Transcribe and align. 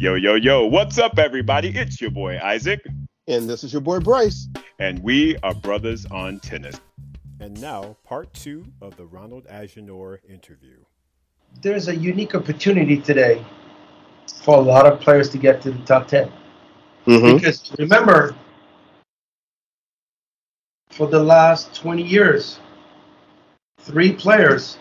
Yo, 0.00 0.14
yo, 0.14 0.36
yo, 0.36 0.64
what's 0.64 0.96
up, 0.96 1.18
everybody? 1.18 1.70
It's 1.76 2.00
your 2.00 2.12
boy 2.12 2.38
Isaac. 2.38 2.86
And 3.26 3.50
this 3.50 3.64
is 3.64 3.72
your 3.72 3.82
boy 3.82 3.98
Bryce. 3.98 4.46
And 4.78 5.02
we 5.02 5.36
are 5.38 5.52
brothers 5.52 6.06
on 6.06 6.38
tennis. 6.38 6.80
And 7.40 7.60
now, 7.60 7.96
part 8.04 8.32
two 8.32 8.64
of 8.80 8.96
the 8.96 9.04
Ronald 9.06 9.48
Agenor 9.48 10.18
interview. 10.30 10.76
There's 11.62 11.88
a 11.88 11.96
unique 11.96 12.36
opportunity 12.36 13.00
today 13.00 13.44
for 14.44 14.58
a 14.58 14.60
lot 14.60 14.86
of 14.86 15.00
players 15.00 15.30
to 15.30 15.38
get 15.38 15.60
to 15.62 15.72
the 15.72 15.84
top 15.84 16.06
10. 16.06 16.30
Mm-hmm. 17.08 17.34
Because 17.34 17.74
remember, 17.76 18.36
for 20.90 21.08
the 21.08 21.18
last 21.18 21.74
20 21.74 22.04
years, 22.04 22.60
three 23.80 24.12
players 24.12 24.78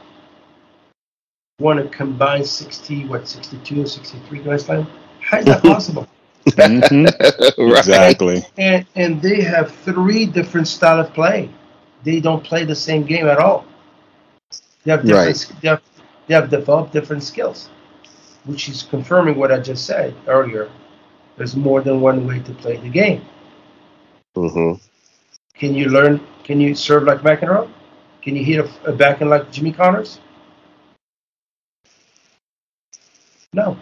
won 1.59 1.79
a 1.79 1.87
combined 1.89 2.45
60, 2.45 3.07
what, 3.07 3.27
62 3.27 3.81
or 3.81 3.87
63 3.87 4.39
Grand 4.43 4.61
Slam? 4.61 4.87
How 5.27 5.39
is 5.39 5.45
that 5.45 5.61
possible? 5.61 6.07
mm-hmm. 6.45 7.03
right. 7.61 7.77
Exactly. 7.79 8.45
And, 8.57 8.85
and 8.95 9.21
they 9.21 9.41
have 9.41 9.75
three 9.75 10.25
different 10.25 10.69
style 10.69 11.01
of 11.01 11.13
play. 11.13 11.49
They 12.03 12.21
don't 12.21 12.41
play 12.41 12.63
the 12.63 12.75
same 12.75 13.03
game 13.03 13.27
at 13.27 13.37
all. 13.37 13.65
They 14.85 14.91
have 14.91 15.05
different, 15.05 15.27
right. 15.27 15.61
they, 15.61 15.67
have, 15.67 15.81
they 16.27 16.33
have 16.33 16.49
developed 16.49 16.93
different 16.93 17.23
skills, 17.23 17.67
which 18.45 18.69
is 18.69 18.83
confirming 18.83 19.35
what 19.37 19.51
I 19.51 19.59
just 19.59 19.85
said 19.85 20.15
earlier. 20.27 20.71
There's 21.35 21.57
more 21.57 21.81
than 21.81 21.99
one 21.99 22.25
way 22.25 22.39
to 22.39 22.53
play 22.53 22.77
the 22.77 22.89
game. 22.89 23.25
Mm-hmm. 24.37 24.81
Can 25.55 25.73
you 25.73 25.89
learn? 25.89 26.25
Can 26.45 26.61
you 26.61 26.73
serve 26.73 27.03
like 27.03 27.19
McEnroe? 27.19 27.69
Can 28.21 28.37
you 28.37 28.45
hit 28.45 28.59
a, 28.59 28.91
a 28.91 28.93
backhand 28.93 29.29
like 29.29 29.51
Jimmy 29.51 29.73
Connors? 29.73 30.19
No. 33.51 33.77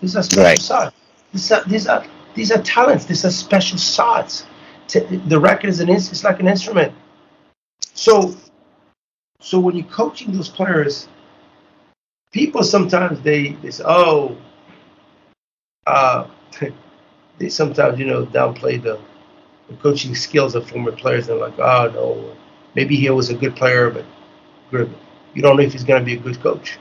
These 0.00 0.16
are 0.16 0.22
special 0.22 0.44
right. 0.44 0.60
shots. 0.60 0.96
These 1.32 1.52
are 1.52 1.64
these 1.64 1.86
are 1.86 2.06
these 2.34 2.52
are 2.52 2.62
talents. 2.62 3.04
These 3.04 3.24
are 3.24 3.30
special 3.30 3.78
shots. 3.78 4.46
The 4.88 5.38
record 5.38 5.68
is 5.68 5.80
an 5.80 5.88
it's 5.88 6.24
like 6.24 6.40
an 6.40 6.48
instrument. 6.48 6.92
So 7.94 8.34
so 9.40 9.58
when 9.58 9.76
you're 9.76 9.86
coaching 9.86 10.32
those 10.32 10.48
players, 10.48 11.08
people 12.32 12.62
sometimes 12.62 13.20
they, 13.22 13.52
they 13.62 13.70
say, 13.70 13.84
oh, 13.86 14.36
uh, 15.86 16.28
they 17.38 17.48
sometimes 17.48 17.98
you 17.98 18.06
know 18.06 18.26
downplay 18.26 18.82
the, 18.82 19.00
the 19.68 19.74
coaching 19.76 20.14
skills 20.14 20.54
of 20.54 20.68
former 20.68 20.92
players. 20.92 21.26
They're 21.26 21.36
like, 21.36 21.58
oh 21.58 21.90
no, 21.94 22.36
maybe 22.74 22.96
he 22.96 23.08
was 23.10 23.30
a 23.30 23.34
good 23.34 23.56
player, 23.56 23.90
but 23.90 24.04
you 25.34 25.42
don't 25.42 25.56
know 25.56 25.62
if 25.62 25.72
he's 25.72 25.84
going 25.84 26.00
to 26.00 26.04
be 26.04 26.14
a 26.14 26.20
good 26.20 26.40
coach. 26.40 26.78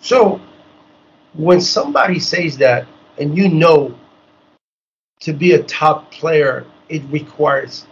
So 0.00 0.40
when 1.38 1.60
somebody 1.60 2.18
says 2.18 2.58
that, 2.58 2.88
and 3.16 3.36
you 3.36 3.48
know 3.48 3.96
to 5.20 5.32
be 5.32 5.52
a 5.52 5.62
top 5.62 6.10
player, 6.10 6.66
it 6.88 7.02
requires 7.10 7.86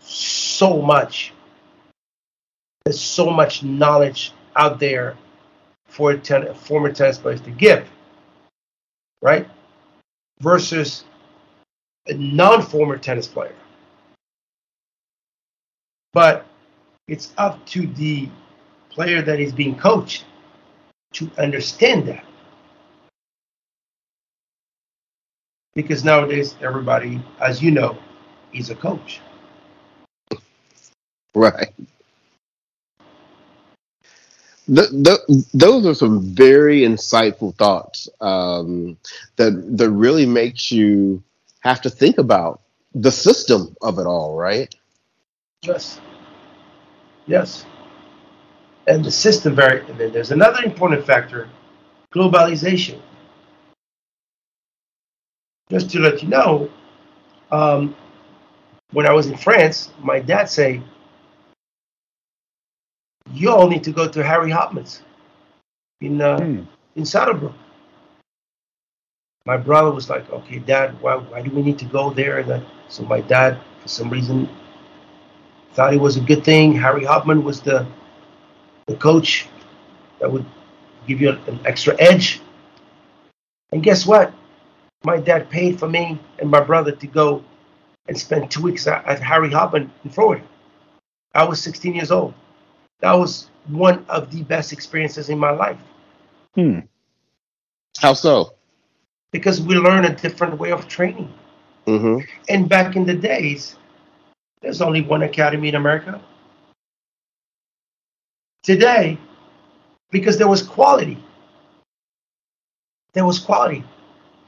so 0.00 0.80
much. 0.80 1.34
There's 2.84 3.00
so 3.00 3.28
much 3.28 3.62
knowledge 3.62 4.32
out 4.56 4.80
there 4.80 5.18
for 5.86 6.12
a 6.12 6.18
ten, 6.18 6.52
former 6.54 6.90
tennis 6.92 7.18
players 7.18 7.42
to 7.42 7.50
give, 7.50 7.86
right? 9.20 9.46
Versus 10.40 11.04
a 12.06 12.14
non-former 12.14 12.96
tennis 12.96 13.26
player. 13.26 13.54
But 16.14 16.46
it's 17.06 17.34
up 17.36 17.64
to 17.66 17.86
the 17.86 18.30
player 18.88 19.20
that 19.20 19.40
is 19.40 19.52
being 19.52 19.76
coached 19.76 20.24
to 21.14 21.30
understand 21.38 22.06
that. 22.08 22.24
Because 25.74 26.04
nowadays, 26.04 26.54
everybody, 26.60 27.20
as 27.40 27.62
you 27.62 27.70
know, 27.70 27.98
is 28.52 28.70
a 28.70 28.74
coach. 28.76 29.20
Right. 31.34 31.72
The, 34.66 34.82
the, 34.82 35.44
those 35.52 35.84
are 35.84 35.94
some 35.94 36.22
very 36.22 36.80
insightful 36.80 37.54
thoughts 37.56 38.08
um, 38.20 38.96
that 39.36 39.76
that 39.76 39.90
really 39.90 40.26
makes 40.26 40.72
you 40.72 41.22
have 41.60 41.82
to 41.82 41.90
think 41.90 42.18
about 42.18 42.62
the 42.94 43.10
system 43.10 43.76
of 43.82 43.98
it 43.98 44.06
all, 44.06 44.36
right? 44.36 44.74
Yes. 45.62 46.00
Yes 47.26 47.66
and 48.86 49.04
the 49.04 49.10
system 49.10 49.54
very. 49.54 49.80
And 49.88 49.98
then 49.98 50.12
there's 50.12 50.30
another 50.30 50.62
important 50.64 51.04
factor: 51.04 51.48
globalization. 52.12 53.00
Just 55.70 55.90
to 55.90 56.00
let 56.00 56.22
you 56.22 56.28
know, 56.28 56.70
um, 57.50 57.96
when 58.92 59.06
I 59.06 59.12
was 59.12 59.26
in 59.26 59.36
France, 59.36 59.90
my 60.00 60.20
dad 60.20 60.48
say, 60.48 60.82
"You 63.32 63.50
all 63.50 63.68
need 63.68 63.84
to 63.84 63.92
go 63.92 64.08
to 64.08 64.22
Harry 64.22 64.50
Hopman's 64.50 65.02
in 66.00 66.20
uh, 66.20 66.38
hmm. 66.38 66.62
in 66.96 67.04
Saddlebrook." 67.04 67.54
My 69.46 69.58
brother 69.58 69.90
was 69.90 70.08
like, 70.08 70.30
"Okay, 70.30 70.58
Dad, 70.58 71.00
why 71.02 71.16
why 71.16 71.42
do 71.42 71.50
we 71.50 71.62
need 71.62 71.78
to 71.78 71.84
go 71.86 72.10
there?" 72.10 72.38
And 72.38 72.50
then, 72.50 72.66
so 72.88 73.02
my 73.04 73.20
dad, 73.20 73.58
for 73.82 73.88
some 73.88 74.08
reason, 74.08 74.48
thought 75.74 75.92
it 75.92 76.00
was 76.00 76.16
a 76.16 76.20
good 76.20 76.44
thing. 76.44 76.74
Harry 76.74 77.04
Hopman 77.04 77.42
was 77.42 77.60
the 77.60 77.86
the 78.86 78.96
coach 78.96 79.48
that 80.20 80.30
would 80.30 80.44
give 81.06 81.20
you 81.20 81.30
an 81.30 81.60
extra 81.64 81.94
edge. 82.00 82.40
And 83.72 83.82
guess 83.82 84.06
what? 84.06 84.32
My 85.04 85.18
dad 85.18 85.50
paid 85.50 85.78
for 85.78 85.88
me 85.88 86.18
and 86.38 86.50
my 86.50 86.60
brother 86.60 86.92
to 86.92 87.06
go 87.06 87.44
and 88.06 88.18
spend 88.18 88.50
two 88.50 88.62
weeks 88.62 88.86
at, 88.86 89.04
at 89.06 89.20
Harry 89.20 89.50
Hopman 89.50 89.90
in 90.04 90.10
Florida. 90.10 90.44
I 91.34 91.44
was 91.44 91.60
16 91.62 91.94
years 91.94 92.10
old. 92.10 92.34
That 93.00 93.12
was 93.12 93.50
one 93.66 94.04
of 94.08 94.30
the 94.30 94.42
best 94.42 94.72
experiences 94.72 95.28
in 95.28 95.38
my 95.38 95.50
life. 95.50 95.78
Hmm. 96.54 96.80
How 97.98 98.14
so? 98.14 98.54
Because 99.32 99.60
we 99.60 99.74
learn 99.74 100.04
a 100.04 100.14
different 100.14 100.58
way 100.58 100.70
of 100.70 100.86
training. 100.88 101.32
Mm-hmm. 101.86 102.20
And 102.48 102.68
back 102.68 102.96
in 102.96 103.04
the 103.04 103.14
days, 103.14 103.76
there's 104.62 104.80
only 104.80 105.02
one 105.02 105.22
academy 105.22 105.68
in 105.68 105.74
America 105.74 106.20
today 108.64 109.18
because 110.10 110.38
there 110.38 110.48
was 110.48 110.62
quality. 110.62 111.22
There 113.12 113.24
was 113.24 113.38
quality. 113.38 113.84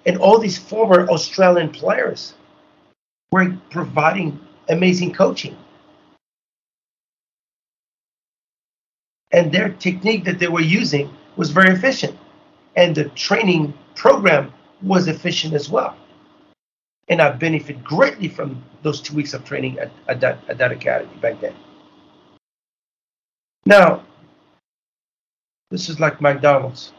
And 0.06 0.19
all 0.19 0.38
these 0.38 0.59
former 0.59 1.09
Australian 1.09 1.71
players 1.71 2.34
were 3.31 3.56
providing 3.71 4.41
amazing 4.69 5.12
coaching. 5.12 5.56
And 9.32 9.53
their 9.53 9.71
technique 9.71 10.25
that 10.25 10.38
they 10.38 10.48
were 10.48 10.60
using 10.60 11.12
was 11.37 11.50
very 11.50 11.71
efficient. 11.71 12.16
And 12.77 12.94
the 12.94 13.04
training 13.10 13.75
program 13.94 14.53
was 14.83 15.09
efficient 15.09 15.54
as 15.54 15.69
well. 15.69 15.97
And 17.09 17.21
I 17.21 17.31
benefited 17.31 17.84
greatly 17.84 18.28
from 18.28 18.62
those 18.83 19.00
two 19.00 19.15
weeks 19.15 19.34
of 19.34 19.44
training 19.44 19.78
at, 19.78 19.91
at, 20.09 20.21
that, 20.21 20.38
at 20.48 20.59
that 20.59 20.72
academy 20.72 21.15
back 21.21 21.41
then. 21.41 21.54
Now, 23.65 24.05
this 25.71 25.89
is 25.89 25.99
like 25.99 26.21
McDonald's. 26.21 26.93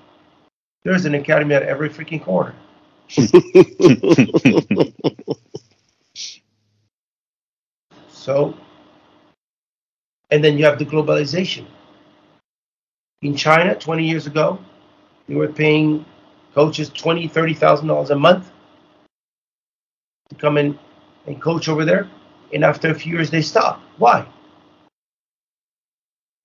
There's 0.83 1.05
an 1.05 1.15
academy 1.15 1.55
at 1.55 1.63
every 1.63 1.89
freaking 1.89 2.23
corner. 2.23 2.53
so, 8.09 8.55
and 10.29 10.43
then 10.43 10.57
you 10.57 10.65
have 10.65 10.79
the 10.79 10.85
globalization. 10.85 11.65
In 13.21 13.35
China, 13.35 13.75
20 13.75 14.07
years 14.07 14.27
ago, 14.27 14.59
they 15.27 15.35
were 15.35 15.47
paying 15.47 16.05
coaches 16.53 16.89
twenty, 16.89 17.27
thirty 17.27 17.53
thousand 17.53 17.87
dollars 17.87 18.09
a 18.09 18.15
month 18.15 18.51
to 20.29 20.35
come 20.35 20.57
in 20.57 20.77
and 21.27 21.41
coach 21.41 21.69
over 21.69 21.85
there. 21.85 22.09
And 22.53 22.63
after 22.63 22.89
a 22.89 22.95
few 22.95 23.13
years, 23.13 23.29
they 23.29 23.41
stopped. 23.41 23.83
Why? 23.97 24.25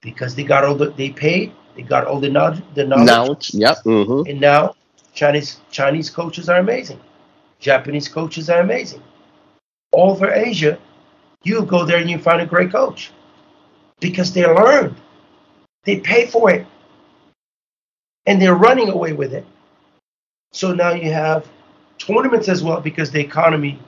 Because 0.03 0.35
they 0.35 0.45
got 0.45 0.65
all 0.65 0.75
the 0.75 0.91
they 0.91 1.11
paid, 1.11 1.53
they 1.75 1.83
got 1.83 2.07
all 2.07 2.21
the 2.21 2.29
knowledge, 2.29 2.63
the 2.75 2.85
knowledge. 2.85 3.07
knowledge 3.07 3.55
yep. 3.55 3.79
Mm-hmm. 3.85 4.29
And 4.29 4.41
now 4.41 4.75
Chinese 5.15 5.61
Chinese 5.71 6.11
coaches 6.11 6.49
are 6.49 6.59
amazing, 6.59 7.01
Japanese 7.59 8.09
coaches 8.09 8.51
are 8.51 8.61
amazing. 8.61 9.03
All 9.93 10.11
over 10.11 10.33
Asia, 10.33 10.79
you 11.45 11.63
go 11.65 11.85
there 11.85 11.99
and 11.99 12.11
you 12.11 12.19
find 12.19 12.43
a 12.43 12.47
great 12.47 12.71
coach 12.71 13.13
because 14.01 14.33
they 14.33 14.45
learned, 14.45 14.97
they 15.85 16.01
pay 16.01 16.27
for 16.27 16.51
it, 16.51 16.67
and 18.27 18.41
they're 18.41 18.55
running 18.55 18.91
away 18.91 19.13
with 19.13 19.33
it. 19.33 19.47
So 20.53 20.75
now 20.75 20.93
you 20.93 21.11
have 21.13 21.49
tournaments 21.99 22.49
as 22.49 22.63
well 22.63 22.81
because 22.81 23.11
the 23.11 23.21
economy 23.21 23.79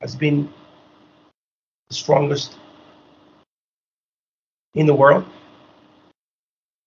has 0.00 0.16
been 0.16 0.52
the 1.88 1.94
strongest 1.94 2.56
in 4.74 4.86
the 4.86 4.94
world 4.94 5.24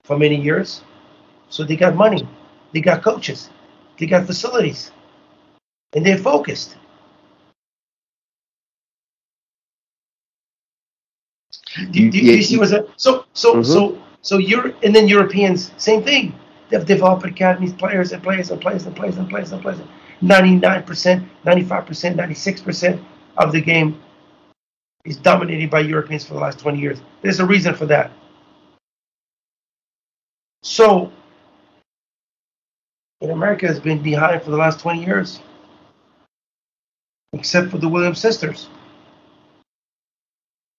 for 0.04 0.18
many 0.18 0.40
years. 0.40 0.82
So 1.50 1.64
they 1.64 1.76
got 1.76 1.96
money. 1.96 2.28
They 2.74 2.82
got 2.82 3.04
coaches. 3.04 3.50
They 3.98 4.06
got 4.06 4.26
facilities. 4.26 4.92
And 5.94 6.06
they're 6.06 6.18
focused. 6.18 6.76
Do, 11.92 12.10
do, 12.10 12.18
you 12.18 12.42
see 12.42 12.58
what's 12.58 12.72
that? 12.72 12.88
So 12.96 13.26
so 13.34 13.56
mm-hmm. 13.56 13.64
so 13.64 14.02
so 14.22 14.38
you're 14.38 14.74
and 14.84 14.96
then 14.96 15.08
Europeans, 15.08 15.72
same 15.78 16.04
thing. 16.04 16.34
They've 16.70 16.86
developed 16.86 17.26
academies, 17.26 17.74
players 17.74 18.12
and 18.12 18.24
players 18.24 18.50
and 18.50 18.62
players 18.62 18.86
and 18.86 18.96
players 18.96 19.18
and 19.18 19.30
players 19.30 19.52
and 19.52 19.62
players. 19.62 19.80
99%, 20.22 21.28
95%, 21.46 22.16
96% 22.16 23.06
of 23.38 23.52
the 23.52 23.62
game 23.62 24.02
is 25.06 25.18
dominated 25.18 25.70
by 25.70 25.80
Europeans 25.80 26.26
for 26.26 26.34
the 26.34 26.40
last 26.40 26.60
20 26.60 26.80
years. 26.80 27.00
There's 27.22 27.40
a 27.40 27.46
reason 27.46 27.76
for 27.76 27.86
that. 27.86 28.12
So, 30.64 31.12
in 33.22 33.30
America 33.30 33.68
has 33.68 33.80
been 33.80 34.02
behind 34.02 34.42
for 34.42 34.50
the 34.50 34.58
last 34.58 34.80
20 34.80 35.06
years, 35.06 35.40
except 37.34 37.70
for 37.70 37.78
the 37.78 37.88
Williams 37.88 38.20
sisters. 38.20 38.68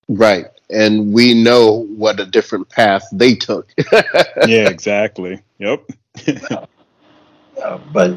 Right. 0.08 0.46
And 0.70 1.12
we 1.12 1.34
know 1.34 1.86
what 1.96 2.18
a 2.20 2.26
different 2.26 2.68
path 2.68 3.04
they 3.12 3.34
took. 3.34 3.72
yeah, 3.92 4.68
exactly. 4.68 5.40
Yep. 5.58 5.90
yeah, 6.26 7.78
but 7.92 8.16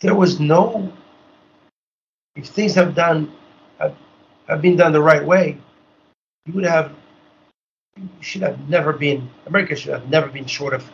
there 0.00 0.14
was 0.14 0.40
no, 0.40 0.92
if 2.36 2.46
things 2.46 2.74
have 2.74 2.94
done, 2.94 3.32
have, 3.78 3.96
have 4.48 4.62
been 4.62 4.76
done 4.76 4.92
the 4.92 5.00
right 5.00 5.24
way, 5.24 5.58
you 6.46 6.52
would 6.54 6.64
have, 6.64 6.92
you 7.96 8.08
should 8.20 8.42
have 8.42 8.68
never 8.68 8.92
been, 8.92 9.28
America 9.46 9.76
should 9.76 9.92
have 9.92 10.08
never 10.08 10.28
been 10.28 10.46
short 10.46 10.72
of 10.74 10.90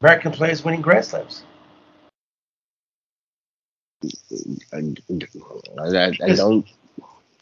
American 0.00 0.32
players 0.32 0.64
winning 0.64 0.80
Grand 0.80 1.04
Slams. 1.04 1.44
I, 5.80 5.86
I, 5.86 6.12
I 6.24 6.34
don't 6.34 6.66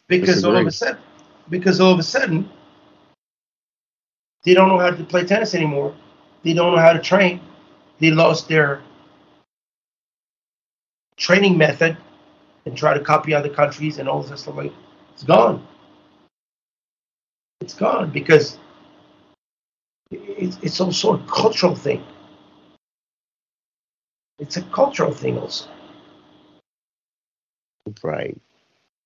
because 0.07 0.43
all 0.43 0.55
of 0.55 0.67
a 0.67 0.71
sudden, 0.71 1.01
because 1.49 1.79
all 1.79 1.93
of 1.93 1.99
a 1.99 2.03
sudden, 2.03 2.49
they 4.43 4.53
don't 4.53 4.67
know 4.67 4.77
how 4.77 4.91
to 4.91 5.03
play 5.03 5.23
tennis 5.23 5.55
anymore. 5.55 5.95
They 6.43 6.53
don't 6.53 6.73
know 6.73 6.79
how 6.79 6.93
to 6.93 6.99
train. 6.99 7.39
They 7.99 8.11
lost 8.11 8.47
their 8.47 8.81
training 11.17 11.57
method 11.57 11.97
and 12.65 12.77
try 12.77 12.93
to 12.93 12.99
copy 12.99 13.33
other 13.33 13.49
countries 13.49 13.97
and 13.97 14.07
all 14.07 14.21
this 14.23 14.41
stuff. 14.41 14.55
Like 14.55 14.73
it's 15.13 15.23
gone. 15.23 15.65
It's 17.59 17.73
gone 17.73 18.09
because 18.09 18.57
it's, 20.11 20.57
it's 20.61 20.81
also 20.81 21.15
a 21.15 21.19
cultural 21.27 21.75
thing. 21.75 22.03
It's 24.39 24.57
a 24.57 24.63
cultural 24.63 25.13
thing 25.13 25.37
also. 25.37 25.69
Right. 28.03 28.39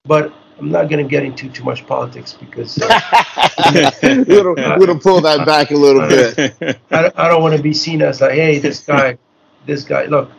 But 0.05 0.33
I'm 0.59 0.71
not 0.71 0.89
going 0.89 1.03
to 1.03 1.09
get 1.09 1.23
into 1.23 1.49
too 1.49 1.63
much 1.63 1.85
politics 1.85 2.33
because 2.33 2.81
uh, 2.81 3.91
we'll, 4.27 4.55
we'll 4.55 4.99
pull 4.99 5.19
that 5.21 5.45
back 5.45 5.71
a 5.71 5.75
little 5.75 6.07
bit. 6.07 6.77
I, 6.91 7.11
I 7.15 7.27
don't 7.27 7.41
want 7.41 7.57
to 7.57 7.61
be 7.61 7.73
seen 7.73 8.01
as 8.01 8.21
like, 8.21 8.31
hey, 8.31 8.59
this 8.59 8.79
guy, 8.79 9.17
this 9.65 9.83
guy. 9.83 10.05
Look, 10.05 10.31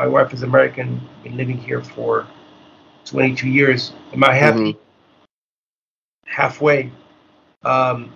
my 0.00 0.06
wife 0.06 0.32
is 0.32 0.42
American, 0.42 0.98
been 1.22 1.36
living 1.36 1.58
here 1.58 1.82
for 1.82 2.26
22 3.04 3.46
years. 3.46 3.92
Am 4.14 4.24
I 4.24 4.32
happy? 4.32 4.72
Mm-hmm. 4.72 5.24
Halfway. 6.24 6.90
Um, 7.64 8.10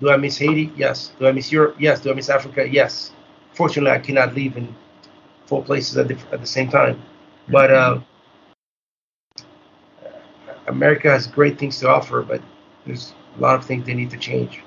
do 0.00 0.10
I 0.10 0.16
miss 0.16 0.36
Haiti? 0.36 0.72
Yes. 0.74 1.12
Do 1.20 1.28
I 1.28 1.32
miss 1.32 1.52
Europe? 1.52 1.76
Yes. 1.78 2.00
Do 2.00 2.10
I 2.10 2.14
miss 2.14 2.28
Africa? 2.28 2.68
Yes. 2.68 3.12
Fortunately, 3.52 3.92
I 3.92 4.00
cannot 4.00 4.34
live 4.34 4.56
in 4.56 4.74
four 5.46 5.62
places 5.62 5.96
at 5.96 6.08
the, 6.08 6.18
at 6.32 6.40
the 6.40 6.46
same 6.46 6.70
time. 6.70 7.00
But 7.48 7.72
uh, 7.72 8.00
America 10.66 11.08
has 11.08 11.28
great 11.28 11.56
things 11.56 11.78
to 11.78 11.88
offer, 11.88 12.22
but 12.22 12.42
there's 12.84 13.14
a 13.36 13.40
lot 13.40 13.54
of 13.54 13.64
things 13.64 13.86
they 13.86 13.94
need 13.94 14.10
to 14.10 14.18
change. 14.18 14.60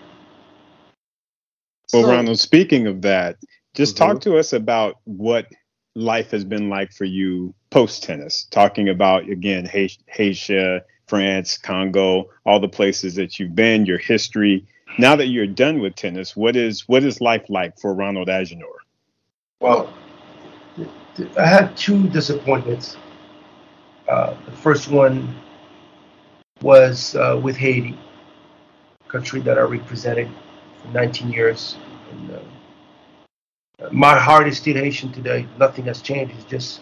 Well, 1.91 2.03
so, 2.03 2.09
Ronald, 2.09 2.39
speaking 2.39 2.88
of 2.88 3.01
that, 3.01 3.35
just 3.75 3.97
mm-hmm. 3.97 4.06
talk 4.06 4.21
to 4.21 4.38
us 4.38 4.53
about 4.53 4.95
what 5.03 5.47
life 5.95 6.31
has 6.31 6.43
been 6.43 6.69
like 6.69 6.91
for 6.91 7.05
you 7.05 7.53
post 7.69 8.03
tennis. 8.03 8.47
Talking 8.51 8.89
about 8.89 9.29
again 9.29 9.65
Haiti, 9.65 10.81
France, 11.07 11.57
Congo, 11.57 12.29
all 12.45 12.59
the 12.59 12.69
places 12.69 13.15
that 13.15 13.39
you've 13.39 13.55
been, 13.55 13.85
your 13.85 13.97
history. 13.97 14.65
Now 14.97 15.15
that 15.15 15.27
you're 15.27 15.47
done 15.47 15.79
with 15.79 15.95
tennis, 15.95 16.35
what 16.35 16.55
is 16.55 16.88
what 16.88 17.03
is 17.03 17.21
life 17.21 17.49
like 17.49 17.77
for 17.79 17.93
Ronald 17.93 18.27
Agenor? 18.27 18.77
Well, 19.59 19.93
I 21.38 21.45
had 21.45 21.75
two 21.75 22.07
disappointments. 22.09 22.97
Uh, 24.07 24.35
the 24.45 24.51
first 24.51 24.89
one 24.89 25.35
was 26.61 27.15
uh, 27.15 27.39
with 27.41 27.55
Haiti, 27.55 27.97
country 29.07 29.41
that 29.41 29.57
I 29.57 29.61
represented 29.61 30.29
for 30.81 30.88
19 30.89 31.31
years. 31.31 31.75
My 33.92 34.18
heart 34.18 34.48
is 34.48 34.57
still 34.57 34.75
Haitian 34.75 35.12
today. 35.12 35.48
Nothing 35.57 35.86
has 35.86 36.01
changed. 36.01 36.36
It's 36.36 36.45
just 36.45 36.81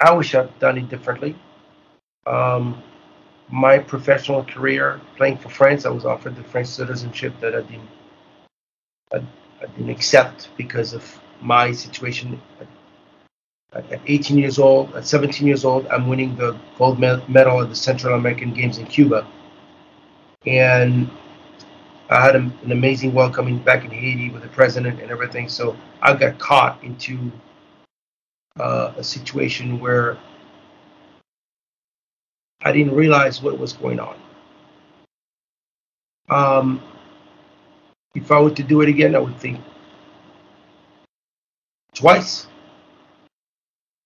I 0.00 0.12
wish 0.12 0.34
I'd 0.34 0.58
done 0.58 0.78
it 0.78 0.88
differently. 0.88 1.36
Um, 2.26 2.82
my 3.48 3.78
professional 3.78 4.44
career 4.44 5.00
playing 5.16 5.38
for 5.38 5.48
France, 5.48 5.86
I 5.86 5.90
was 5.90 6.04
offered 6.04 6.36
the 6.36 6.42
French 6.42 6.68
citizenship 6.68 7.34
that 7.40 7.54
I 7.54 7.62
didn't 7.62 7.88
I, 9.12 9.16
I 9.62 9.66
didn't 9.66 9.90
accept 9.90 10.50
because 10.56 10.92
of 10.92 11.20
my 11.40 11.72
situation 11.72 12.40
at 12.60 12.66
at 13.74 14.00
18 14.06 14.38
years 14.38 14.58
old, 14.58 14.94
at 14.94 15.06
17 15.06 15.46
years 15.46 15.64
old, 15.64 15.86
I'm 15.88 16.08
winning 16.08 16.36
the 16.36 16.56
gold 16.78 17.00
medal 17.00 17.60
at 17.60 17.68
the 17.68 17.74
Central 17.74 18.14
American 18.14 18.54
Games 18.54 18.78
in 18.78 18.86
Cuba. 18.86 19.26
And 20.46 21.10
I 22.10 22.22
had 22.22 22.36
an 22.36 22.52
amazing 22.70 23.12
welcoming 23.12 23.58
back 23.58 23.84
in 23.84 23.90
Haiti 23.90 24.30
with 24.30 24.42
the 24.42 24.48
president 24.48 25.00
and 25.00 25.10
everything. 25.10 25.48
So 25.48 25.76
I 26.02 26.14
got 26.14 26.38
caught 26.38 26.82
into 26.84 27.32
uh, 28.58 28.92
a 28.96 29.02
situation 29.02 29.80
where 29.80 30.18
I 32.62 32.72
didn't 32.72 32.94
realize 32.94 33.42
what 33.42 33.58
was 33.58 33.72
going 33.72 34.00
on. 34.00 34.16
Um, 36.28 36.82
if 38.14 38.30
I 38.30 38.40
were 38.40 38.50
to 38.50 38.62
do 38.62 38.80
it 38.82 38.88
again, 38.88 39.14
I 39.14 39.18
would 39.18 39.38
think 39.38 39.60
twice 41.94 42.46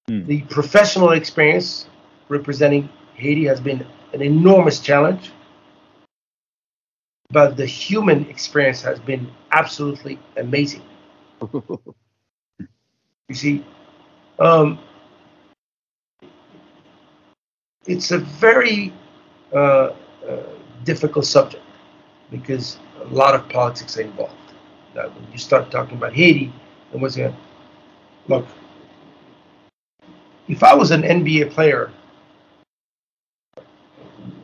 Mm. 0.09 0.27
The 0.27 0.43
professional 0.43 1.11
experience 1.11 1.87
representing 2.29 2.89
Haiti 3.15 3.45
has 3.45 3.61
been 3.61 3.87
an 4.13 4.23
enormous 4.23 4.81
challenge, 4.81 5.31
but 7.31 7.57
the 7.57 7.67
human 7.67 8.29
experience 8.29 8.81
has 8.83 8.99
been 9.01 9.31
absolutely 9.53 10.19
amazing. 10.37 10.83
you 11.53 13.35
see, 13.35 13.65
um, 14.39 14.79
it's 17.87 18.11
a 18.13 18.19
very 18.19 18.93
uh, 19.53 19.57
uh, 19.57 20.43
difficult 20.85 21.27
subject 21.27 21.63
because 22.31 22.79
a 23.01 23.05
lot 23.07 23.35
of 23.35 23.49
politics 23.49 23.99
are 23.99 24.03
involved. 24.03 24.35
Now, 24.95 25.09
when 25.09 25.31
you 25.33 25.39
start 25.39 25.71
talking 25.71 25.99
about 25.99 26.15
Haiti, 26.15 26.53
and 26.93 27.03
what's 27.03 27.17
going 27.17 27.35
look, 28.29 28.47
if 30.49 30.63
I 30.63 30.75
was 30.75 30.91
an 30.91 31.03
NBA 31.03 31.51
player, 31.51 31.91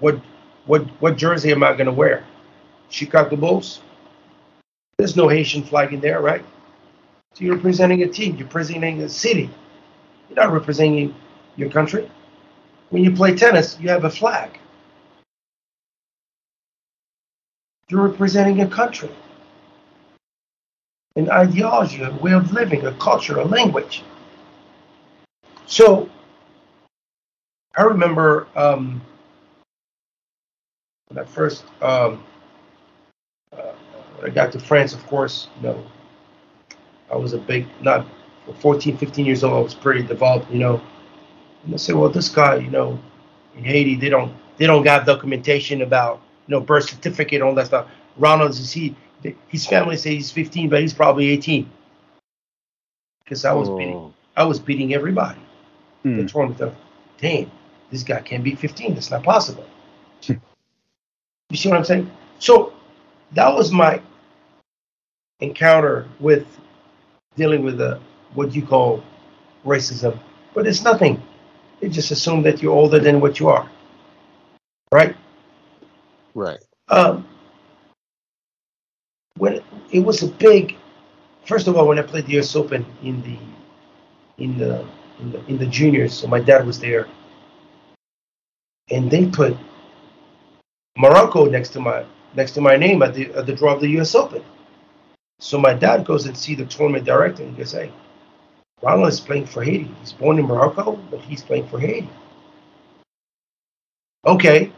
what 0.00 0.20
what 0.66 0.82
what 1.00 1.16
jersey 1.16 1.50
am 1.50 1.62
I 1.62 1.72
going 1.72 1.86
to 1.86 1.92
wear? 1.92 2.24
Chicago 2.88 3.36
Bulls. 3.36 3.80
There's 4.98 5.16
no 5.16 5.28
Haitian 5.28 5.64
flag 5.64 5.92
in 5.92 6.00
there, 6.00 6.20
right? 6.20 6.44
So 7.34 7.44
you're 7.44 7.56
representing 7.56 8.02
a 8.02 8.08
team. 8.08 8.36
You're 8.36 8.46
representing 8.46 9.02
a 9.02 9.08
city. 9.08 9.50
You're 10.28 10.36
not 10.36 10.52
representing 10.52 11.14
your 11.56 11.70
country. 11.70 12.10
When 12.90 13.02
you 13.02 13.10
play 13.10 13.34
tennis, 13.34 13.76
you 13.80 13.88
have 13.88 14.04
a 14.04 14.10
flag. 14.10 14.58
You're 17.88 18.08
representing 18.08 18.62
a 18.62 18.68
country, 18.68 19.10
an 21.16 21.30
ideology, 21.30 22.02
a 22.02 22.10
way 22.12 22.32
of 22.32 22.52
living, 22.52 22.86
a 22.86 22.92
culture, 22.94 23.38
a 23.38 23.44
language. 23.44 24.02
So 25.66 26.08
I 27.76 27.82
remember 27.82 28.46
um, 28.56 29.02
when 31.08 31.24
I 31.24 31.28
first 31.28 31.64
um, 31.82 32.24
when 33.54 34.30
I 34.30 34.34
got 34.34 34.52
to 34.52 34.58
France, 34.58 34.92
of 34.94 35.04
course, 35.06 35.48
you 35.56 35.68
know, 35.68 35.84
I 37.10 37.16
was 37.16 37.32
a 37.32 37.38
big, 37.38 37.66
not 37.80 38.06
14, 38.60 38.96
15 38.96 39.26
years 39.26 39.44
old, 39.44 39.54
I 39.54 39.60
was 39.60 39.74
pretty 39.74 40.02
developed, 40.02 40.50
you 40.50 40.58
know. 40.58 40.80
And 41.64 41.74
I 41.74 41.76
said, 41.76 41.94
well, 41.94 42.10
this 42.10 42.28
guy, 42.28 42.56
you 42.56 42.70
know, 42.70 42.98
in 43.56 43.64
Haiti, 43.64 43.96
they 43.96 44.08
don't 44.08 44.34
they 44.56 44.66
don't 44.66 44.84
got 44.84 45.06
documentation 45.06 45.82
about, 45.82 46.20
you 46.46 46.52
know, 46.52 46.60
birth 46.60 46.88
certificate, 46.88 47.42
all 47.42 47.54
that 47.54 47.66
stuff. 47.66 47.88
Ronald, 48.16 48.52
is 48.52 48.72
he 48.72 48.94
his 49.48 49.66
family 49.66 49.96
say 49.96 50.14
he's 50.14 50.30
15, 50.30 50.68
but 50.68 50.80
he's 50.80 50.92
probably 50.92 51.28
18. 51.30 51.70
Because 53.24 53.44
I 53.44 53.54
was 53.54 53.68
Oh. 53.70 53.76
beating, 53.78 54.14
I 54.36 54.44
was 54.44 54.58
beating 54.58 54.94
everybody. 54.94 55.40
Hmm. 56.02 56.18
The 56.18 56.28
tournament, 56.28 56.58
thought, 56.58 56.74
damn, 57.18 57.50
this 57.90 58.02
guy 58.02 58.20
can't 58.20 58.44
be 58.44 58.54
15. 58.54 58.96
It's 58.96 59.10
not 59.10 59.22
possible. 59.22 59.64
you 60.28 61.56
see 61.56 61.68
what 61.68 61.78
I'm 61.78 61.84
saying? 61.84 62.10
So 62.38 62.73
that 63.34 63.54
was 63.54 63.70
my 63.72 64.00
encounter 65.40 66.08
with 66.20 66.46
dealing 67.36 67.62
with 67.62 67.78
the 67.78 68.00
what 68.34 68.54
you 68.54 68.64
call 68.64 69.02
racism, 69.64 70.18
but 70.54 70.66
it's 70.66 70.82
nothing. 70.82 71.22
They 71.80 71.88
just 71.88 72.10
assume 72.10 72.42
that 72.42 72.62
you're 72.62 72.72
older 72.72 72.98
than 72.98 73.20
what 73.20 73.38
you 73.38 73.48
are, 73.48 73.70
right? 74.92 75.16
Right. 76.34 76.58
Um, 76.88 77.26
when 79.36 79.62
it 79.90 80.00
was 80.00 80.22
a 80.22 80.28
big, 80.28 80.76
first 81.46 81.66
of 81.66 81.76
all, 81.76 81.86
when 81.86 81.98
I 81.98 82.02
played 82.02 82.26
the 82.26 82.32
U.S. 82.32 82.56
Open 82.56 82.84
in 83.02 83.22
the 83.22 83.38
in 84.42 84.58
the 84.58 84.86
in 85.20 85.32
the, 85.32 85.44
in 85.46 85.58
the 85.58 85.66
juniors, 85.66 86.14
so 86.14 86.26
my 86.26 86.40
dad 86.40 86.66
was 86.66 86.78
there, 86.78 87.06
and 88.90 89.10
they 89.10 89.26
put 89.26 89.56
Morocco 90.96 91.44
next 91.46 91.70
to 91.70 91.80
my 91.80 92.04
next 92.34 92.52
to 92.52 92.60
my 92.60 92.76
name 92.76 93.02
at 93.02 93.14
the 93.14 93.32
at 93.34 93.46
the 93.46 93.54
draw 93.54 93.74
of 93.74 93.80
the 93.80 93.88
U.S. 93.98 94.14
Open. 94.14 94.42
So 95.40 95.58
my 95.58 95.74
dad 95.74 96.04
goes 96.04 96.26
and 96.26 96.36
see 96.36 96.54
the 96.54 96.66
tournament 96.66 97.04
director 97.04 97.42
and 97.42 97.52
he 97.52 97.58
goes, 97.58 97.72
"Hey, 97.72 97.92
Ronald 98.82 99.08
is 99.08 99.20
playing 99.20 99.46
for 99.46 99.62
Haiti. 99.62 99.90
He's 100.00 100.12
born 100.12 100.38
in 100.38 100.46
Morocco, 100.46 100.96
but 101.10 101.20
he's 101.20 101.42
playing 101.42 101.68
for 101.68 101.78
Haiti." 101.78 102.08
Okay, 104.26 104.72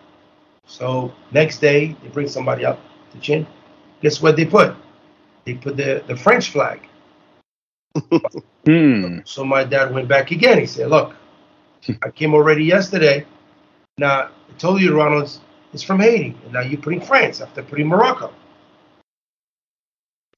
so 0.66 1.12
next 1.30 1.60
day 1.60 1.96
they 2.02 2.08
bring 2.08 2.28
somebody 2.28 2.64
up 2.64 2.80
to 3.12 3.18
chin. 3.20 3.46
Guess 4.02 4.20
what 4.20 4.36
they 4.36 4.44
put? 4.44 4.74
They 5.44 5.54
put 5.54 5.76
the, 5.76 6.02
the 6.06 6.16
French 6.16 6.50
flag. 6.50 6.88
Hmm. 8.66 9.20
So 9.24 9.44
my 9.44 9.62
dad 9.62 9.94
went 9.94 10.08
back 10.08 10.32
again. 10.32 10.58
He 10.58 10.66
said, 10.66 10.90
Look, 10.90 11.14
I 12.02 12.10
came 12.10 12.34
already 12.34 12.64
yesterday. 12.64 13.24
Now 13.96 14.22
I 14.22 14.52
told 14.58 14.80
you 14.80 14.92
Ronald's 14.96 15.38
is 15.72 15.82
from 15.82 16.00
Haiti, 16.00 16.36
and 16.44 16.52
now 16.52 16.60
you're 16.60 16.80
putting 16.80 17.00
France 17.00 17.40
after 17.40 17.62
putting 17.62 17.88
Morocco. 17.88 18.32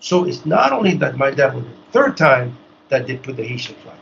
So 0.01 0.25
it's 0.25 0.47
not 0.47 0.73
only 0.73 0.95
that 0.95 1.17
my 1.17 1.31
dad 1.31 1.55
was 1.55 1.65
the 1.65 1.93
third 1.93 2.17
time 2.17 2.57
that 2.89 3.07
they 3.07 3.17
put 3.17 3.37
the 3.37 3.45
Haitian 3.45 3.75
flag. 3.77 3.99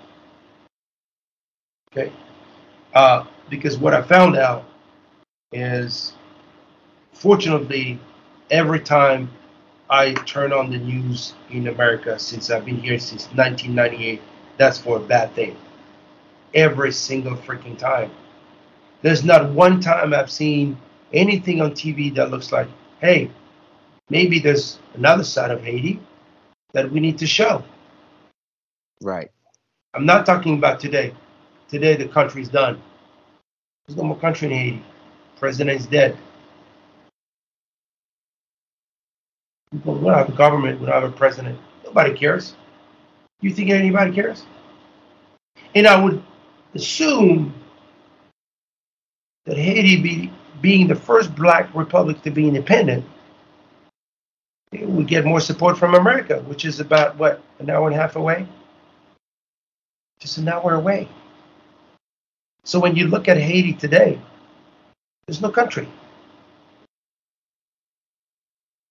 Okay. 1.91 2.13
Uh, 2.95 3.25
because 3.49 3.79
what 3.79 3.95
I 3.95 4.03
found 4.03 4.37
out 4.37 4.65
is 5.53 6.13
fortunately 7.13 7.99
every 8.51 8.81
time 8.81 9.31
I 9.89 10.13
turn 10.13 10.53
on 10.53 10.71
the 10.71 10.79
news 10.79 11.35
in 11.51 11.69
America 11.69 12.19
since 12.19 12.51
I've 12.51 12.65
been 12.65 12.79
here 12.79 12.99
since 12.99 13.27
1998, 13.27 14.21
that's 14.59 14.79
for 14.79 14.97
a 14.97 15.01
bad 15.01 15.35
thing. 15.35 15.57
Every 16.55 16.93
single 16.93 17.37
freaking 17.37 17.79
time. 17.79 18.11
There's 19.03 19.25
not 19.25 19.51
one 19.51 19.81
time 19.81 20.13
I've 20.13 20.31
seen 20.31 20.77
anything 21.13 21.61
on 21.61 21.73
TV 21.73 22.15
that 22.15 22.31
looks 22.31 22.53
like, 22.53 22.69
hey, 23.01 23.31
maybe 24.11 24.39
there's 24.39 24.79
another 24.95 25.25
side 25.25 25.51
of 25.51 25.63
Haiti 25.63 26.01
that 26.73 26.91
we 26.91 27.01
need 27.01 27.19
to 27.19 27.27
show. 27.27 27.65
Right. 29.03 29.31
I'm 29.95 30.07
not 30.07 30.27
talking 30.27 30.55
about 30.59 30.81
today. 30.81 31.15
Today 31.69 31.97
the 31.97 32.09
country's 32.09 32.49
done. 32.49 32.81
There's 33.87 33.97
no 33.97 34.05
more 34.05 34.19
country 34.19 34.49
in 34.49 34.55
Haiti. 34.55 34.85
President's 35.39 35.87
dead. 35.87 36.17
We 39.73 39.81
don't 39.81 40.05
have 40.05 40.29
a 40.29 40.33
government. 40.33 40.81
We 40.81 40.87
don't 40.87 40.95
have 40.95 41.11
a 41.11 41.13
president. 41.13 41.59
Nobody 41.85 42.15
cares. 42.15 42.55
You 43.41 43.53
think 43.53 43.71
anybody 43.71 44.13
cares? 44.13 44.47
And 45.75 45.87
I 45.87 46.03
would 46.03 46.23
assume 46.75 47.55
that 49.45 49.57
Haiti, 49.57 50.01
be, 50.01 50.33
being 50.61 50.87
the 50.87 50.95
first 50.95 51.35
black 51.35 51.75
republic 51.75 52.23
to 52.23 52.31
be 52.31 52.49
independent, 52.49 53.05
we 54.73 55.05
get 55.05 55.25
more 55.25 55.41
support 55.41 55.79
from 55.79 55.95
America, 55.95 56.41
which 56.43 56.65
is 56.65 56.81
about 56.81 57.17
what 57.17 57.43
an 57.59 57.71
hour 57.71 57.87
and 57.87 57.97
a 57.97 58.01
half 58.01 58.17
away, 58.17 58.47
just 60.19 60.39
an 60.39 60.49
hour 60.49 60.75
away. 60.75 61.09
So 62.65 62.81
when 62.81 62.97
you 62.97 63.07
look 63.07 63.29
at 63.29 63.37
Haiti 63.37 63.73
today, 63.73 64.21
there's 65.27 65.41
no 65.41 65.51
country. 65.51 65.89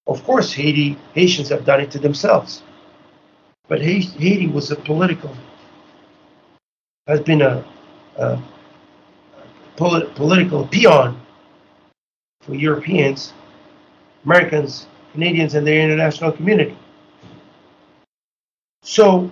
Of 0.07 0.23
course, 0.23 0.53
Haiti 0.53 0.97
Haitians 1.13 1.49
have 1.49 1.65
done 1.65 1.81
it 1.81 1.91
to 1.91 1.99
themselves, 1.99 2.63
but 3.67 3.81
Haiti 3.81 4.47
was 4.47 4.71
a 4.71 4.75
political 4.75 5.35
has 7.07 7.19
been 7.19 7.41
a, 7.41 7.63
a 8.17 8.41
polit- 9.75 10.15
political 10.15 10.65
peon 10.67 11.24
for 12.45 12.55
Europeans, 12.55 13.33
Americans, 14.23 14.87
Canadians, 15.13 15.55
and 15.55 15.65
their 15.65 15.81
international 15.81 16.31
community. 16.31 16.77
So 18.83 19.31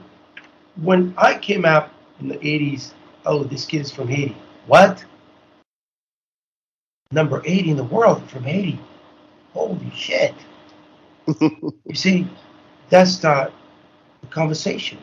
when 0.82 1.14
I 1.18 1.38
came 1.38 1.66
out 1.66 1.92
in 2.20 2.28
the 2.28 2.38
80s, 2.38 2.94
oh, 3.26 3.44
this 3.44 3.66
kid 3.66 3.82
is 3.82 3.92
from 3.92 4.08
Haiti. 4.08 4.36
What? 4.66 5.04
Number 7.12 7.42
80 7.46 7.72
in 7.72 7.78
the 7.78 7.84
world 7.84 8.28
from 8.30 8.44
Haiti. 8.44 8.80
Holy 9.54 9.92
shit. 9.96 10.34
you 11.40 11.94
see, 11.94 12.28
that's 12.90 13.18
the, 13.18 13.52
the 14.22 14.28
conversation. 14.28 14.98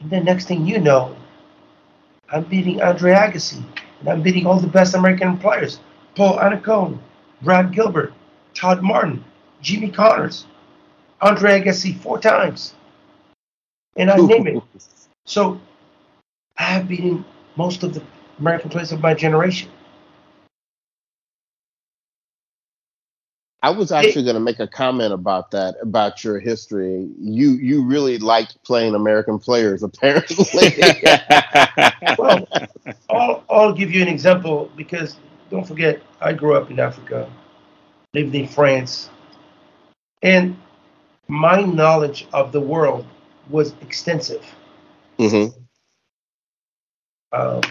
And 0.00 0.10
then 0.10 0.24
next 0.24 0.46
thing 0.46 0.66
you 0.66 0.78
know, 0.78 1.16
I'm 2.30 2.44
beating 2.44 2.82
Andre 2.82 3.12
Agassi, 3.12 3.62
and 4.00 4.08
I'm 4.08 4.22
beating 4.22 4.46
all 4.46 4.58
the 4.58 4.66
best 4.66 4.94
American 4.94 5.38
players: 5.38 5.80
Paul 6.14 6.38
Annacone, 6.38 6.98
Brad 7.42 7.72
Gilbert, 7.72 8.12
Todd 8.54 8.82
Martin, 8.82 9.24
Jimmy 9.60 9.90
Connors, 9.90 10.46
Andre 11.20 11.60
Agassi 11.60 11.98
four 12.00 12.18
times, 12.18 12.74
and 13.96 14.10
I 14.10 14.16
name 14.16 14.46
it. 14.46 14.62
So 15.28 15.60
I 16.56 16.62
have 16.62 16.86
beaten 16.86 17.24
most 17.56 17.82
of 17.82 17.92
the 17.94 18.02
American 18.38 18.70
players 18.70 18.92
of 18.92 19.00
my 19.00 19.12
generation. 19.12 19.68
I 23.62 23.70
was 23.70 23.90
actually 23.90 24.22
going 24.22 24.34
to 24.34 24.40
make 24.40 24.60
a 24.60 24.68
comment 24.68 25.12
about 25.12 25.50
that, 25.50 25.74
about 25.82 26.22
your 26.22 26.38
history. 26.38 27.08
You 27.18 27.52
you 27.54 27.84
really 27.84 28.16
liked 28.18 28.62
playing 28.62 28.94
American 28.94 29.40
players, 29.40 29.82
apparently. 29.82 30.46
Well, 32.18 32.46
I'll, 33.10 33.44
I'll 33.56 33.72
give 33.72 33.90
you 33.90 34.02
an 34.02 34.08
example 34.08 34.70
because 34.76 35.16
don't 35.50 35.66
forget, 35.66 36.02
I 36.20 36.32
grew 36.32 36.54
up 36.54 36.70
in 36.70 36.78
Africa, 36.78 37.30
lived 38.12 38.34
in 38.34 38.48
France, 38.48 39.10
and 40.22 40.56
my 41.28 41.62
knowledge 41.62 42.26
of 42.32 42.52
the 42.52 42.60
world 42.60 43.06
was 43.48 43.74
extensive. 43.80 44.44
hmm 45.18 45.46
Um, 47.32 47.62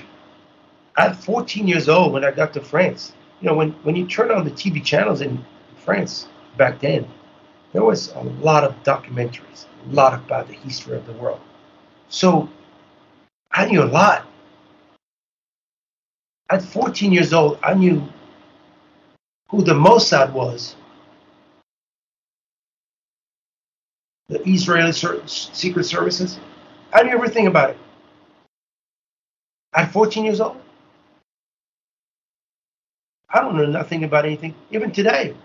at 0.98 1.15
14 1.15 1.68
years 1.68 1.89
old, 1.89 2.13
when 2.13 2.24
I 2.24 2.32
got 2.32 2.54
to 2.54 2.62
France, 2.62 3.13
you 3.42 3.48
know, 3.48 3.56
when, 3.56 3.72
when 3.84 3.96
you 3.96 4.08
turn 4.08 4.32
on 4.32 4.46
the 4.46 4.51
TV 4.51 4.84
channels 4.84 5.22
in 5.22 5.44
France 5.77 6.27
back 6.58 6.80
then, 6.80 7.08
there 7.74 7.84
was 7.84 8.12
a 8.13 8.22
lot 8.22 8.63
of 8.63 8.74
documentaries, 8.84 9.65
a 9.86 9.94
lot 9.94 10.13
about 10.13 10.48
the 10.48 10.54
history 10.54 10.96
of 10.96 11.06
the 11.06 11.13
world. 11.13 11.42
So 12.10 12.50
I 13.51 13.65
knew 13.65 13.84
a 13.84 13.86
lot. 13.86 14.27
At 16.50 16.62
14 16.62 17.12
years 17.12 17.34
old, 17.34 17.58
I 17.64 17.74
knew 17.74 18.08
who 19.50 19.64
the 19.64 19.74
Mossad 19.74 20.32
was, 20.32 20.75
the 24.30 24.48
Israeli 24.48 24.92
Secret 24.92 25.84
Services. 25.86 26.40
I 26.94 27.04
knew 27.04 27.12
everything 27.12 27.48
about 27.48 27.72
it. 27.72 27.78
At 29.74 29.92
14 29.92 30.24
years 30.24 30.40
old, 30.40 30.62
I 33.30 33.42
don't 33.42 33.58
know 33.58 33.66
nothing 33.66 34.04
about 34.04 34.25
anything. 34.25 34.54
Even 34.72 34.92
today, 34.92 35.36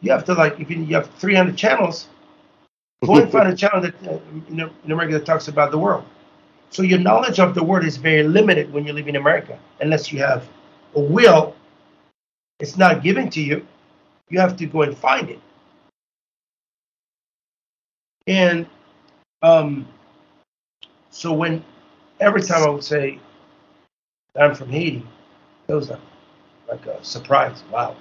you 0.00 0.10
have 0.10 0.24
to 0.24 0.34
like 0.34 0.58
if 0.58 0.70
you, 0.70 0.78
you 0.82 0.94
have 0.94 1.10
300 1.16 1.56
channels, 1.56 2.08
go 3.04 3.16
and 3.16 3.30
find 3.30 3.48
a 3.48 3.54
channel 3.56 3.82
that 3.82 3.94
uh, 4.06 4.18
in, 4.48 4.60
in 4.84 4.92
America 4.92 5.14
that 5.14 5.26
talks 5.26 5.48
about 5.48 5.70
the 5.70 5.78
world. 5.78 6.04
So 6.70 6.82
your 6.82 6.98
knowledge 6.98 7.40
of 7.40 7.54
the 7.54 7.64
world 7.64 7.84
is 7.84 7.96
very 7.96 8.22
limited 8.22 8.72
when 8.72 8.86
you 8.86 8.92
live 8.92 9.08
in 9.08 9.16
America, 9.16 9.58
unless 9.80 10.12
you 10.12 10.18
have 10.20 10.48
a 10.94 11.00
will. 11.00 11.54
It's 12.60 12.76
not 12.76 13.02
given 13.02 13.30
to 13.30 13.40
you. 13.40 13.66
You 14.28 14.40
have 14.40 14.56
to 14.58 14.66
go 14.66 14.82
and 14.82 14.96
find 14.96 15.30
it. 15.30 15.40
And 18.26 18.66
um, 19.42 19.88
so 21.10 21.32
when 21.32 21.64
every 22.20 22.42
time 22.42 22.62
I 22.62 22.68
would 22.68 22.84
say 22.84 23.18
I'm 24.36 24.54
from 24.54 24.68
Haiti, 24.68 25.06
it 25.68 25.72
was 25.72 25.90
a, 25.90 25.98
like 26.68 26.84
a 26.86 27.02
surprise. 27.02 27.64
Wow, 27.70 27.96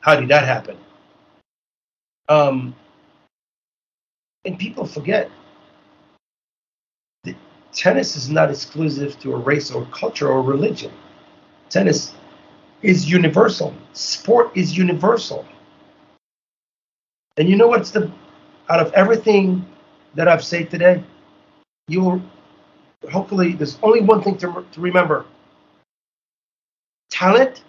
how 0.00 0.18
did 0.18 0.28
that 0.28 0.44
happen? 0.44 0.78
Um, 2.28 2.74
and 4.44 4.58
people 4.58 4.86
forget 4.86 5.30
tennis 7.74 8.16
is 8.16 8.30
not 8.30 8.50
exclusive 8.50 9.18
to 9.20 9.34
a 9.34 9.36
race 9.36 9.70
or 9.72 9.86
culture 9.86 10.28
or 10.28 10.42
religion. 10.42 10.92
Tennis 11.68 12.14
is 12.82 13.10
universal. 13.10 13.74
Sport 13.92 14.52
is 14.56 14.76
universal. 14.76 15.44
And 17.36 17.48
you 17.48 17.56
know 17.56 17.68
what's 17.68 17.90
the 17.90 18.10
out 18.68 18.80
of 18.80 18.92
everything 18.94 19.64
that 20.14 20.28
I've 20.28 20.44
said 20.44 20.70
today, 20.70 21.02
you'll 21.88 22.22
hopefully 23.10 23.52
there's 23.54 23.78
only 23.82 24.00
one 24.00 24.22
thing 24.22 24.36
to, 24.38 24.64
to 24.72 24.80
remember. 24.80 25.26
Talent 27.10 27.64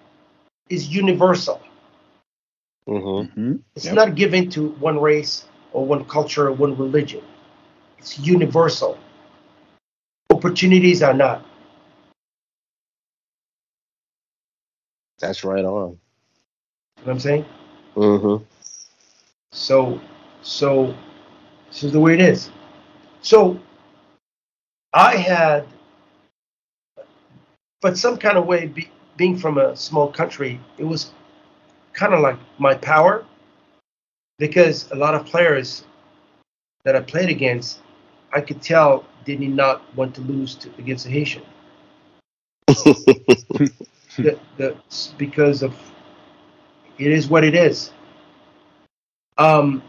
is 0.69 0.89
universal. 0.89 1.62
Mm-hmm. 2.88 3.31
hmm 3.33 3.55
It's 3.75 3.85
Yep. 3.85 3.93
not 3.93 4.15
given 4.15 4.50
to 4.51 4.69
one 4.79 5.00
race 5.00 5.45
or 5.74 5.85
one 5.85 6.05
culture 6.05 6.47
or 6.47 6.51
one 6.53 6.75
religion. 6.77 7.24
It's 8.00 8.19
universal. 8.19 8.97
Opportunities 10.45 11.01
are 11.01 11.15
not. 11.15 11.43
That's 15.17 15.43
right 15.43 15.65
on. 15.65 15.65
You 15.65 15.71
know 15.71 15.97
what 17.03 17.11
I'm 17.13 17.19
saying? 17.19 17.45
Mm-hmm. 17.95 18.43
So, 19.51 19.99
so 20.43 20.95
this 21.69 21.83
is 21.83 21.93
the 21.93 21.99
way 21.99 22.13
it 22.13 22.19
is. 22.19 22.51
So, 23.23 23.59
I 24.93 25.15
had, 25.15 25.65
but 27.81 27.97
some 27.97 28.15
kind 28.15 28.37
of 28.37 28.45
way, 28.45 28.67
be, 28.67 28.91
being 29.17 29.39
from 29.39 29.57
a 29.57 29.75
small 29.75 30.11
country, 30.11 30.59
it 30.77 30.83
was 30.83 31.09
kind 31.93 32.13
of 32.13 32.19
like 32.19 32.37
my 32.59 32.75
power, 32.75 33.25
because 34.37 34.91
a 34.91 34.95
lot 34.95 35.15
of 35.15 35.25
players 35.25 35.85
that 36.83 36.95
I 36.95 36.99
played 37.01 37.29
against, 37.29 37.79
I 38.36 38.42
could 38.42 38.62
tell 38.62 39.06
did 39.24 39.39
he 39.39 39.48
not 39.48 39.82
want 39.96 40.13
to 40.15 40.22
lose 40.22 40.56
to, 40.56 40.70
against 40.77 41.08
Haitian. 41.08 41.42
the, 42.68 44.38
the, 44.58 44.75
because 45.18 45.63
of 45.63 45.74
it 46.98 47.12
is 47.12 47.30
what 47.30 47.46
it 47.46 47.56
is. 47.56 47.92
Um, 49.38 49.82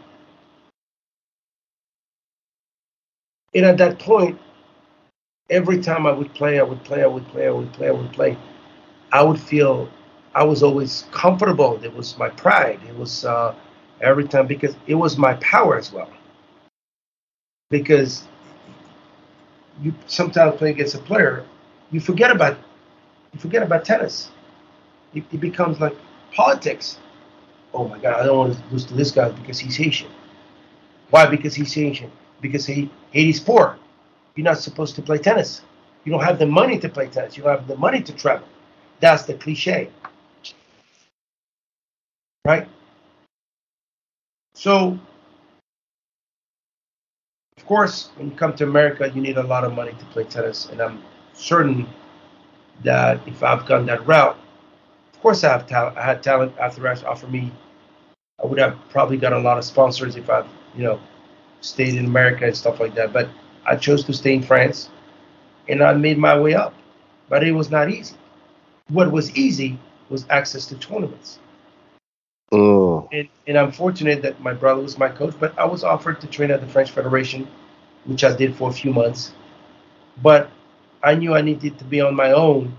and 3.53 3.65
at 3.65 3.77
that 3.77 3.99
point, 3.99 4.39
every 5.49 5.81
time 5.81 6.07
I 6.07 6.11
would 6.11 6.33
play, 6.33 6.57
I 6.59 6.63
would 6.63 6.83
play, 6.85 7.03
I 7.03 7.07
would 7.07 7.27
play, 7.27 7.47
I 7.47 7.51
would 7.51 7.73
play, 7.73 7.87
I 7.89 7.91
would 7.91 8.13
play. 8.13 8.37
I 9.11 9.23
would 9.23 9.39
feel 9.39 9.89
I 10.33 10.43
was 10.43 10.63
always 10.63 11.05
comfortable. 11.11 11.79
It 11.83 11.93
was 11.93 12.17
my 12.17 12.29
pride. 12.29 12.79
It 12.87 12.95
was 12.95 13.25
uh, 13.25 13.55
every 14.01 14.25
time 14.25 14.47
because 14.47 14.75
it 14.87 14.95
was 14.95 15.17
my 15.17 15.33
power 15.35 15.77
as 15.77 15.91
well. 15.91 16.09
Because 17.69 18.27
you 19.81 19.93
sometimes 20.07 20.55
play 20.57 20.71
against 20.71 20.95
a 20.95 20.99
player, 20.99 21.45
you 21.91 21.99
forget 21.99 22.31
about 22.31 22.57
you 23.33 23.39
forget 23.39 23.63
about 23.63 23.85
tennis. 23.85 24.31
It, 25.13 25.23
it 25.31 25.39
becomes 25.39 25.79
like 25.79 25.95
politics. 26.33 26.97
Oh 27.73 27.87
my 27.87 27.99
God, 27.99 28.21
I 28.21 28.25
don't 28.25 28.37
want 28.37 28.53
to 28.57 28.63
lose 28.71 28.85
to 28.85 28.93
this 28.93 29.11
guy 29.11 29.29
because 29.29 29.59
he's 29.59 29.75
Haitian. 29.75 30.09
Why? 31.09 31.25
Because 31.25 31.53
he's 31.55 31.73
Haitian. 31.73 32.11
Because 32.41 32.65
he 32.65 32.89
Haiti's 33.11 33.39
poor. 33.39 33.77
You're 34.35 34.45
not 34.45 34.59
supposed 34.59 34.95
to 34.95 35.01
play 35.01 35.17
tennis. 35.17 35.61
You 36.05 36.11
don't 36.11 36.23
have 36.23 36.39
the 36.39 36.45
money 36.45 36.79
to 36.79 36.89
play 36.89 37.07
tennis. 37.07 37.35
You 37.35 37.43
don't 37.43 37.57
have 37.57 37.67
the 37.67 37.75
money 37.75 38.01
to 38.01 38.13
travel. 38.13 38.47
That's 38.99 39.23
the 39.23 39.33
cliche. 39.33 39.89
Right? 42.45 42.67
So, 44.53 44.97
course, 47.67 48.09
when 48.15 48.31
you 48.31 48.35
come 48.35 48.55
to 48.55 48.63
America, 48.63 49.11
you 49.13 49.21
need 49.21 49.37
a 49.37 49.43
lot 49.43 49.63
of 49.63 49.73
money 49.73 49.91
to 49.91 50.05
play 50.05 50.23
tennis. 50.23 50.67
And 50.71 50.81
I'm 50.81 51.03
certain 51.33 51.87
that 52.83 53.19
if 53.27 53.43
I've 53.43 53.65
gone 53.65 53.85
that 53.87 54.05
route, 54.07 54.37
of 55.13 55.21
course 55.21 55.43
I 55.43 55.51
have 55.51 55.67
talent. 55.67 55.97
I 55.97 56.03
had 56.03 56.23
talent 56.23 56.57
after 56.59 56.87
offer 56.87 57.27
me. 57.27 57.51
I 58.41 58.45
would 58.45 58.59
have 58.59 58.77
probably 58.89 59.17
got 59.17 59.33
a 59.33 59.39
lot 59.39 59.57
of 59.57 59.65
sponsors 59.65 60.15
if 60.15 60.29
I, 60.29 60.45
you 60.75 60.83
know, 60.83 60.99
stayed 61.61 61.95
in 61.95 62.05
America 62.05 62.45
and 62.45 62.55
stuff 62.55 62.79
like 62.79 62.93
that. 62.95 63.11
But 63.11 63.29
I 63.65 63.75
chose 63.75 64.03
to 64.05 64.13
stay 64.13 64.33
in 64.33 64.43
France, 64.43 64.89
and 65.67 65.83
I 65.83 65.93
made 65.93 66.17
my 66.17 66.39
way 66.39 66.53
up. 66.53 66.73
But 67.29 67.43
it 67.43 67.51
was 67.51 67.69
not 67.69 67.89
easy. 67.89 68.15
What 68.89 69.11
was 69.11 69.35
easy 69.35 69.77
was 70.09 70.25
access 70.29 70.65
to 70.67 70.75
tournaments. 70.75 71.39
Mm. 72.51 73.07
And, 73.11 73.29
and 73.47 73.57
I'm 73.57 73.71
fortunate 73.71 74.21
that 74.21 74.39
my 74.41 74.53
brother 74.53 74.81
was 74.81 74.97
my 74.97 75.09
coach, 75.09 75.35
but 75.39 75.57
I 75.57 75.65
was 75.65 75.83
offered 75.83 76.21
to 76.21 76.27
train 76.27 76.51
at 76.51 76.61
the 76.61 76.67
French 76.67 76.91
Federation, 76.91 77.47
which 78.05 78.23
I 78.23 78.35
did 78.35 78.55
for 78.55 78.69
a 78.69 78.73
few 78.73 78.93
months. 78.93 79.33
But 80.21 80.49
I 81.03 81.15
knew 81.15 81.33
I 81.33 81.41
needed 81.41 81.77
to 81.79 81.85
be 81.85 82.01
on 82.01 82.15
my 82.15 82.31
own 82.31 82.75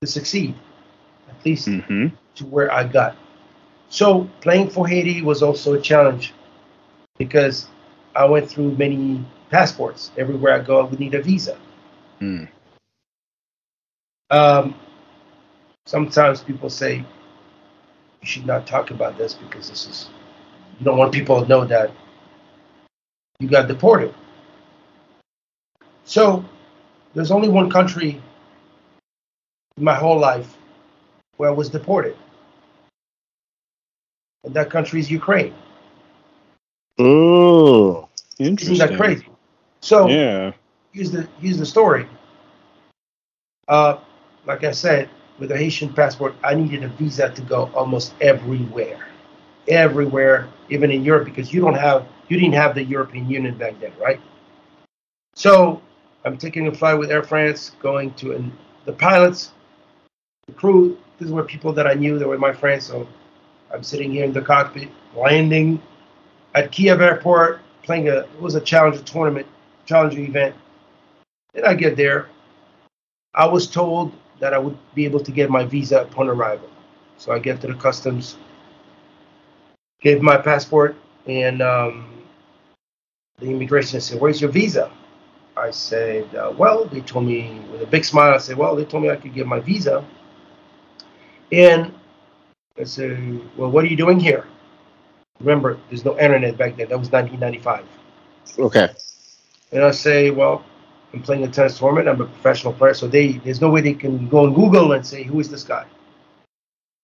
to 0.00 0.06
succeed, 0.06 0.54
at 1.28 1.44
least 1.44 1.68
hmm 1.68 2.08
to 2.36 2.46
where 2.46 2.72
I 2.72 2.84
got. 2.84 3.16
So 3.88 4.30
playing 4.40 4.70
for 4.70 4.86
Haiti 4.86 5.20
was 5.20 5.42
also 5.42 5.74
a 5.74 5.80
challenge 5.80 6.32
because 7.18 7.66
I 8.14 8.24
went 8.24 8.48
through 8.48 8.76
many 8.76 9.24
passports. 9.50 10.12
Everywhere 10.16 10.54
I 10.54 10.60
go, 10.60 10.80
I 10.80 10.88
would 10.88 11.00
need 11.00 11.14
a 11.14 11.22
visa. 11.22 11.58
Mm. 12.20 12.48
Um, 14.30 14.74
sometimes 15.86 16.40
people 16.40 16.70
say 16.70 17.04
you 18.20 18.26
should 18.26 18.46
not 18.46 18.66
talk 18.66 18.90
about 18.90 19.16
this 19.16 19.34
because 19.34 19.68
this 19.68 19.86
is 19.86 20.08
you 20.78 20.84
don't 20.84 20.98
want 20.98 21.12
people 21.12 21.40
to 21.42 21.48
know 21.48 21.64
that 21.64 21.90
you 23.38 23.48
got 23.48 23.68
deported. 23.68 24.14
So 26.04 26.44
there's 27.14 27.30
only 27.30 27.48
one 27.48 27.70
country 27.70 28.20
in 29.76 29.84
my 29.84 29.94
whole 29.94 30.18
life 30.18 30.56
where 31.36 31.48
I 31.48 31.52
was 31.52 31.68
deported, 31.68 32.16
and 34.44 34.52
that 34.54 34.70
country 34.70 35.00
is 35.00 35.10
Ukraine. 35.10 35.54
Oh, 36.98 38.08
Interesting. 38.38 38.74
Isn't 38.74 38.90
that 38.90 38.96
crazy? 38.96 39.26
So 39.80 40.08
Yeah. 40.08 40.52
here's 40.92 41.10
the 41.10 41.28
here's 41.40 41.58
the 41.58 41.66
story. 41.66 42.06
Uh, 43.68 43.98
like 44.46 44.64
I 44.64 44.72
said, 44.72 45.08
with 45.40 45.50
a 45.50 45.56
Haitian 45.56 45.92
passport, 45.92 46.34
I 46.44 46.54
needed 46.54 46.84
a 46.84 46.88
visa 46.88 47.30
to 47.30 47.42
go 47.42 47.70
almost 47.74 48.14
everywhere, 48.20 49.08
everywhere, 49.66 50.48
even 50.68 50.90
in 50.90 51.02
Europe, 51.02 51.24
because 51.24 51.52
you 51.52 51.62
don't 51.62 51.74
have 51.74 52.06
you 52.28 52.38
didn't 52.38 52.54
have 52.54 52.76
the 52.76 52.84
European 52.84 53.28
Union 53.28 53.56
back 53.58 53.80
then, 53.80 53.92
right? 54.00 54.20
So 55.34 55.82
I'm 56.24 56.36
taking 56.36 56.68
a 56.68 56.72
flight 56.72 56.96
with 56.96 57.10
Air 57.10 57.24
France, 57.24 57.72
going 57.80 58.14
to 58.14 58.52
the 58.84 58.92
pilots, 58.92 59.50
the 60.46 60.52
crew. 60.52 60.96
These 61.18 61.32
were 61.32 61.42
people 61.42 61.72
that 61.72 61.86
I 61.86 61.94
knew. 61.94 62.18
They 62.18 62.24
were 62.24 62.38
my 62.38 62.52
friends. 62.52 62.86
So 62.86 63.08
I'm 63.72 63.82
sitting 63.82 64.12
here 64.12 64.24
in 64.24 64.32
the 64.32 64.42
cockpit, 64.42 64.90
landing 65.16 65.82
at 66.54 66.70
Kiev 66.70 67.00
Airport, 67.00 67.60
playing 67.82 68.08
a 68.08 68.18
it 68.18 68.40
was 68.40 68.54
a 68.54 68.60
challenger 68.60 69.02
tournament, 69.02 69.46
challenger 69.86 70.20
event. 70.20 70.54
Then 71.54 71.64
I 71.64 71.74
get 71.74 71.96
there. 71.96 72.28
I 73.34 73.46
was 73.46 73.66
told 73.66 74.12
that 74.40 74.54
I 74.54 74.58
would 74.58 74.76
be 74.94 75.04
able 75.04 75.20
to 75.20 75.30
get 75.30 75.50
my 75.50 75.64
visa 75.64 76.02
upon 76.02 76.28
arrival. 76.28 76.68
So 77.18 77.32
I 77.32 77.38
get 77.38 77.60
to 77.60 77.66
the 77.68 77.74
customs, 77.74 78.36
gave 80.00 80.22
my 80.22 80.36
passport, 80.38 80.96
and 81.26 81.62
um, 81.62 82.24
the 83.38 83.46
immigration 83.46 84.00
said, 84.00 84.20
"Where's 84.20 84.40
your 84.40 84.50
visa?" 84.50 84.90
I 85.56 85.70
said, 85.70 86.34
uh, 86.34 86.52
"Well," 86.56 86.86
they 86.86 87.00
told 87.02 87.26
me 87.26 87.60
with 87.70 87.82
a 87.82 87.86
big 87.86 88.04
smile. 88.04 88.34
I 88.34 88.38
said, 88.38 88.56
"Well, 88.56 88.74
they 88.74 88.84
told 88.84 89.02
me 89.02 89.10
I 89.10 89.16
could 89.16 89.34
get 89.34 89.46
my 89.46 89.60
visa." 89.60 90.04
And 91.52 91.92
I 92.78 92.84
said, 92.84 93.40
"Well, 93.56 93.70
what 93.70 93.84
are 93.84 93.88
you 93.88 93.96
doing 93.96 94.18
here?" 94.18 94.46
Remember, 95.40 95.78
there's 95.88 96.04
no 96.04 96.18
internet 96.18 96.56
back 96.56 96.76
then. 96.76 96.88
That 96.88 96.98
was 96.98 97.10
1995. 97.10 97.84
Okay. 98.58 98.88
And 99.72 99.84
I 99.84 99.90
say, 99.90 100.30
well, 100.30 100.64
I'm 101.12 101.22
playing 101.22 101.44
a 101.44 101.48
tennis 101.48 101.78
tournament. 101.78 102.08
I'm 102.08 102.20
a 102.20 102.26
professional 102.26 102.72
player, 102.72 102.94
so 102.94 103.08
they 103.08 103.32
there's 103.32 103.60
no 103.60 103.70
way 103.70 103.80
they 103.80 103.94
can 103.94 104.28
go 104.28 104.46
on 104.46 104.54
Google 104.54 104.92
and 104.92 105.04
say 105.04 105.22
who 105.24 105.40
is 105.40 105.50
this 105.50 105.64
guy. 105.64 105.86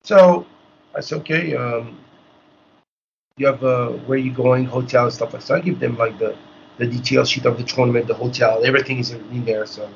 So 0.04 0.46
I 0.94 1.00
said, 1.00 1.18
okay, 1.20 1.56
um, 1.56 1.98
you 3.36 3.46
have 3.46 3.62
uh, 3.64 3.90
where 4.06 4.18
you 4.18 4.32
going, 4.32 4.64
hotel 4.64 5.04
and 5.04 5.12
stuff 5.12 5.32
like 5.32 5.42
that. 5.42 5.46
So 5.46 5.56
I 5.56 5.60
give 5.60 5.80
them 5.80 5.96
like 5.96 6.18
the 6.18 6.36
the 6.78 6.86
detail 6.86 7.24
sheet 7.24 7.46
of 7.46 7.58
the 7.58 7.64
tournament, 7.64 8.06
the 8.06 8.14
hotel, 8.14 8.64
everything 8.64 8.98
is 8.98 9.10
in 9.10 9.44
there. 9.44 9.66
So, 9.66 9.90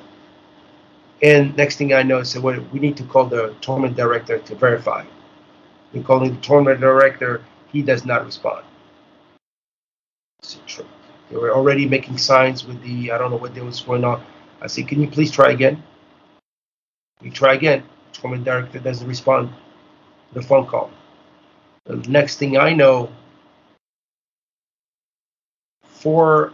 and 1.22 1.56
next 1.56 1.76
thing 1.76 1.92
I 1.92 2.02
know, 2.02 2.18
I 2.20 2.22
said, 2.22 2.42
well, 2.42 2.60
we 2.72 2.80
need 2.80 2.96
to 2.96 3.04
call 3.04 3.26
the 3.26 3.54
tournament 3.60 3.96
director 3.96 4.38
to 4.38 4.54
verify. 4.54 5.04
We're 5.92 6.02
calling 6.02 6.34
the 6.34 6.40
tournament 6.40 6.80
director, 6.80 7.42
he 7.72 7.82
does 7.82 8.04
not 8.04 8.24
respond. 8.24 8.64
I 10.42 10.46
"Sure." 10.66 10.86
They 11.30 11.36
were 11.36 11.54
already 11.54 11.86
making 11.86 12.18
signs 12.18 12.66
with 12.66 12.82
the 12.82 13.12
I 13.12 13.18
don't 13.18 13.30
know 13.30 13.36
what 13.36 13.54
there 13.54 13.64
was 13.64 13.80
going 13.80 14.04
on. 14.04 14.24
I 14.60 14.66
said, 14.66 14.88
"Can 14.88 15.00
you 15.00 15.08
please 15.08 15.30
try 15.30 15.52
again?" 15.52 15.82
We 17.22 17.30
try 17.30 17.54
again. 17.54 17.84
Tournament 18.12 18.44
director 18.44 18.78
doesn't 18.78 19.06
respond 19.06 19.50
to 19.50 20.34
the 20.34 20.42
phone 20.42 20.66
call. 20.66 20.90
The 21.84 21.96
next 22.08 22.36
thing 22.36 22.58
I 22.58 22.72
know, 22.72 23.10
four 25.84 26.52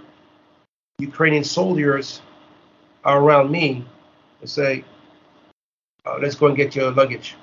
Ukrainian 0.99 1.45
soldiers 1.45 2.21
are 3.05 3.21
around 3.21 3.51
me 3.51 3.85
and 4.41 4.51
say, 4.51 4.85
uh, 6.05 6.19
let's 6.21 6.35
go 6.35 6.47
and 6.47 6.57
get 6.57 6.75
your 6.75 6.91
luggage. 6.91 7.37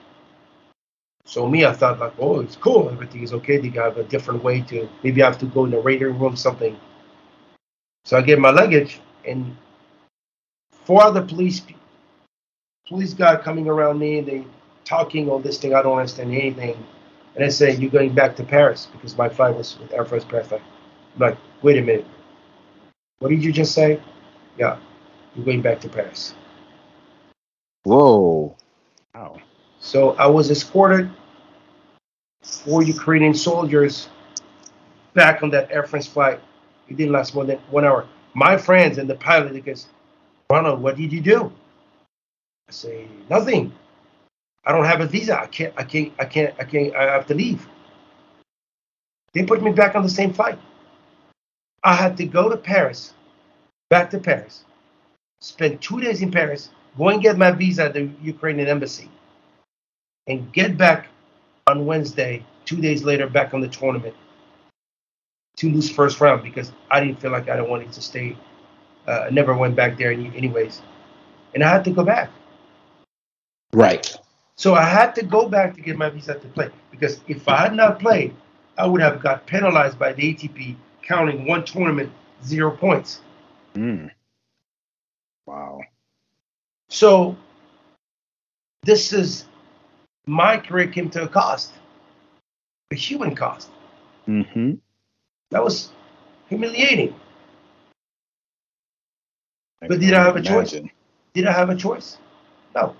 So 1.25 1.47
me, 1.47 1.65
I 1.65 1.73
thought 1.73 1.99
like, 1.99 2.13
oh, 2.19 2.41
it's 2.41 2.55
cool, 2.55 2.89
everything 2.89 3.23
is 3.23 3.33
okay. 3.33 3.57
They 3.57 3.69
have 3.69 3.97
a 3.97 4.03
different 4.03 4.43
way 4.43 4.61
to 4.61 4.89
maybe 5.03 5.23
I 5.23 5.27
have 5.27 5.39
to 5.39 5.45
go 5.45 5.65
in 5.65 5.71
the 5.71 5.79
radar 5.79 6.09
room, 6.09 6.35
something. 6.35 6.77
So 8.05 8.17
I 8.17 8.21
get 8.21 8.39
my 8.39 8.51
luggage, 8.51 8.99
and 9.25 9.55
four 10.85 11.01
other 11.01 11.21
police 11.21 11.61
police 12.87 13.13
guy 13.13 13.35
coming 13.37 13.67
around 13.67 13.99
me, 13.99 14.19
and 14.19 14.27
they 14.27 14.45
talking 14.83 15.29
all 15.29 15.39
this 15.39 15.57
thing. 15.57 15.73
I 15.73 15.81
don't 15.81 15.97
understand 15.97 16.33
anything, 16.33 16.75
and 17.35 17.43
they 17.43 17.49
say 17.49 17.75
you're 17.75 17.89
going 17.89 18.13
back 18.13 18.35
to 18.37 18.43
Paris 18.43 18.87
because 18.91 19.17
my 19.17 19.29
flight 19.29 19.55
was 19.55 19.79
with 19.79 19.93
Air 19.93 20.05
France 20.05 20.25
Paris. 20.25 20.51
I'm 20.51 20.61
like, 21.17 21.37
wait 21.61 21.77
a 21.77 21.81
minute, 21.81 22.05
what 23.19 23.29
did 23.29 23.43
you 23.43 23.53
just 23.53 23.73
say? 23.73 24.01
Yeah, 24.57 24.77
you're 25.35 25.45
going 25.45 25.61
back 25.61 25.79
to 25.81 25.89
Paris. 25.89 26.35
Whoa. 27.83 28.55
Wow. 29.15 29.39
So 29.79 30.11
I 30.15 30.27
was 30.27 30.51
escorted 30.51 31.09
four 32.41 32.83
Ukrainian 32.83 33.33
soldiers 33.33 34.09
back 35.13 35.43
on 35.43 35.49
that 35.51 35.71
Air 35.71 35.83
France 35.83 36.07
flight. 36.07 36.39
It 36.87 36.97
didn't 36.97 37.13
last 37.13 37.33
more 37.33 37.45
than 37.45 37.57
one 37.69 37.85
hour. 37.85 38.07
My 38.33 38.57
friends 38.57 38.97
and 38.97 39.09
the 39.09 39.15
pilot, 39.15 39.53
they 39.53 39.61
goes, 39.61 39.87
Ronald, 40.49 40.81
what 40.81 40.97
did 40.97 41.11
you 41.11 41.21
do? 41.21 41.51
I 42.67 42.71
say, 42.71 43.07
nothing. 43.29 43.73
I 44.65 44.71
don't 44.71 44.85
have 44.85 45.01
a 45.01 45.07
visa. 45.07 45.39
I 45.39 45.47
can't, 45.47 45.73
I 45.77 45.83
can't, 45.83 46.13
I 46.19 46.25
can't, 46.25 46.53
I 46.59 46.63
can't, 46.63 46.95
I 46.95 47.03
have 47.03 47.27
to 47.27 47.33
leave. 47.33 47.67
They 49.33 49.43
put 49.43 49.63
me 49.63 49.71
back 49.71 49.95
on 49.95 50.03
the 50.03 50.09
same 50.09 50.33
flight. 50.33 50.59
I 51.83 51.95
had 51.95 52.15
to 52.17 52.25
go 52.25 52.49
to 52.49 52.55
Paris, 52.55 53.13
back 53.89 54.09
to 54.11 54.19
Paris, 54.19 54.63
spend 55.41 55.81
two 55.81 55.99
days 55.99 56.21
in 56.21 56.31
Paris, 56.31 56.69
go 56.97 57.09
and 57.09 57.21
get 57.21 57.37
my 57.37 57.51
visa 57.51 57.85
at 57.85 57.93
the 57.93 58.09
Ukrainian 58.21 58.69
embassy, 58.69 59.09
and 60.27 60.51
get 60.53 60.77
back 60.77 61.07
on 61.67 61.85
Wednesday, 61.85 62.45
two 62.63 62.79
days 62.79 63.03
later, 63.03 63.27
back 63.27 63.53
on 63.53 63.59
the 63.59 63.67
tournament 63.67 64.15
to 65.63 65.69
lose 65.73 65.89
first 65.89 66.19
round 66.19 66.43
because 66.43 66.71
I 66.91 66.99
didn't 66.99 67.21
feel 67.21 67.31
like 67.31 67.49
I 67.49 67.61
wanted 67.61 67.91
to 67.93 68.01
stay. 68.01 68.37
Uh, 69.07 69.25
I 69.27 69.29
never 69.29 69.55
went 69.55 69.75
back 69.75 69.97
there 69.97 70.11
anyways, 70.11 70.81
and 71.53 71.63
I 71.63 71.69
had 71.69 71.85
to 71.85 71.91
go 71.91 72.03
back. 72.03 72.29
Right. 73.73 74.15
So 74.55 74.75
I 74.75 74.83
had 74.83 75.15
to 75.15 75.23
go 75.23 75.47
back 75.49 75.75
to 75.75 75.81
get 75.81 75.97
my 75.97 76.09
visa 76.09 76.35
to 76.35 76.47
play 76.49 76.69
because 76.91 77.21
if 77.27 77.47
I 77.47 77.63
had 77.63 77.73
not 77.73 77.99
played, 77.99 78.35
I 78.77 78.85
would 78.85 79.01
have 79.01 79.21
got 79.21 79.47
penalized 79.47 79.97
by 79.97 80.13
the 80.13 80.35
ATP 80.35 80.75
counting 81.01 81.47
one 81.47 81.65
tournament 81.65 82.11
zero 82.43 82.71
points. 82.71 83.21
Mm. 83.75 84.11
Wow. 85.45 85.81
So 86.89 87.35
this 88.83 89.13
is 89.13 89.45
my 90.27 90.57
career 90.57 90.87
came 90.87 91.09
to 91.11 91.23
a 91.23 91.27
cost, 91.27 91.73
a 92.91 92.95
human 92.95 93.35
cost. 93.35 93.69
Mm-hmm. 94.27 94.73
That 95.53 95.63
was 95.63 95.91
humiliating. 96.49 97.13
but 99.81 99.99
did 99.99 100.15
I 100.15 100.23
have 100.23 100.35
a 100.35 100.41
choice? 100.41 100.71
Did 101.35 101.45
I 101.45 101.51
have 101.51 101.69
a 101.69 101.75
choice? 101.75 102.17
No. 102.73 102.95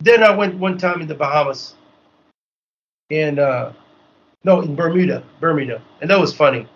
Then 0.00 0.22
I 0.22 0.36
went 0.36 0.58
one 0.58 0.76
time 0.76 1.00
in 1.00 1.08
the 1.08 1.14
Bahamas, 1.14 1.76
and 3.10 3.38
uh, 3.38 3.72
no, 4.44 4.60
in 4.60 4.74
Bermuda, 4.76 5.24
Bermuda, 5.40 5.80
and 6.02 6.10
that 6.10 6.20
was 6.20 6.34
funny. 6.34 6.68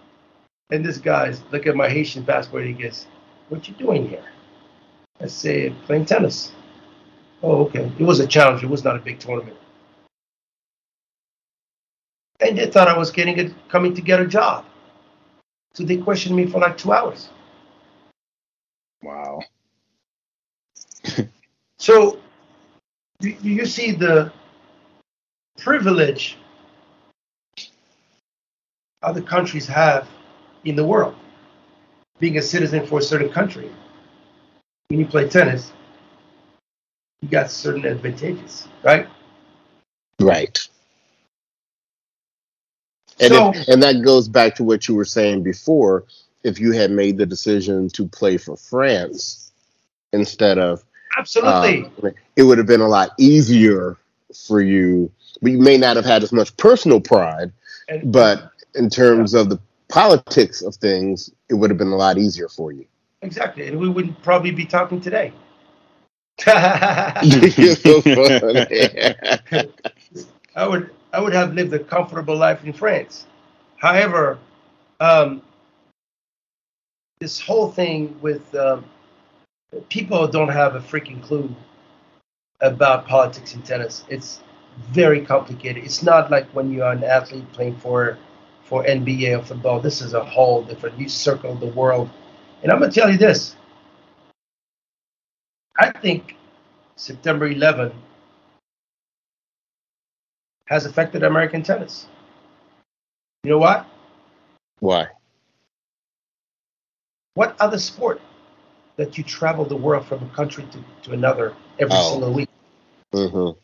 And 0.71 0.83
this 0.83 0.97
guy's 0.97 1.43
look 1.53 1.67
at 1.67 1.77
my 1.77 1.91
Haitian 1.91 2.25
passport. 2.25 2.65
He 2.65 2.73
goes, 2.73 3.07
"What 3.51 3.69
you 3.69 3.75
doing 3.75 4.09
here?" 4.09 4.25
I 5.21 5.27
said, 5.27 5.77
"Playing 5.85 6.07
tennis." 6.07 6.53
Oh, 7.43 7.67
okay. 7.67 7.93
It 7.99 8.05
was 8.05 8.21
a 8.21 8.27
challenge. 8.27 8.65
It 8.65 8.71
was 8.71 8.83
not 8.83 8.97
a 8.97 9.01
big 9.01 9.19
tournament. 9.19 9.59
And 12.45 12.59
they 12.59 12.67
thought 12.67 12.89
I 12.89 12.97
was 12.97 13.11
getting 13.11 13.39
it, 13.39 13.53
coming 13.69 13.95
to 13.95 14.03
get 14.03 14.21
a 14.21 14.27
job. 14.27 14.67
So 15.73 15.83
they 15.83 15.97
questioned 15.97 16.37
me 16.37 16.47
for 16.47 16.61
like 16.61 16.77
two 16.77 16.93
hours. 16.93 17.31
Wow. 19.03 19.41
so 21.79 22.21
do 23.21 23.31
you 23.43 23.65
see 23.65 23.93
the 23.93 24.31
privilege 25.59 26.37
other 29.03 29.23
countries 29.23 29.67
have 29.67 30.07
in 30.65 30.77
the 30.77 30.85
world? 30.85 31.15
Being 32.19 32.37
a 32.39 32.43
citizen 32.43 32.87
for 32.87 32.99
a 32.99 33.03
certain 33.03 33.31
country. 33.31 33.71
When 34.89 35.01
you 35.01 35.07
play 35.07 35.29
tennis, 35.29 35.73
you 37.23 37.29
got 37.29 37.51
certain 37.51 37.87
advantages, 37.87 38.69
right? 38.83 39.09
Right. 40.21 40.69
And, 43.21 43.33
so, 43.33 43.53
if, 43.55 43.69
and 43.69 43.83
that 43.83 44.03
goes 44.03 44.29
back 44.29 44.55
to 44.57 44.65
what 44.65 44.89
you 44.89 44.95
were 44.95 45.05
saying 45.05 45.43
before. 45.43 46.05
If 46.43 46.61
you 46.61 46.73
had 46.73 46.91
made 46.91 47.17
the 47.17 47.25
decision 47.25 47.89
to 47.91 48.07
play 48.07 48.37
for 48.37 48.57
France 48.57 49.53
instead 50.13 50.59
of 50.59 50.85
absolutely, 51.17 51.91
uh, 52.03 52.11
it 52.37 52.43
would 52.43 52.59
have 52.59 52.67
been 52.67 52.83
a 52.83 52.89
lot 52.89 53.11
easier 53.19 53.97
for 54.47 54.61
you. 54.61 55.11
But 55.41 55.53
you 55.53 55.59
may 55.59 55.79
not 55.79 55.97
have 55.97 56.05
had 56.05 56.23
as 56.23 56.33
much 56.33 56.55
personal 56.59 57.01
pride, 57.01 57.53
and, 57.89 58.13
but 58.13 58.51
in 58.75 58.91
terms 58.91 59.33
yeah. 59.33 59.41
of 59.41 59.49
the 59.49 59.59
politics 59.89 60.61
of 60.61 60.75
things, 60.75 61.31
it 61.49 61.55
would 61.55 61.71
have 61.71 61.79
been 61.79 61.89
a 61.89 61.97
lot 61.97 62.19
easier 62.19 62.49
for 62.49 62.73
you. 62.73 62.85
Exactly, 63.23 63.67
and 63.67 63.79
we 63.79 63.89
wouldn't 63.89 64.23
probably 64.23 64.51
be 64.51 64.67
talking 64.67 65.01
today. 65.01 65.33
You're 66.47 67.77
so 67.77 68.03
funny. 68.03 69.67
I 70.57 70.69
would 70.69 70.91
I 71.15 71.21
would 71.21 71.33
have 71.33 71.55
lived 71.55 71.73
a 71.73 71.79
comfortable 71.79 72.37
life 72.37 72.65
in 72.65 72.73
France. 72.73 73.27
However, 73.77 74.39
um, 74.99 75.43
this 77.21 77.41
whole 77.41 77.71
thing 77.71 78.19
with 78.21 78.53
um, 78.57 78.85
people 79.89 80.27
don't 80.27 80.49
have 80.49 80.75
a 80.75 80.81
freaking 80.81 81.23
clue 81.23 81.55
about 82.61 83.07
politics 83.07 83.55
in 83.55 83.63
tennis. 83.63 84.05
It's 84.09 84.41
very 84.91 85.25
complicated. 85.25 85.85
It's 85.85 86.03
not 86.03 86.33
like 86.33 86.47
when 86.49 86.73
you're 86.73 86.91
an 86.91 87.05
athlete 87.05 87.51
playing 87.53 87.77
for 87.77 88.19
for 88.65 88.83
NBA 88.83 89.39
or 89.39 89.45
football. 89.45 89.79
This 89.79 90.01
is 90.01 90.15
a 90.15 90.25
whole 90.25 90.65
different. 90.65 90.99
You 90.99 91.09
circle 91.09 91.55
the 91.55 91.67
world, 91.67 92.11
and 92.63 92.73
I'm 92.73 92.81
gonna 92.81 92.91
tell 92.91 93.09
you 93.11 93.19
this. 93.19 93.55
I 95.79 95.93
think 95.93 96.37
September 96.97 97.47
11 97.47 97.93
has 100.67 100.87
affected 100.87 101.23
American 101.23 101.63
tennis. 101.63 102.07
You 103.43 103.51
know 103.51 103.59
what? 103.59 103.87
Why? 104.81 105.09
What 107.35 107.57
other 107.61 107.79
sport 107.79 108.21
that 108.97 109.19
you 109.19 109.25
travel 109.25 109.65
the 109.65 109.77
world 109.77 110.07
from 110.07 110.23
a 110.23 110.29
country 110.35 110.65
to, 110.71 110.85
to 111.03 111.13
another 111.13 111.55
every 111.79 111.97
oh. 111.97 112.13
single 112.13 112.33
week? 112.33 112.49
Mm-hmm. 113.13 113.59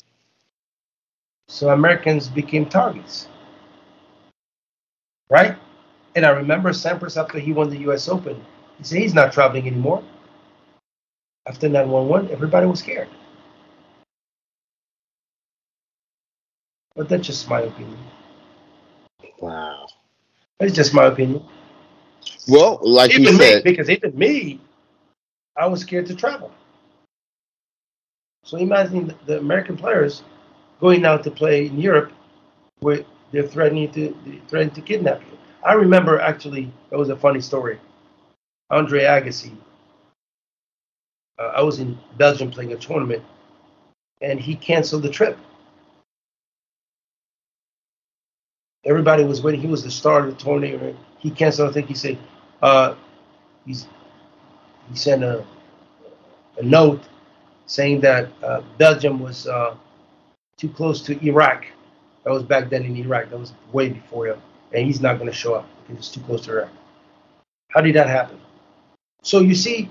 So 1.49 1.71
Americans 1.71 2.29
became 2.29 2.67
targets. 2.67 3.29
Right? 5.29 5.57
And 6.15 6.27
I 6.27 6.31
remember 6.31 6.71
Sampras 6.71 7.17
after 7.17 7.39
he 7.39 7.53
won 7.53 7.71
the 7.71 7.79
US 7.91 8.09
Open, 8.09 8.45
he 8.79 8.85
said 8.85 8.99
he's 8.99 9.15
not 9.15 9.33
traveling 9.33 9.67
anymore. 9.67 10.03
After 11.47 11.69
911, 11.69 12.31
everybody 12.31 12.67
was 12.67 12.81
scared. 12.81 13.09
But 16.97 17.09
that's 17.09 17.27
just 17.27 17.49
my 17.49 17.61
opinion. 17.61 17.99
Wow. 19.41 19.87
That's 20.59 20.73
just 20.75 20.93
my 20.93 21.07
opinion. 21.07 21.45
Well, 22.49 22.79
like 22.83 23.11
even 23.13 23.23
you 23.23 23.39
said, 23.39 23.65
me, 23.65 23.73
because 23.73 23.89
even 23.89 24.17
me, 24.19 24.61
I 25.57 25.67
was 25.67 25.81
scared 25.81 26.07
to 26.07 26.15
travel. 26.15 26.53
So 28.45 28.57
imagine 28.59 29.15
the 29.27 29.39
American 29.39 29.77
players 29.77 30.23
going 30.81 31.05
out 31.05 31.23
to 31.25 31.31
play 31.31 31.67
in 31.67 31.79
Europe, 31.79 32.13
where 32.81 33.05
they're 33.33 33.47
threatening 33.47 33.93
to 33.93 34.17
they're 34.25 34.41
threatening 34.49 34.75
to 34.75 34.81
kidnap 34.83 35.21
you. 35.21 35.39
I 35.65 35.75
remember 35.75 36.21
actually 36.21 36.73
that 36.91 36.99
was 36.99 37.11
a 37.11 37.17
funny 37.17 37.41
story. 37.41 37.79
Andre 38.71 39.03
Agassi. 39.05 39.53
Uh, 41.39 41.53
I 41.55 41.63
was 41.63 41.81
in 41.81 41.99
Belgium 42.19 42.51
playing 42.51 42.73
a 42.73 42.77
tournament, 42.77 43.23
and 44.21 44.41
he 44.41 44.57
canceled 44.57 45.03
the 45.03 45.11
trip. 45.11 45.39
Everybody 48.85 49.25
was 49.25 49.43
waiting. 49.43 49.61
He 49.61 49.67
was 49.67 49.85
the 49.85 49.91
star 49.91 50.21
of 50.27 50.37
the 50.37 50.43
tournament. 50.43 50.97
He 51.19 51.31
canceled. 51.31 51.71
I 51.71 51.73
think 51.73 51.89
he 51.89 51.95
said 51.95 52.19
uh, 52.63 52.95
he's 53.67 53.87
he 54.91 54.97
sent 54.97 55.23
a 55.23 55.45
a 56.59 56.63
note 56.63 57.03
saying 57.67 58.01
that 58.01 58.29
uh, 58.43 58.63
Belgium 58.79 59.21
was 59.21 59.47
uh, 59.47 59.75
too 60.57 60.69
close 60.69 61.03
to 61.03 61.25
Iraq. 61.27 61.67
That 62.25 62.33
was 62.33 62.43
back 62.43 62.69
then 62.69 62.85
in 62.85 62.97
Iraq. 62.97 63.31
That 63.31 63.39
was 63.39 63.53
way 63.73 63.89
before 63.89 64.27
him, 64.27 64.41
and 64.73 64.87
he's 64.87 65.01
not 65.01 65.19
going 65.19 65.31
to 65.31 65.37
show 65.37 65.55
up 65.55 65.69
because 65.87 65.99
it's 65.99 66.15
too 66.15 66.21
close 66.21 66.45
to 66.47 66.53
Iraq. 66.53 66.71
How 67.69 67.81
did 67.81 67.95
that 67.95 68.09
happen? 68.09 68.39
So 69.23 69.41
you 69.41 69.55
see, 69.55 69.91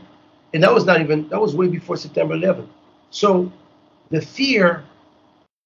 and 0.53 0.63
that 0.63 0.73
was 0.73 0.85
not 0.85 1.01
even 1.01 1.27
that 1.29 1.39
was 1.39 1.55
way 1.55 1.67
before 1.67 1.97
September 1.97 2.35
11th. 2.35 2.67
So 3.09 3.51
the 4.09 4.21
fear 4.21 4.83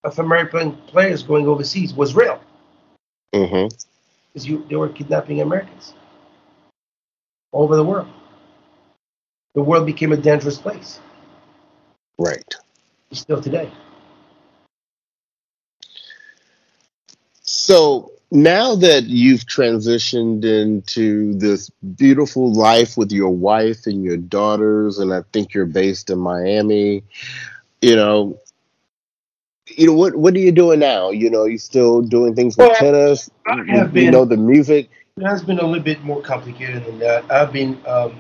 of 0.04 0.20
American 0.20 0.74
players 0.88 1.24
going 1.24 1.48
overseas 1.48 1.94
was 1.94 2.14
real. 2.16 2.40
Mm-hmm. 3.34 3.76
Because 4.34 4.48
you 4.48 4.66
they 4.70 4.76
were 4.76 4.90
kidnapping 4.90 5.42
Americans 5.42 5.94
all 7.52 7.64
over 7.64 7.76
the 7.76 7.84
world. 7.84 8.08
The 9.56 9.62
world 9.62 9.86
became 9.86 10.12
a 10.12 10.18
dangerous 10.18 10.58
place. 10.58 11.00
Right. 12.18 12.44
Still 13.12 13.42
today. 13.42 13.72
So 17.42 18.12
now 18.32 18.74
that 18.76 19.04
you've 19.04 19.46
transitioned 19.46 20.44
into 20.44 21.36
this 21.36 21.70
beautiful 21.96 22.52
life 22.52 22.98
with 22.98 23.12
your 23.12 23.30
wife 23.30 23.86
and 23.86 24.04
your 24.04 24.18
daughters, 24.18 24.98
and 24.98 25.14
I 25.14 25.22
think 25.32 25.54
you're 25.54 25.68
based 25.68 26.10
in 26.10 26.18
Miami, 26.18 27.04
you 27.82 27.96
know, 27.96 28.40
you 29.68 29.88
know 29.88 29.94
what 29.94 30.16
what 30.16 30.34
are 30.34 30.40
you 30.40 30.52
doing 30.52 30.80
now? 30.80 31.10
You 31.10 31.30
know, 31.30 31.46
you 31.46 31.58
still 31.58 32.02
doing 32.02 32.36
things 32.36 32.58
with 32.58 32.68
well, 32.68 32.76
tennis. 32.76 33.30
I 33.48 33.64
have 33.68 33.88
you, 33.88 33.94
been, 33.94 34.04
you 34.06 34.12
know 34.12 34.26
the 34.26 34.38
music. 34.38 34.90
It 35.18 35.24
has 35.24 35.44
been 35.44 35.60
a 35.60 35.66
little 35.66 35.84
bit 35.84 36.04
more 36.04 36.22
complicated 36.22 36.86
than 36.86 37.00
that. 37.00 37.30
I've 37.32 37.54
been 37.54 37.80
um, 37.86 38.18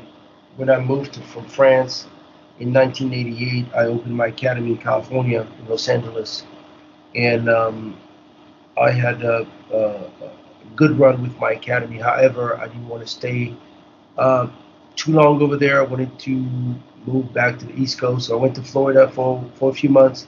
when 0.56 0.70
I 0.70 0.80
moved 0.80 1.14
to, 1.14 1.22
from 1.22 1.46
France 1.48 2.08
in 2.60 2.74
1988. 2.74 3.66
I 3.76 3.86
opened 3.86 4.16
my 4.16 4.28
academy 4.28 4.72
in 4.72 4.78
California, 4.78 5.46
in 5.60 5.68
Los 5.68 5.88
Angeles, 5.90 6.44
and 7.16 7.50
um, 7.50 7.98
I 8.80 8.92
had 8.92 9.22
a, 9.24 9.48
a, 9.72 9.78
a, 9.78 10.32
good 10.76 10.98
run 10.98 11.22
with 11.22 11.38
my 11.38 11.52
academy. 11.52 11.98
However, 11.98 12.58
I 12.58 12.68
didn't 12.68 12.88
want 12.88 13.04
to 13.04 13.08
stay 13.08 13.56
uh, 14.18 14.48
too 14.96 15.12
long 15.12 15.42
over 15.42 15.58
there. 15.58 15.82
I 15.82 15.84
wanted 15.84 16.18
to 16.20 16.32
move 17.06 17.34
back 17.34 17.60
to 17.60 17.66
the 17.66 17.76
East 17.76 18.00
Coast, 18.00 18.28
so 18.28 18.38
I 18.38 18.42
went 18.42 18.56
to 18.56 18.64
Florida 18.64 19.10
for 19.10 19.44
for 19.56 19.70
a 19.72 19.74
few 19.74 19.90
months 19.90 20.28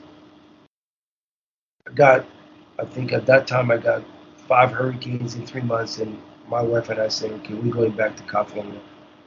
I 1.87 1.91
got, 1.93 2.25
I 2.79 2.85
think 2.85 3.13
at 3.13 3.25
that 3.27 3.47
time 3.47 3.71
I 3.71 3.77
got 3.77 4.03
five 4.47 4.71
hurricanes 4.71 5.35
in 5.35 5.45
three 5.45 5.61
months, 5.61 5.99
and 5.99 6.19
my 6.47 6.61
wife 6.61 6.89
and 6.89 6.99
I 6.99 7.07
said, 7.07 7.31
okay, 7.31 7.53
we're 7.53 7.73
going 7.73 7.91
back 7.91 8.15
to 8.17 8.23
California. 8.23 8.79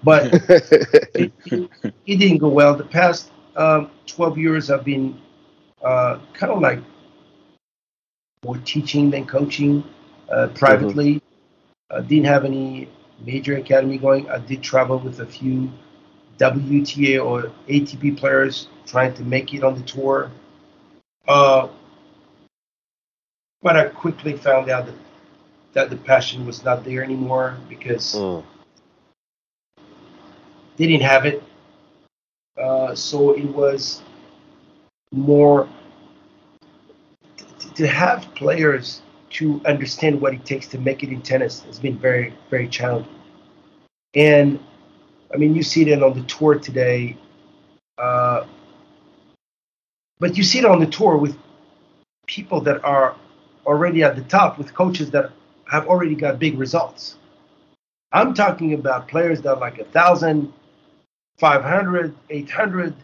But 0.02 0.32
it, 0.32 1.32
it, 1.46 1.70
it, 2.06 2.16
didn't 2.16 2.38
go 2.38 2.48
well. 2.48 2.74
The 2.76 2.84
past 2.84 3.30
um, 3.56 3.90
12 4.06 4.38
years 4.38 4.70
I've 4.70 4.84
been 4.84 5.20
uh, 5.82 6.18
kind 6.34 6.52
of 6.52 6.60
like 6.60 6.80
more 8.44 8.58
teaching 8.58 9.10
than 9.10 9.26
coaching 9.26 9.82
uh, 10.30 10.48
privately. 10.48 11.16
Mm-hmm. 11.16 11.96
I 11.96 12.00
didn't 12.02 12.26
have 12.26 12.44
any 12.44 12.88
major 13.24 13.56
academy 13.56 13.98
going. 13.98 14.30
I 14.30 14.38
did 14.38 14.62
travel 14.62 14.98
with 14.98 15.20
a 15.20 15.26
few 15.26 15.72
WTA 16.38 17.24
or 17.24 17.50
ATP 17.68 18.16
players 18.16 18.68
trying 18.86 19.14
to 19.14 19.22
make 19.24 19.52
it 19.54 19.64
on 19.64 19.74
the 19.74 19.82
tour. 19.82 20.30
Uh, 21.26 21.68
but 23.62 23.76
I 23.76 23.86
quickly 23.86 24.36
found 24.36 24.70
out 24.70 24.86
that 24.86 24.94
that 25.72 25.90
the 25.90 25.96
passion 25.96 26.46
was 26.46 26.64
not 26.64 26.84
there 26.84 27.04
anymore 27.04 27.56
because 27.68 28.14
mm. 28.14 28.42
they 30.76 30.86
didn't 30.86 31.02
have 31.02 31.26
it. 31.26 31.42
Uh, 32.56 32.94
so 32.94 33.32
it 33.32 33.44
was 33.44 34.02
more 35.12 35.68
t- 37.36 37.70
to 37.74 37.86
have 37.86 38.26
players 38.34 39.02
to 39.30 39.60
understand 39.66 40.20
what 40.20 40.32
it 40.32 40.44
takes 40.44 40.66
to 40.68 40.78
make 40.78 41.02
it 41.02 41.10
in 41.10 41.20
tennis 41.20 41.62
has 41.64 41.78
been 41.78 41.98
very 41.98 42.34
very 42.50 42.68
challenging. 42.68 43.12
And 44.14 44.58
I 45.32 45.36
mean, 45.36 45.54
you 45.54 45.62
see 45.62 45.88
it 45.88 46.02
on 46.02 46.18
the 46.18 46.24
tour 46.24 46.58
today. 46.58 47.16
Uh, 47.98 48.46
but 50.18 50.36
you 50.36 50.42
see 50.42 50.60
it 50.60 50.64
on 50.64 50.80
the 50.80 50.86
tour 50.86 51.16
with 51.16 51.36
people 52.26 52.60
that 52.62 52.82
are 52.84 53.16
already 53.68 54.02
at 54.02 54.16
the 54.16 54.22
top 54.22 54.56
with 54.58 54.74
coaches 54.74 55.10
that 55.10 55.30
have 55.70 55.86
already 55.86 56.14
got 56.14 56.38
big 56.38 56.58
results. 56.58 57.16
I'm 58.12 58.32
talking 58.32 58.72
about 58.72 59.06
players 59.06 59.42
that 59.42 59.50
are 59.54 59.60
like 59.60 59.78
a 59.78 59.84
thousand, 59.84 60.52
five 61.38 61.62
hundred, 61.62 62.14
eight 62.30 62.50
hundred. 62.50 62.94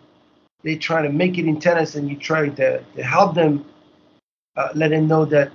They 0.63 0.77
trying 0.77 1.05
to 1.05 1.13
make 1.13 1.37
it 1.37 1.45
in 1.45 1.61
tennis, 1.61 1.95
and 1.95 2.09
you 2.09 2.17
try 2.17 2.49
to, 2.49 2.83
to 2.83 3.03
help 3.03 3.35
them, 3.35 3.67
uh, 4.57 4.71
let 4.75 4.91
them 4.91 5.07
know 5.07 5.27
that 5.27 5.53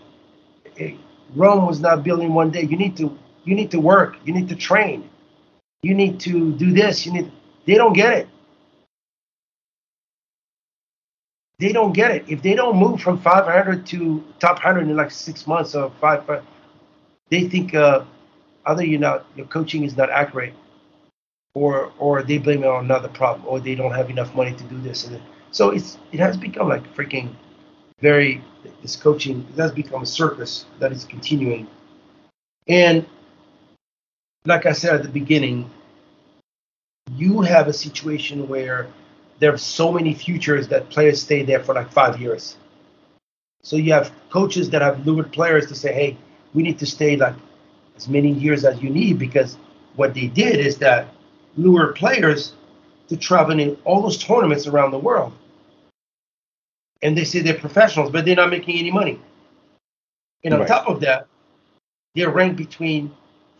hey, 0.75 0.99
Rome 1.35 1.65
was 1.65 1.79
not 1.79 2.03
built 2.03 2.21
in 2.21 2.35
one 2.35 2.51
day. 2.51 2.61
You 2.61 2.77
need 2.77 2.95
to 2.97 3.17
you 3.43 3.55
need 3.55 3.71
to 3.71 3.79
work. 3.79 4.17
You 4.23 4.33
need 4.33 4.47
to 4.49 4.55
train. 4.55 5.09
You 5.81 5.95
need 5.95 6.19
to 6.21 6.53
do 6.53 6.71
this. 6.71 7.05
You 7.07 7.13
need. 7.13 7.31
They 7.65 7.73
don't 7.73 7.93
get 7.93 8.13
it. 8.13 8.27
They 11.59 11.73
don't 11.73 11.91
get 11.93 12.11
it. 12.11 12.25
If 12.27 12.41
they 12.41 12.55
don't 12.55 12.77
move 12.77 13.01
from 13.01 13.19
500 13.19 13.85
to 13.87 14.23
top 14.39 14.55
100 14.55 14.87
in 14.87 14.95
like 14.95 15.11
six 15.11 15.45
months 15.45 15.75
or 15.75 15.91
five, 16.01 16.23
they 17.29 17.47
think 17.47 17.75
uh, 17.75 18.05
either 18.65 18.83
you 18.83 18.97
not 18.97 19.25
your 19.35 19.45
coaching 19.47 19.83
is 19.83 19.95
not 19.95 20.09
accurate, 20.09 20.53
or 21.53 21.91
or 21.99 22.23
they 22.23 22.37
blame 22.37 22.63
it 22.63 22.67
on 22.67 22.85
another 22.85 23.09
problem, 23.09 23.45
or 23.47 23.59
they 23.59 23.75
don't 23.75 23.91
have 23.91 24.09
enough 24.09 24.33
money 24.33 24.55
to 24.55 24.63
do 24.63 24.79
this. 24.79 25.05
And 25.05 25.21
so 25.51 25.71
it's 25.71 25.97
it 26.11 26.19
has 26.19 26.37
become 26.37 26.69
like 26.69 26.83
freaking 26.95 27.35
very 27.99 28.41
this 28.81 28.95
coaching 28.95 29.45
it 29.53 29.59
has 29.59 29.73
become 29.73 30.03
a 30.03 30.05
circus 30.05 30.65
that 30.79 30.91
is 30.91 31.03
continuing. 31.03 31.67
And 32.67 33.05
like 34.45 34.65
I 34.65 34.71
said 34.71 34.95
at 34.95 35.03
the 35.03 35.09
beginning, 35.09 35.69
you 37.15 37.41
have 37.41 37.67
a 37.67 37.73
situation 37.73 38.47
where 38.47 38.87
there 39.39 39.53
are 39.53 39.57
so 39.57 39.91
many 39.91 40.13
futures 40.13 40.67
that 40.67 40.89
players 40.89 41.21
stay 41.21 41.43
there 41.43 41.63
for 41.63 41.73
like 41.73 41.91
five 41.91 42.19
years. 42.21 42.57
So 43.63 43.75
you 43.75 43.93
have 43.93 44.11
coaches 44.29 44.69
that 44.69 44.81
have 44.81 45.05
lured 45.05 45.31
players 45.31 45.67
to 45.67 45.75
say, 45.75 45.93
hey, 45.93 46.17
we 46.53 46.63
need 46.63 46.79
to 46.79 46.85
stay 46.85 47.15
like 47.15 47.35
as 47.95 48.07
many 48.07 48.31
years 48.31 48.65
as 48.65 48.81
you 48.81 48.89
need 48.89 49.19
because 49.19 49.57
what 49.95 50.13
they 50.13 50.27
did 50.27 50.59
is 50.59 50.77
that 50.77 51.07
lure 51.57 51.93
players 51.93 52.53
to 53.09 53.17
travel 53.17 53.59
in 53.59 53.77
all 53.83 54.01
those 54.01 54.17
tournaments 54.17 54.67
around 54.67 54.91
the 54.91 54.99
world. 54.99 55.33
And 57.01 57.17
they 57.17 57.23
say 57.23 57.39
they're 57.39 57.57
professionals, 57.57 58.11
but 58.11 58.25
they're 58.25 58.35
not 58.35 58.49
making 58.49 58.77
any 58.77 58.91
money. 58.91 59.19
And 60.43 60.53
on 60.53 60.61
right. 60.61 60.69
top 60.69 60.87
of 60.87 60.99
that, 61.01 61.27
they're 62.15 62.29
ranked 62.29 62.57
between 62.57 63.11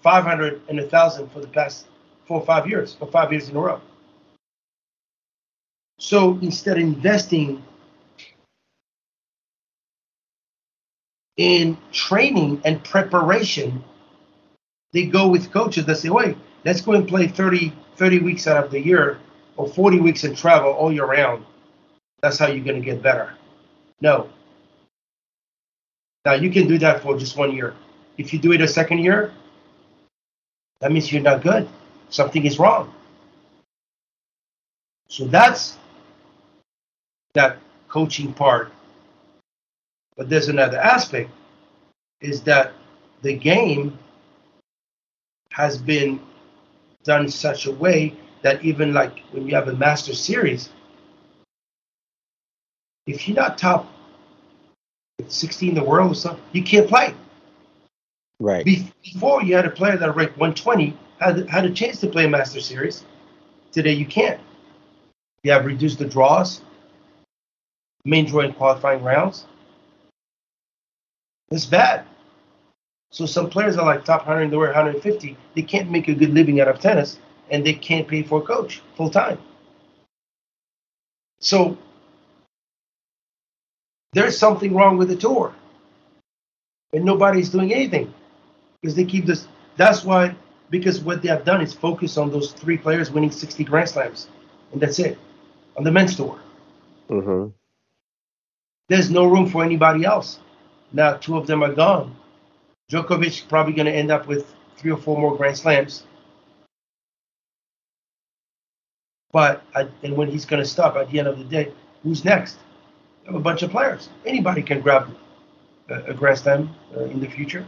500 0.02 0.62
and 0.70 0.80
1,000 0.80 1.30
for 1.30 1.40
the 1.42 1.48
past 1.48 1.88
four 2.26 2.40
or 2.40 2.46
five 2.46 2.68
years, 2.68 2.96
or 3.00 3.08
five 3.08 3.32
years 3.32 3.50
in 3.50 3.56
a 3.56 3.60
row. 3.60 3.82
So 6.00 6.40
instead 6.42 6.78
of 6.78 6.84
investing 6.84 7.62
in 11.36 11.78
training 11.92 12.62
and 12.64 12.84
preparation, 12.84 13.84
they 14.94 15.06
go 15.06 15.28
with 15.28 15.52
coaches 15.52 15.86
that 15.86 15.98
say, 15.98 16.10
wait, 16.10 16.38
let's 16.64 16.82
go 16.82 16.94
and 16.94 17.08
play 17.08 17.28
30, 17.28 17.74
30 17.98 18.20
weeks 18.20 18.48
out 18.48 18.64
of 18.64 18.72
the 18.72 18.80
year 18.80 19.20
or 19.58 19.68
40 19.68 20.00
weeks 20.00 20.24
and 20.24 20.38
travel 20.38 20.72
all 20.72 20.92
year 20.92 21.06
round. 21.06 21.46
That's 22.22 22.40
how 22.40 22.48
you're 22.48 22.64
going 22.64 22.82
to 22.82 22.86
get 22.86 23.04
better. 23.04 23.34
No. 24.00 24.30
Now, 26.26 26.34
you 26.34 26.50
can 26.50 26.68
do 26.68 26.78
that 26.80 27.04
for 27.04 27.18
just 27.18 27.36
one 27.38 27.54
year. 27.54 27.76
If 28.18 28.34
you 28.34 28.40
do 28.40 28.54
it 28.54 28.62
a 28.62 28.68
second 28.68 29.00
year, 29.00 29.34
that 30.80 30.94
means 30.94 31.12
you're 31.12 31.22
not 31.22 31.44
good. 31.44 31.68
Something 32.10 32.46
is 32.46 32.58
wrong. 32.58 32.94
So 35.10 35.26
that's 35.26 35.78
that 37.34 37.58
coaching 37.88 38.34
part. 38.34 38.72
But 40.18 40.30
there's 40.30 40.50
another 40.50 40.78
aspect 40.78 41.30
is 42.22 42.42
that 42.44 42.74
the 43.22 43.34
game 43.34 43.98
has 45.52 45.78
been 45.78 46.20
done 47.04 47.26
in 47.26 47.32
such 47.32 47.66
a 47.66 47.72
way 47.72 48.16
that 48.42 48.64
even 48.64 48.94
like 48.94 49.20
when 49.32 49.48
you 49.48 49.56
have 49.56 49.68
a 49.68 49.74
master 49.74 50.14
series, 50.14 50.70
if 53.08 53.28
you're 53.28 53.36
not 53.36 53.58
top 53.58 53.88
16 55.28 55.70
in 55.70 55.76
the 55.76 55.84
world 55.84 56.12
or 56.12 56.16
something, 56.16 56.44
you 56.52 56.64
can't 56.64 56.88
play. 56.88 57.14
Right. 58.40 58.66
Before 59.04 59.44
you 59.44 59.56
had 59.56 59.66
a 59.66 59.70
player 59.70 59.98
that 59.98 60.16
ranked 60.16 60.38
120 60.38 60.98
had 61.20 61.50
had 61.50 61.66
a 61.66 61.72
chance 61.72 62.00
to 62.00 62.08
play 62.08 62.26
a 62.26 62.30
master 62.30 62.62
series. 62.62 63.04
Today 63.72 63.94
you 63.94 64.06
can't. 64.06 64.40
You 65.44 65.52
have 65.52 65.66
reduced 65.66 66.00
the 66.00 66.06
draws 66.06 66.62
main 68.06 68.26
draw 68.26 68.42
in 68.42 68.54
qualifying 68.54 69.04
rounds. 69.04 69.46
It's 71.52 71.66
bad. 71.66 72.06
So 73.12 73.26
some 73.26 73.50
players 73.50 73.78
are 73.78 73.86
like 73.86 74.06
top 74.06 74.28
100 74.28 74.52
they 74.52 74.58
were 74.58 74.68
150. 74.68 75.36
They 75.56 75.62
can't 75.62 75.90
make 75.90 76.08
a 76.08 76.14
good 76.14 76.34
living 76.34 76.62
out 76.62 76.68
of 76.68 76.80
tennis, 76.80 77.20
and 77.50 77.66
they 77.66 77.74
can't 77.74 78.08
pay 78.08 78.22
for 78.22 78.40
a 78.42 78.46
coach 78.46 78.82
full 78.96 79.10
time. 79.10 79.40
So 81.40 81.78
there's 84.14 84.38
something 84.38 84.76
wrong 84.76 84.98
with 84.98 85.10
the 85.10 85.16
tour, 85.16 85.56
and 86.94 87.04
nobody's 87.04 87.50
doing 87.50 87.74
anything 87.74 88.14
because 88.82 88.96
they 88.96 89.06
keep 89.06 89.26
this. 89.26 89.48
That's 89.78 90.04
why 90.04 90.36
because 90.70 91.00
what 91.00 91.22
they 91.22 91.30
have 91.30 91.46
done 91.46 91.62
is 91.62 91.74
focus 91.74 92.18
on 92.18 92.30
those 92.30 92.52
three 92.52 92.78
players 92.78 93.10
winning 93.10 93.32
60 93.32 93.64
Grand 93.64 93.90
Slams, 93.90 94.28
and 94.72 94.82
that's 94.82 95.00
it 95.00 95.18
on 95.78 95.84
the 95.84 95.92
men's 95.92 96.16
tour. 96.16 96.40
Mm-hmm. 97.10 97.50
There's 98.90 99.10
no 99.12 99.26
room 99.26 99.48
for 99.48 99.64
anybody 99.64 100.04
else. 100.04 100.40
Now 100.92 101.14
two 101.14 101.38
of 101.38 101.48
them 101.48 101.64
are 101.64 101.74
gone. 101.74 102.16
Djokovic 102.92 103.48
probably 103.48 103.74
going 103.74 103.86
to 103.86 103.94
end 103.94 104.12
up 104.12 104.28
with 104.28 104.54
three 104.78 104.92
or 104.92 104.98
four 104.98 105.18
more 105.18 105.38
Grand 105.38 105.58
Slams. 105.58 106.04
But 109.32 109.64
and 110.04 110.18
when 110.18 110.28
he's 110.28 110.46
going 110.46 110.62
to 110.62 110.68
stop 110.68 110.96
at 110.96 111.12
the 111.12 111.20
end 111.20 111.28
of 111.28 111.38
the 111.38 111.44
day, 111.44 111.72
who's 112.02 112.26
next? 112.26 112.58
You 113.24 113.28
have 113.28 113.36
a 113.36 113.44
bunch 113.44 113.62
of 113.62 113.70
players. 113.70 114.10
Anybody 114.26 114.64
can 114.64 114.82
grab 114.82 115.16
a, 115.90 116.04
a 116.06 116.14
Grand 116.16 116.40
Slam 116.40 116.76
uh, 116.98 117.04
in 117.04 117.20
the 117.20 117.28
future 117.28 117.64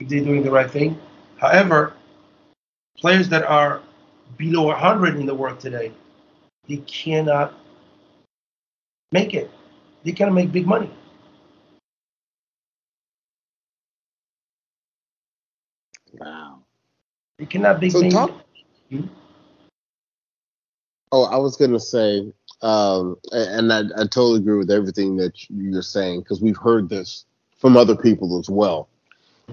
if 0.00 0.08
they're 0.08 0.24
doing 0.24 0.42
the 0.42 0.50
right 0.50 0.70
thing. 0.70 1.00
However, 1.38 1.94
players 2.98 3.30
that 3.30 3.44
are 3.44 3.80
below 4.36 4.66
100 4.66 5.16
in 5.16 5.24
the 5.24 5.34
world 5.34 5.60
today, 5.60 5.92
they 6.68 6.76
cannot 6.78 7.54
make 9.12 9.32
it. 9.32 9.50
They 10.04 10.12
cannot 10.12 10.34
make 10.34 10.52
big 10.52 10.66
money. 10.66 10.90
Wow. 16.12 16.60
They 17.38 17.46
cannot 17.46 17.80
make 17.80 17.92
so 17.92 17.98
money. 17.98 18.10
Talk- 18.10 18.44
hmm? 18.88 19.06
Oh, 21.12 21.24
I 21.24 21.36
was 21.36 21.56
gonna 21.56 21.80
say, 21.80 22.32
um, 22.62 23.16
and 23.32 23.72
I, 23.72 23.80
I, 23.96 24.04
totally 24.04 24.38
agree 24.38 24.58
with 24.58 24.70
everything 24.70 25.16
that 25.16 25.32
you're 25.50 25.82
saying 25.82 26.20
because 26.20 26.40
we've 26.40 26.56
heard 26.56 26.88
this 26.88 27.24
from 27.58 27.76
other 27.76 27.96
people 27.96 28.38
as 28.38 28.48
well. 28.48 28.88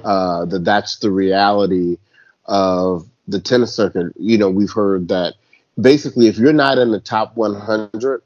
Uh, 0.04 0.46
that 0.46 0.64
that's 0.64 1.00
the 1.00 1.10
reality 1.10 1.98
of 2.46 3.08
the 3.28 3.40
tennis 3.40 3.74
circuit. 3.74 4.14
You 4.18 4.38
know, 4.38 4.50
we've 4.50 4.72
heard 4.72 5.08
that 5.08 5.34
basically 5.80 6.28
if 6.28 6.38
you're 6.38 6.54
not 6.54 6.78
in 6.78 6.92
the 6.92 7.00
top 7.00 7.36
100, 7.36 8.22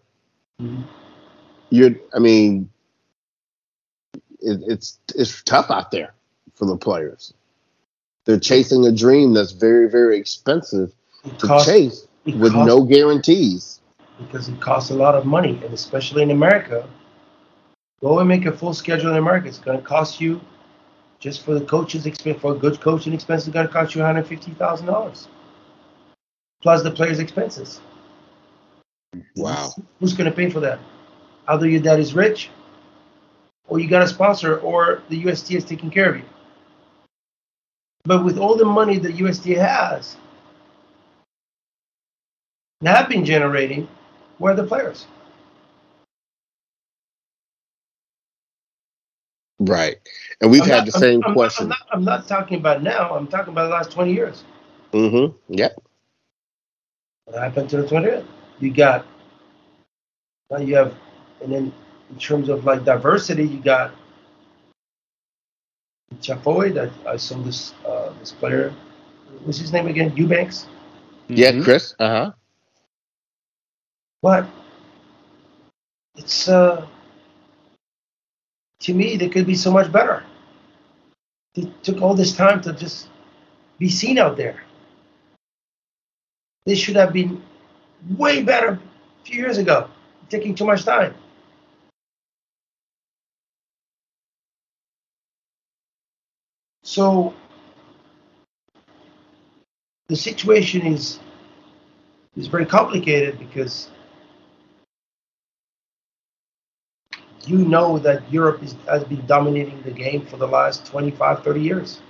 mm-hmm. 0.62 0.82
You're. 1.72 1.96
I 2.14 2.20
mean, 2.20 2.70
it, 4.14 4.62
it's 4.68 5.00
it's 5.16 5.42
tough 5.42 5.72
out 5.72 5.90
there 5.90 6.14
for 6.54 6.66
the 6.66 6.78
players. 6.78 7.34
They're 8.26 8.40
chasing 8.40 8.86
a 8.86 8.92
dream 8.92 9.34
that's 9.34 9.52
very 9.52 9.90
very 9.90 10.18
expensive 10.20 10.94
to 11.40 11.48
cost, 11.48 11.68
chase 11.68 12.08
with 12.26 12.52
costs, 12.52 12.68
no 12.68 12.84
guarantees. 12.84 13.82
Because 14.20 14.48
it 14.48 14.60
costs 14.62 14.92
a 14.92 14.96
lot 14.96 15.16
of 15.16 15.26
money, 15.26 15.60
and 15.64 15.74
especially 15.74 16.22
in 16.22 16.30
America, 16.30 16.88
go 18.02 18.20
and 18.20 18.30
make 18.30 18.46
a 18.46 18.52
full 18.52 18.76
schedule 18.76 19.10
in 19.10 19.18
America. 19.18 19.48
It's 19.48 19.58
going 19.58 19.80
to 19.80 19.84
cost 19.84 20.22
you 20.22 20.40
just 21.20 21.44
for 21.44 21.54
the 21.58 21.66
coaches 21.66 22.06
expense 22.06 22.40
for 22.40 22.54
a 22.54 22.58
good 22.58 22.80
coaching 22.80 23.14
expense. 23.14 23.48
It's 23.48 23.54
going 23.54 23.66
to 23.66 23.74
cost 23.74 23.96
you 23.96 24.02
one 24.02 24.14
hundred 24.14 24.28
fifty 24.28 24.52
thousand 24.52 24.86
dollars 24.86 25.28
plus 26.62 26.84
the 26.84 26.92
players' 26.92 27.20
expenses. 27.20 27.82
Wow. 29.36 29.74
Who's 30.00 30.14
going 30.14 30.30
to 30.30 30.36
pay 30.36 30.50
for 30.50 30.60
that? 30.62 30.80
Either 31.48 31.68
your 31.68 31.82
dad 31.82 32.00
is 32.00 32.14
rich, 32.14 32.50
or 33.68 33.80
you 33.80 33.88
got 33.88 34.02
a 34.02 34.08
sponsor, 34.08 34.60
or 34.60 35.04
the 35.10 35.18
USTA 35.18 35.58
is 35.58 35.66
taking 35.66 35.90
care 35.90 36.10
of 36.10 36.18
you. 36.18 36.26
But 38.04 38.24
with 38.24 38.38
all 38.38 38.56
the 38.56 38.66
money 38.66 38.98
the 38.98 39.12
USTA 39.12 39.60
has, 39.60 40.18
and 42.80 42.88
have 42.88 43.10
been 43.10 43.24
generating, 43.24 43.88
where 44.40 44.54
are 44.54 44.56
the 44.56 44.64
players? 44.64 45.06
Right. 49.60 49.98
And 50.42 50.50
we've 50.50 50.64
I'm 50.64 50.70
had 50.70 50.78
not, 50.78 50.86
the 50.88 50.92
same 50.94 51.22
I'm, 51.24 51.34
question. 51.34 51.66
I'm 51.66 51.70
not, 51.70 51.88
I'm 51.92 52.04
not, 52.04 52.28
talking 52.28 52.58
about 52.58 52.82
now. 52.82 53.16
I'm 53.16 53.28
talking 53.28 53.54
about 53.54 53.66
the 53.66 53.76
last 53.76 53.92
20 53.92 54.12
years. 54.12 54.44
Mm-hmm. 54.92 55.38
Yep. 55.54 55.84
What 57.26 57.38
happened 57.38 57.70
to 57.70 57.78
the 57.78 57.88
20 57.88 58.26
You 58.60 58.74
got, 58.74 59.06
now 60.50 60.58
you 60.58 60.76
have, 60.76 60.96
and 61.42 61.52
then 61.52 61.74
in 62.10 62.18
terms 62.18 62.50
of 62.50 62.66
like 62.66 62.84
diversity, 62.84 63.48
you 63.48 63.62
got 63.62 63.94
Tiafoe 66.20 66.74
that 66.74 66.92
I 67.08 67.18
saw 67.18 67.38
this 67.38 67.74
uh, 67.86 68.14
this 68.20 68.32
player. 68.32 68.74
What's 69.44 69.60
his 69.60 69.72
name 69.72 69.88
again? 69.88 70.16
Eubanks. 70.16 70.68
Yeah, 71.28 71.52
mm-hmm. 71.52 71.64
Chris. 71.64 71.96
Uh 72.00 72.10
huh. 72.10 72.32
But 74.22 74.46
it's 76.16 76.48
uh, 76.48 76.86
to 78.82 78.94
me, 78.94 79.16
they 79.16 79.30
could 79.30 79.48
be 79.48 79.56
so 79.56 79.72
much 79.72 79.92
better. 79.92 80.24
They 81.56 81.72
took 81.84 82.02
all 82.02 82.14
this 82.14 82.36
time 82.36 82.62
to 82.62 82.74
just 82.74 83.08
be 83.80 83.90
seen 83.90 84.18
out 84.18 84.38
there. 84.38 84.64
They 86.66 86.76
should 86.76 86.96
have 86.96 87.14
been 87.14 87.42
way 88.18 88.44
better 88.44 88.80
a 89.22 89.26
few 89.26 89.40
years 89.40 89.58
ago, 89.58 89.90
taking 90.30 90.54
too 90.56 90.66
much 90.66 90.84
time. 90.84 91.16
So 96.92 97.34
the 100.10 100.16
situation 100.18 100.86
is 100.86 101.20
is 102.36 102.48
very 102.48 102.66
complicated 102.66 103.40
because 103.40 103.90
you 107.46 107.60
know 107.60 107.98
that 108.00 108.30
Europe 108.30 108.62
is, 108.62 108.76
has 108.90 109.06
been 109.06 109.26
dominating 109.26 109.82
the 109.84 109.92
game 109.92 110.26
for 110.26 110.36
the 110.36 110.46
last 110.46 110.86
25, 110.86 111.46
30 111.46 111.62
years 111.62 112.02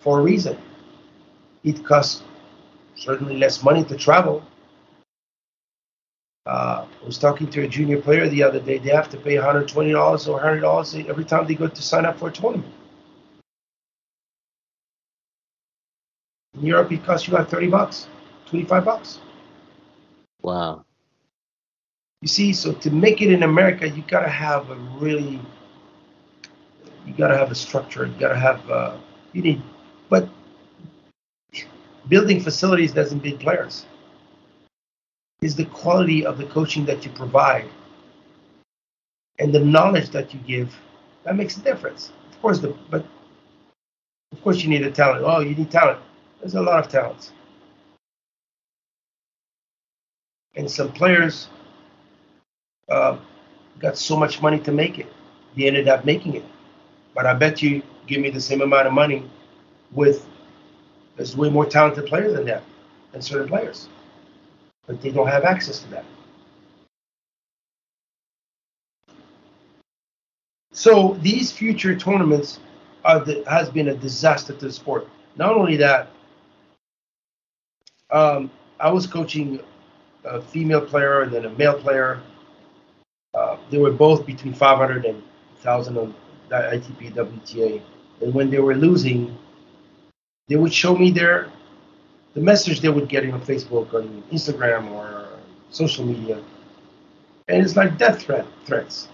for 0.00 0.18
a 0.18 0.22
reason. 0.22 0.58
It 1.62 1.84
costs 1.84 2.24
certainly 2.96 3.36
less 3.36 3.62
money 3.62 3.84
to 3.84 3.96
travel. 3.96 4.42
Uh, 6.44 6.86
I 7.02 7.06
was 7.06 7.18
talking 7.18 7.48
to 7.50 7.62
a 7.62 7.68
junior 7.68 8.02
player 8.02 8.28
the 8.28 8.42
other 8.42 8.58
day. 8.58 8.78
They 8.78 8.90
have 8.90 9.10
to 9.10 9.16
pay 9.16 9.36
$120 9.36 10.28
or 10.28 10.40
$100 10.40 11.08
every 11.08 11.24
time 11.24 11.46
they 11.46 11.54
go 11.54 11.68
to 11.68 11.82
sign 11.82 12.04
up 12.04 12.18
for 12.18 12.30
a 12.30 12.32
tournament. 12.32 12.74
In 16.60 16.66
Europe, 16.66 16.92
it 16.92 17.02
costs 17.04 17.26
you 17.26 17.32
like 17.32 17.48
30 17.48 17.68
bucks, 17.68 18.06
25 18.46 18.84
bucks. 18.84 19.18
Wow. 20.42 20.84
You 22.20 22.28
see, 22.28 22.52
so 22.52 22.74
to 22.74 22.90
make 22.90 23.22
it 23.22 23.32
in 23.32 23.44
America, 23.44 23.88
you 23.88 24.04
gotta 24.06 24.28
have 24.28 24.68
a 24.68 24.76
really, 25.00 25.40
you 27.06 27.14
gotta 27.16 27.36
have 27.36 27.50
a 27.50 27.54
structure. 27.54 28.06
You 28.06 28.14
gotta 28.20 28.38
have, 28.38 28.70
uh, 28.70 28.98
you 29.32 29.40
need, 29.40 29.62
but 30.10 30.28
building 32.08 32.40
facilities 32.40 32.92
doesn't 32.92 33.22
build 33.22 33.40
players. 33.40 33.86
Is 35.40 35.56
the 35.56 35.64
quality 35.64 36.26
of 36.26 36.36
the 36.36 36.44
coaching 36.44 36.84
that 36.84 37.06
you 37.06 37.10
provide 37.12 37.70
and 39.38 39.54
the 39.54 39.60
knowledge 39.60 40.10
that 40.10 40.34
you 40.34 40.40
give 40.40 40.78
that 41.24 41.36
makes 41.36 41.56
a 41.56 41.60
difference. 41.60 42.12
Of 42.30 42.42
course, 42.42 42.58
the 42.58 42.76
but 42.90 43.06
of 44.32 44.42
course 44.42 44.62
you 44.62 44.68
need 44.68 44.82
a 44.82 44.90
talent. 44.90 45.24
Oh, 45.24 45.40
you 45.40 45.54
need 45.54 45.70
talent. 45.70 46.00
There's 46.40 46.54
a 46.54 46.62
lot 46.62 46.84
of 46.84 46.90
talents, 46.90 47.32
and 50.54 50.70
some 50.70 50.92
players 50.92 51.48
uh, 52.88 53.18
got 53.78 53.98
so 53.98 54.16
much 54.16 54.40
money 54.40 54.58
to 54.60 54.72
make 54.72 54.98
it. 54.98 55.06
They 55.56 55.66
ended 55.66 55.88
up 55.88 56.04
making 56.04 56.34
it. 56.34 56.44
But 57.14 57.26
I 57.26 57.34
bet 57.34 57.60
you 57.62 57.82
give 58.06 58.20
me 58.20 58.30
the 58.30 58.40
same 58.40 58.62
amount 58.62 58.86
of 58.86 58.92
money 58.92 59.28
with 59.92 60.26
there's 61.16 61.36
way 61.36 61.50
more 61.50 61.66
talented 61.66 62.06
players 62.06 62.34
than 62.34 62.46
that, 62.46 62.62
than 63.12 63.20
certain 63.20 63.48
players. 63.48 63.88
But 64.86 65.02
they 65.02 65.10
don't 65.10 65.26
have 65.28 65.44
access 65.44 65.80
to 65.80 65.90
that. 65.90 66.04
So 70.72 71.18
these 71.20 71.52
future 71.52 71.94
tournaments 71.94 72.60
the, 73.04 73.44
has 73.48 73.68
been 73.68 73.88
a 73.88 73.94
disaster 73.94 74.54
to 74.54 74.66
the 74.66 74.72
sport. 74.72 75.08
Not 75.36 75.54
only 75.54 75.76
that, 75.76 76.08
um, 78.12 78.50
I 78.78 78.90
was 78.90 79.06
coaching 79.06 79.60
a 80.24 80.40
female 80.40 80.80
player 80.80 81.22
and 81.22 81.32
then 81.32 81.44
a 81.44 81.50
male 81.50 81.78
player 81.78 82.20
uh, 83.34 83.56
they 83.70 83.78
were 83.78 83.92
both 83.92 84.26
between 84.26 84.52
500 84.52 85.04
and 85.04 85.22
1,000 85.62 85.98
on 85.98 86.14
ITP 86.50 87.12
WTA. 87.14 87.80
And 88.20 88.34
when 88.34 88.50
they 88.50 88.58
were 88.58 88.74
losing, 88.74 89.36
they 90.48 90.56
would 90.56 90.72
show 90.72 90.96
me 90.96 91.10
their 91.10 91.50
the 92.34 92.40
message 92.40 92.80
they 92.80 92.88
would 92.88 93.08
get 93.08 93.28
on 93.28 93.40
Facebook, 93.40 93.92
on 93.94 94.22
Instagram, 94.30 94.90
or 94.92 95.28
social 95.70 96.04
media, 96.04 96.42
and 97.48 97.62
it's 97.62 97.76
like 97.76 97.98
death 97.98 98.22
threat 98.22 98.46
threats, 98.64 99.08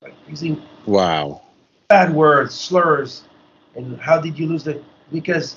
like 0.00 0.14
using 0.28 0.62
wow 0.86 1.42
bad 1.88 2.14
words, 2.14 2.54
slurs, 2.54 3.24
and 3.74 4.00
how 4.00 4.20
did 4.20 4.38
you 4.38 4.46
lose 4.46 4.66
it? 4.66 4.84
Because 5.12 5.56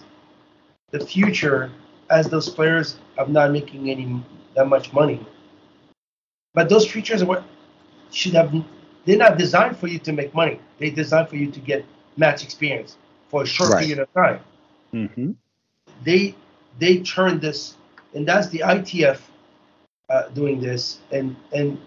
the 0.92 1.00
future, 1.00 1.72
as 2.10 2.30
those 2.30 2.50
players 2.50 2.98
are 3.18 3.28
not 3.28 3.52
making 3.52 3.90
any 3.90 4.24
that 4.56 4.68
much 4.68 4.94
money, 4.94 5.26
but 6.54 6.70
those 6.70 6.90
futures 6.90 7.22
are 7.22 7.26
what 7.26 7.44
should 8.12 8.34
have 8.34 8.54
they're 9.06 9.18
not 9.18 9.38
designed 9.38 9.78
for 9.78 9.88
you 9.88 10.00
to 10.00 10.12
make 10.12 10.34
money. 10.34 10.60
They're 10.80 10.92
designed 10.92 11.30
for 11.30 11.38
you 11.38 11.50
to 11.52 11.60
get 11.60 11.86
match 12.18 12.44
experience 12.44 12.98
for 13.30 13.44
a 13.44 13.46
short 13.46 13.70
right. 13.72 13.80
period 13.80 14.00
of 14.00 14.14
time. 14.14 14.40
Mm-hmm. 14.94 15.32
They 16.04 16.36
they 16.80 17.00
turned 17.00 17.42
this, 17.42 17.76
and 18.14 18.28
that's 18.28 18.50
the 18.50 18.60
ITF 18.60 19.20
uh, 20.10 20.28
doing 20.30 20.60
this, 20.60 21.00
and 21.12 21.36
and 21.54 21.80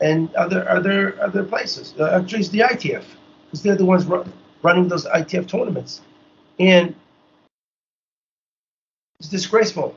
and 0.00 0.34
other 0.34 0.68
other 0.68 1.20
other 1.20 1.44
places. 1.44 1.94
Uh, 1.98 2.20
actually, 2.20 2.40
it's 2.40 2.48
the 2.50 2.60
ITF 2.60 3.04
because 3.46 3.62
they're 3.62 3.76
the 3.76 3.84
ones 3.84 4.04
run, 4.04 4.32
running 4.62 4.88
those 4.88 5.06
ITF 5.06 5.48
tournaments, 5.48 6.02
and 6.58 6.94
it's 9.18 9.28
disgraceful 9.28 9.96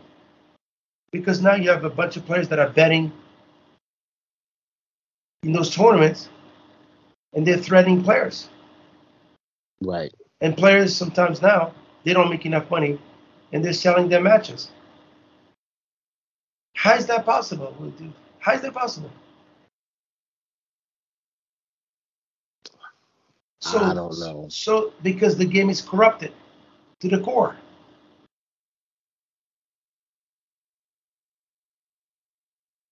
because 1.12 1.42
now 1.42 1.56
you 1.56 1.70
have 1.70 1.84
a 1.84 1.90
bunch 1.90 2.18
of 2.18 2.26
players 2.26 2.48
that 2.50 2.60
are 2.60 2.70
betting 2.70 3.12
in 5.44 5.54
those 5.54 5.74
tournaments, 5.74 6.30
and 7.34 7.46
they're 7.46 7.58
threatening 7.58 8.04
players. 8.04 8.50
Right. 9.82 10.14
And 10.42 10.58
players 10.58 10.96
sometimes 10.96 11.42
now 11.42 11.74
they 12.04 12.14
don't 12.14 12.30
make 12.30 12.46
enough 12.46 12.70
money, 12.70 13.00
and 13.52 13.64
they're 13.64 13.74
selling 13.74 14.10
their 14.10 14.22
matches. 14.22 14.72
How 16.76 16.96
is 16.96 17.06
that 17.08 17.26
possible? 17.26 17.76
How 18.40 18.54
is 18.54 18.62
that 18.62 18.74
possible? 18.74 19.12
So, 23.60 23.80
I 23.80 23.94
don't 23.94 24.18
know. 24.20 24.46
So 24.50 24.94
because 25.02 25.38
the 25.38 25.46
game 25.46 25.70
is 25.70 25.82
corrupted 25.82 26.32
to 27.00 27.08
the 27.08 27.20
core. 27.20 27.58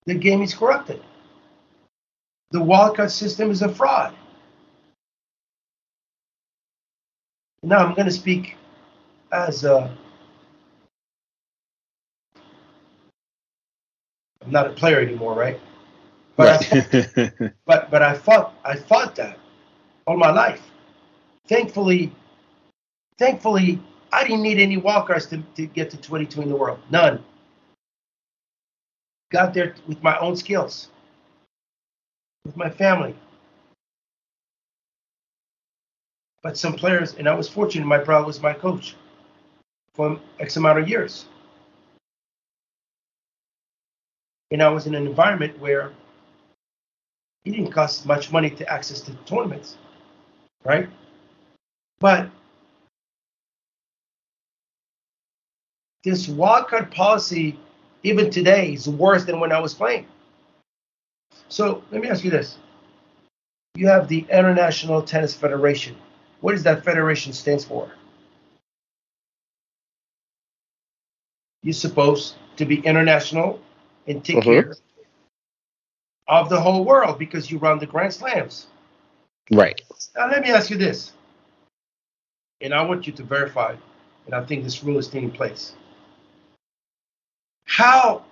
The 0.06 0.16
game 0.16 0.42
is 0.42 0.54
corrupted. 0.54 1.02
The 2.52 2.60
wildcard 2.60 3.10
system 3.10 3.50
is 3.52 3.62
a 3.62 3.70
fraud. 3.70 4.16
Now 7.64 7.80
I'm 7.80 7.96
going 7.96 8.06
to 8.06 8.12
speak 8.12 8.56
as 9.32 9.64
a. 9.64 9.96
I'm 14.44 14.52
not 14.52 14.68
a 14.68 14.70
player 14.72 15.00
anymore, 15.00 15.34
right? 15.34 15.60
But 16.36 16.72
right. 16.72 17.18
I, 17.18 17.52
but 17.66 17.90
but 17.90 18.04
I 18.04 18.14
fought 18.14 18.54
I 18.64 18.76
fought 18.76 19.16
that 19.16 19.40
all 20.06 20.18
my 20.18 20.30
life. 20.30 20.62
Thankfully, 21.48 22.12
thankfully, 23.18 23.82
I 24.12 24.24
didn't 24.24 24.44
need 24.44 24.60
any 24.60 24.78
walkers 24.78 25.26
to, 25.28 25.42
to 25.56 25.66
get 25.66 25.90
to 25.92 25.98
22 25.98 26.42
in 26.42 26.50
the 26.50 26.56
world. 26.56 26.80
None. 26.92 27.24
Got 29.36 29.54
there 29.54 29.76
with 29.86 30.02
my 30.02 30.18
own 30.20 30.38
skills, 30.38 30.88
with 32.46 32.56
my 32.56 32.70
family. 32.70 33.14
But 36.42 36.58
some 36.58 36.74
players, 36.74 37.16
and 37.16 37.28
I 37.28 37.36
was 37.36 37.50
fortunate, 37.50 37.86
my 37.86 37.98
brother 37.98 38.26
was 38.26 38.42
my 38.42 38.54
coach 38.54 38.96
for 39.94 40.18
X 40.40 40.56
amount 40.56 40.80
of 40.80 40.88
years. 40.88 41.26
And 44.52 44.64
I 44.64 44.70
was 44.70 44.88
in 44.88 44.96
an 44.96 45.06
environment 45.06 45.60
where 45.60 45.92
it 47.44 47.52
didn't 47.52 47.72
cost 47.74 48.06
much 48.06 48.32
money 48.32 48.50
to 48.52 48.72
access 48.72 49.02
the 49.02 49.14
tournaments 49.26 49.78
right? 50.66 50.90
But 52.00 52.30
this 56.04 56.28
wildcard 56.28 56.92
policy, 56.92 57.60
even 58.06 58.30
today, 58.30 58.74
is 58.74 58.88
worse 58.88 59.26
than 59.26 59.40
when 59.40 59.52
I 59.52 59.60
was 59.60 59.74
playing. 59.74 60.06
So 61.50 61.84
let 61.92 62.02
me 62.02 62.08
ask 62.08 62.24
you 62.24 62.30
this. 62.30 62.58
You 63.76 63.88
have 63.88 64.08
the 64.08 64.26
International 64.30 65.02
Tennis 65.02 65.34
Federation. 65.34 65.96
What 66.42 66.52
does 66.52 66.64
that 66.64 66.86
federation 66.86 67.34
stands 67.34 67.66
for? 67.66 67.92
You're 71.64 71.74
supposed 71.74 72.36
to 72.58 72.66
be 72.66 72.80
international 72.80 73.60
and 74.08 74.24
take 74.24 74.38
mm-hmm. 74.38 74.50
care 74.50 74.76
of 76.28 76.50
the 76.50 76.62
whole 76.62 76.86
world 76.86 77.18
because 77.18 77.50
you 77.50 77.58
run 77.58 77.80
the 77.80 77.88
Grand 77.88 78.14
Slams. 78.14 78.68
Right. 79.52 79.82
Now, 80.16 80.30
let 80.30 80.44
me 80.44 80.52
ask 80.52 80.70
you 80.70 80.78
this, 80.78 81.14
and 82.62 82.74
I 82.74 82.84
want 82.84 83.08
you 83.08 83.14
to 83.14 83.24
verify, 83.24 83.76
and 84.26 84.36
I 84.36 84.44
think 84.46 84.64
this 84.64 84.84
rule 84.84 85.00
is 85.00 85.08
taking 85.08 85.32
place. 85.32 85.74
How? 87.66 88.24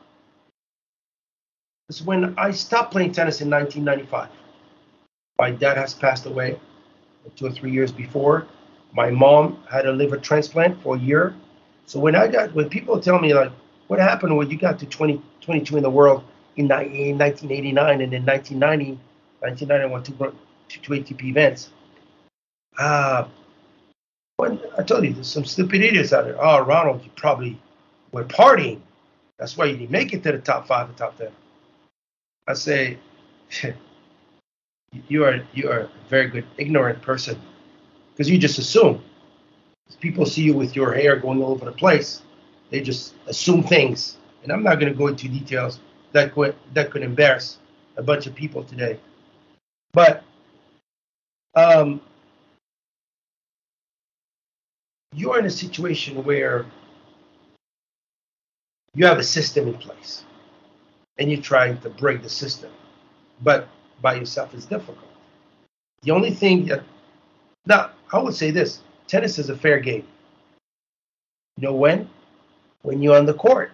Because 1.88 2.04
when 2.04 2.34
I 2.38 2.52
stopped 2.52 2.92
playing 2.92 3.12
tennis 3.12 3.42
in 3.42 3.50
1995, 3.50 4.30
my 5.38 5.52
dad 5.52 5.78
has 5.78 5.94
passed 5.94 6.26
away 6.26 6.60
two 7.36 7.48
or 7.48 7.52
three 7.52 7.72
years 7.72 7.92
before. 7.92 8.48
My 8.94 9.10
mom 9.10 9.64
had 9.70 9.86
a 9.86 9.92
liver 9.92 10.18
transplant 10.18 10.82
for 10.82 10.96
a 10.96 11.00
year. 11.00 11.36
So 11.86 12.00
when 12.00 12.16
I 12.16 12.28
got, 12.28 12.54
when 12.54 12.70
people 12.70 13.00
tell 13.00 13.20
me 13.20 13.34
like, 13.34 13.52
what 13.88 14.00
happened 14.00 14.38
when 14.38 14.50
you 14.50 14.58
got 14.58 14.80
to 14.80 14.86
20, 14.86 15.22
22 15.42 15.78
in 15.78 15.84
the 15.84 15.90
world 15.90 16.24
in, 16.56 16.66
in 16.66 17.18
1989 17.18 18.02
and 18.02 18.14
in 18.14 18.26
1990, 18.26 19.00
1991, 19.40 20.04
two, 20.04 20.80
to 20.82 20.92
ATP 20.92 21.24
events. 21.26 21.70
Uh, 22.78 23.28
when 24.38 24.60
I 24.78 24.84
told 24.84 25.04
you, 25.04 25.14
there's 25.14 25.28
some 25.28 25.46
stupid 25.46 25.82
idiots 25.82 26.14
out 26.14 26.26
there. 26.26 26.44
Oh, 26.44 26.62
Ronald, 26.62 27.04
you 27.04 27.12
probably 27.16 27.60
were 28.12 28.24
partying. 28.24 28.80
That's 29.40 29.58
why 29.58 29.66
you 29.66 29.78
didn't 29.78 29.92
make 29.92 30.14
it 30.14 30.24
to 30.24 30.32
the 30.32 30.40
top 30.40 30.68
five 30.68 30.90
or 30.90 30.94
top 30.94 31.18
ten. 31.18 31.32
I 32.48 32.54
say, 32.54 32.98
you 35.08 35.26
are 35.26 35.42
you 35.54 35.70
are 35.70 35.80
a 35.82 35.90
very 36.10 36.28
good 36.28 36.46
ignorant 36.58 37.02
person 37.02 37.40
because 38.12 38.30
you 38.30 38.38
just 38.38 38.60
assume. 38.60 39.04
People 40.00 40.26
see 40.26 40.42
you 40.42 40.54
with 40.54 40.76
your 40.76 40.94
hair 40.94 41.18
going 41.18 41.42
all 41.42 41.52
over 41.52 41.66
the 41.66 41.72
place. 41.72 42.22
They 42.70 42.82
just 42.82 43.14
assume 43.28 43.64
things, 43.64 44.18
and 44.42 44.52
I'm 44.52 44.64
not 44.64 44.80
going 44.80 44.92
to 44.92 44.98
go 44.98 45.08
into 45.08 45.28
details 45.28 45.80
that 46.14 46.34
could 46.34 46.56
that 46.74 46.92
could 46.92 47.04
embarrass 47.04 47.58
a 47.98 48.04
bunch 48.04 48.26
of 48.26 48.34
people 48.34 48.64
today. 48.64 49.00
But 49.92 50.24
um, 51.56 52.02
you're 55.14 55.38
in 55.38 55.46
a 55.46 55.52
situation 55.52 56.24
where 56.24 56.66
you 58.96 59.06
have 59.06 59.18
a 59.18 59.24
system 59.24 59.68
in 59.68 59.74
place 59.76 60.24
and 61.18 61.32
you're 61.32 61.42
trying 61.42 61.80
to 61.80 61.90
break 61.90 62.22
the 62.22 62.30
system, 62.30 62.72
but 63.42 63.68
by 64.02 64.16
yourself 64.16 64.54
is 64.54 64.66
difficult. 64.66 65.08
The 66.02 66.12
only 66.12 66.32
thing 66.32 66.66
that, 66.66 66.84
now, 67.66 67.92
I 68.12 68.20
would 68.20 68.36
say 68.36 68.52
this 68.52 68.82
tennis 69.08 69.40
is 69.40 69.50
a 69.50 69.58
fair 69.58 69.80
game. 69.80 70.06
You 71.58 71.68
know 71.68 71.74
when? 71.74 72.10
When 72.82 73.02
you're 73.02 73.18
on 73.18 73.26
the 73.26 73.34
court, 73.34 73.72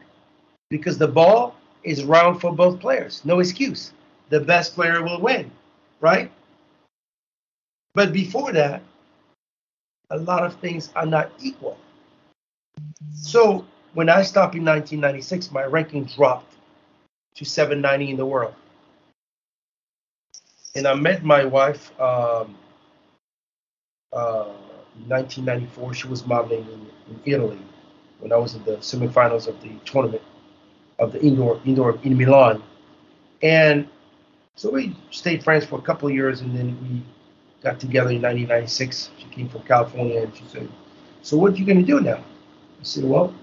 because 0.70 0.98
the 0.98 1.08
ball 1.08 1.56
is 1.84 2.04
round 2.04 2.40
for 2.40 2.54
both 2.54 2.80
players. 2.80 3.24
No 3.26 3.40
excuse. 3.40 3.94
The 4.30 4.40
best 4.40 4.76
player 4.76 5.02
will 5.02 5.20
win, 5.20 5.52
right? 6.00 6.32
But 7.96 8.14
before 8.14 8.52
that, 8.52 8.84
a 10.12 10.18
lot 10.18 10.46
of 10.46 10.56
things 10.56 10.92
are 10.96 11.06
not 11.06 11.32
equal. 11.42 11.78
So 13.14 13.66
when 13.94 14.10
I 14.10 14.22
stopped 14.22 14.56
in 14.56 14.66
1996, 14.66 15.52
my 15.52 15.64
ranking 15.64 16.06
dropped 16.06 16.56
to 17.36 17.46
790 17.46 18.12
in 18.12 18.18
the 18.18 18.26
world. 18.26 18.54
And 20.76 20.88
I 20.88 20.94
met 20.94 21.24
my 21.24 21.46
wife 21.46 21.92
um, 22.00 22.56
uh, 24.14 24.50
in 24.96 25.10
1994. 25.10 25.94
She 25.94 26.08
was 26.08 26.26
modeling 26.26 26.62
in, 26.62 27.14
in, 27.14 27.22
Italy 27.26 27.60
when 28.20 28.32
I 28.32 28.38
was 28.38 28.56
in 28.56 28.64
the 28.64 28.78
semifinals 28.78 29.48
of 29.48 29.60
the 29.62 29.72
tournament 29.86 30.22
of 31.00 31.12
the 31.14 31.22
indoor 31.22 31.60
indoor 31.66 31.98
in 32.04 32.18
Milan. 32.18 32.62
And 33.42 33.88
so 34.56 34.70
we 34.70 34.96
stayed 35.10 35.44
friends 35.44 35.66
for 35.66 35.80
a 35.80 35.82
couple 35.82 36.10
of 36.10 36.14
years, 36.14 36.42
and 36.42 36.56
then 36.56 36.78
we 36.84 37.02
got 37.64 37.80
together 37.80 38.12
in 38.12 38.22
1996. 38.22 39.10
She 39.18 39.26
came 39.30 39.50
from 39.50 39.62
California 39.64 40.22
and 40.22 40.36
she 40.36 40.44
said, 40.48 40.70
So 41.22 41.38
what 41.38 41.54
are 41.54 41.56
you 41.56 41.66
going 41.66 41.80
to 41.80 41.86
do 41.86 42.00
now? 42.00 42.18
I 42.18 42.84
said, 42.84 43.06
Well, 43.06 43.34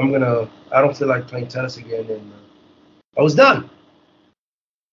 I'm 0.00 0.12
to, 0.12 0.48
I 0.72 0.80
don't 0.80 0.96
feel 0.96 1.08
like 1.08 1.28
playing 1.28 1.48
tennis 1.48 1.76
again. 1.76 2.06
And 2.10 2.32
uh, 2.32 3.20
I 3.20 3.22
was 3.22 3.34
done. 3.34 3.68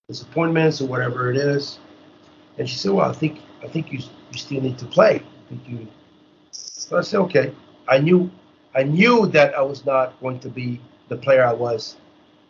Disappointments 0.09 0.81
or 0.81 0.87
whatever 0.87 1.31
it 1.31 1.37
is. 1.37 1.79
And 2.57 2.69
she 2.69 2.75
said, 2.77 2.91
Well, 2.91 3.09
I 3.09 3.13
think, 3.13 3.41
I 3.63 3.67
think 3.67 3.91
you, 3.91 3.99
you 4.31 4.37
still 4.37 4.61
need 4.61 4.77
to 4.79 4.85
play. 4.85 5.15
I 5.15 5.49
think 5.49 5.61
you, 5.67 5.87
so 6.51 6.97
I 6.97 7.01
said, 7.01 7.19
Okay. 7.21 7.53
I 7.87 7.99
knew, 7.99 8.29
I 8.75 8.83
knew 8.83 9.27
that 9.27 9.55
I 9.55 9.61
was 9.61 9.85
not 9.85 10.19
going 10.19 10.39
to 10.41 10.49
be 10.49 10.81
the 11.07 11.15
player 11.15 11.45
I 11.45 11.53
was. 11.53 11.97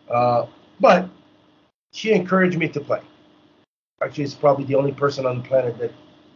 Uh, 0.10 0.48
but 0.80 1.10
she 1.94 2.12
encouraged 2.12 2.58
me 2.58 2.68
to 2.70 2.80
play 2.80 3.02
actually 4.02 4.24
it's 4.24 4.34
probably 4.34 4.66
the 4.66 4.76
only 4.76 4.92
person 4.92 5.26
on 5.26 5.42
the 5.42 5.48
planet 5.48 5.78
that 5.80 5.92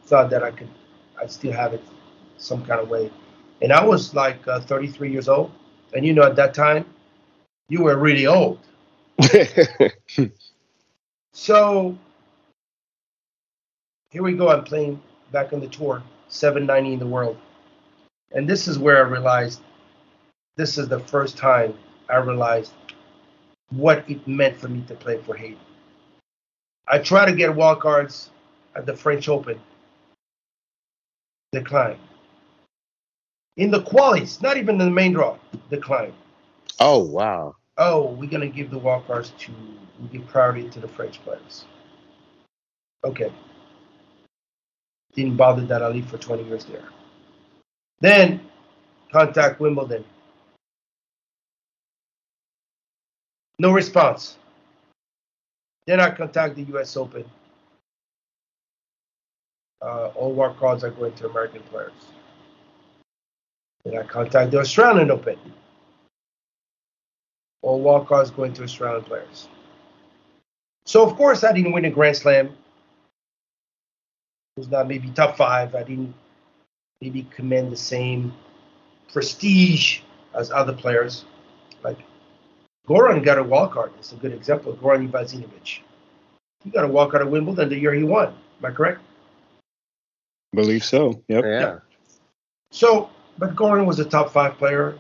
thought 0.05 0.29
that 0.29 0.43
I 0.43 0.51
could 0.51 0.69
I 1.21 1.27
still 1.27 1.51
have 1.51 1.73
it 1.73 1.83
some 2.37 2.65
kind 2.65 2.79
of 2.79 2.89
way. 2.89 3.11
And 3.61 3.71
I 3.71 3.85
was 3.85 4.15
like 4.15 4.47
uh, 4.47 4.61
33 4.61 5.11
years 5.11 5.29
old, 5.29 5.51
and 5.93 6.05
you 6.05 6.13
know 6.13 6.23
at 6.23 6.35
that 6.35 6.53
time 6.53 6.85
you 7.69 7.83
were 7.83 7.97
really 7.97 8.27
old. 8.27 8.59
so 11.33 11.97
here 14.09 14.23
we 14.23 14.33
go. 14.33 14.49
I'm 14.49 14.63
playing 14.63 15.01
back 15.31 15.53
on 15.53 15.61
the 15.61 15.67
tour, 15.67 16.03
790 16.27 16.93
in 16.93 16.99
the 16.99 17.07
world, 17.07 17.37
And 18.33 18.47
this 18.47 18.67
is 18.67 18.77
where 18.77 18.97
I 18.97 19.07
realized 19.09 19.61
this 20.57 20.77
is 20.77 20.89
the 20.89 20.99
first 20.99 21.37
time 21.37 21.73
I 22.09 22.17
realized 22.17 22.73
what 23.69 24.03
it 24.09 24.27
meant 24.27 24.57
for 24.57 24.67
me 24.67 24.83
to 24.87 24.95
play 24.95 25.17
for 25.21 25.35
Haiti. 25.35 25.57
I 26.87 26.99
tried 26.99 27.27
to 27.27 27.35
get 27.35 27.55
wild 27.55 27.79
cards 27.79 28.31
at 28.75 28.85
the 28.85 28.95
French 28.95 29.29
Open, 29.29 29.59
declined. 31.53 31.99
In 33.57 33.69
the 33.69 33.81
qualies, 33.81 34.41
not 34.41 34.57
even 34.57 34.79
in 34.79 34.85
the 34.85 34.91
main 34.91 35.13
draw, 35.13 35.37
declined. 35.69 36.13
Oh 36.79 36.99
wow. 36.99 37.55
Oh, 37.77 38.11
we're 38.11 38.29
gonna 38.29 38.47
give 38.47 38.71
the 38.71 38.79
wild 38.79 39.05
cards 39.07 39.33
to 39.39 39.51
we 40.01 40.07
give 40.07 40.27
priority 40.27 40.69
to 40.69 40.79
the 40.79 40.87
French 40.87 41.21
players. 41.23 41.65
Okay. 43.03 43.31
Didn't 45.13 45.35
bother 45.35 45.65
that 45.65 45.83
I 45.83 45.89
lived 45.89 46.09
for 46.09 46.17
20 46.17 46.43
years 46.43 46.65
there. 46.65 46.85
Then 47.99 48.41
contact 49.11 49.59
Wimbledon. 49.59 50.05
No 53.59 53.71
response. 53.71 54.37
Then 55.85 55.99
I 55.99 56.09
contact 56.11 56.55
the 56.55 56.63
U.S. 56.63 56.95
Open. 56.95 57.25
Uh, 59.81 60.07
all 60.15 60.53
cards 60.53 60.83
are 60.83 60.91
going 60.91 61.13
to 61.13 61.27
American 61.27 61.61
players. 61.63 61.91
Then 63.83 63.97
I 63.97 64.03
contact 64.03 64.51
the 64.51 64.59
Australian 64.59 65.11
Open. 65.11 65.37
All 67.61 67.81
wild 67.81 68.07
cards 68.07 68.31
going 68.31 68.53
to 68.53 68.63
Australian 68.63 69.03
players. 69.03 69.47
So 70.85 71.07
of 71.07 71.15
course 71.15 71.43
I 71.43 71.51
didn't 71.51 71.71
win 71.71 71.85
a 71.85 71.91
Grand 71.91 72.17
Slam. 72.17 72.47
It 72.47 72.53
was 74.59 74.69
not 74.69 74.87
maybe 74.87 75.09
top 75.11 75.37
five. 75.37 75.75
I 75.75 75.83
didn't 75.83 76.13
maybe 77.01 77.27
command 77.35 77.71
the 77.71 77.77
same 77.77 78.33
prestige 79.11 80.01
as 80.33 80.51
other 80.51 80.73
players. 80.73 81.25
Like 81.83 81.97
Goran 82.87 83.23
got 83.23 83.37
a 83.37 83.43
wild 83.43 83.71
card. 83.71 83.91
It's 83.99 84.11
a 84.11 84.15
good 84.15 84.33
example. 84.33 84.73
Goran 84.75 85.09
Ivanisevic. 85.09 85.79
He 86.63 86.69
got 86.69 86.85
a 86.85 86.87
wild 86.87 87.11
card 87.11 87.23
at 87.23 87.31
Wimbledon 87.31 87.69
the 87.69 87.77
year 87.77 87.93
he 87.93 88.03
won. 88.03 88.27
Am 88.27 88.65
I 88.65 88.71
correct? 88.71 89.01
Believe 90.53 90.83
so. 90.83 91.23
Yep. 91.27 91.43
Yeah. 91.43 91.59
yeah. 91.59 91.79
So, 92.71 93.09
but 93.37 93.55
Goran 93.55 93.85
was 93.85 93.99
a 93.99 94.05
top 94.05 94.31
five 94.31 94.57
player. 94.57 94.97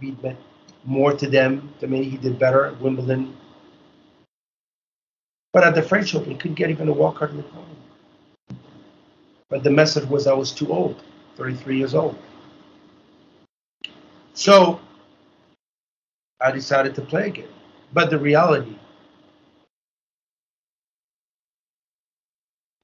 Meant 0.00 0.38
more 0.84 1.12
to 1.12 1.28
them. 1.28 1.72
To 1.80 1.86
me, 1.86 2.04
he 2.04 2.16
did 2.16 2.38
better 2.38 2.64
at 2.66 2.80
Wimbledon. 2.80 3.36
But 5.52 5.64
at 5.64 5.74
the 5.74 5.82
French 5.82 6.14
Open, 6.14 6.30
he 6.30 6.36
couldn't 6.36 6.54
get 6.54 6.70
even 6.70 6.88
a 6.88 7.12
card 7.12 7.30
in 7.30 7.36
the 7.36 7.42
final. 7.42 7.66
But 9.48 9.62
the 9.62 9.70
message 9.70 10.08
was 10.08 10.26
I 10.26 10.32
was 10.32 10.50
too 10.50 10.72
old, 10.72 11.02
33 11.36 11.76
years 11.76 11.94
old. 11.94 12.16
So 14.34 14.80
I 16.40 16.50
decided 16.50 16.94
to 16.94 17.02
play 17.02 17.28
again. 17.28 17.48
But 17.92 18.08
the 18.08 18.18
reality, 18.18 18.78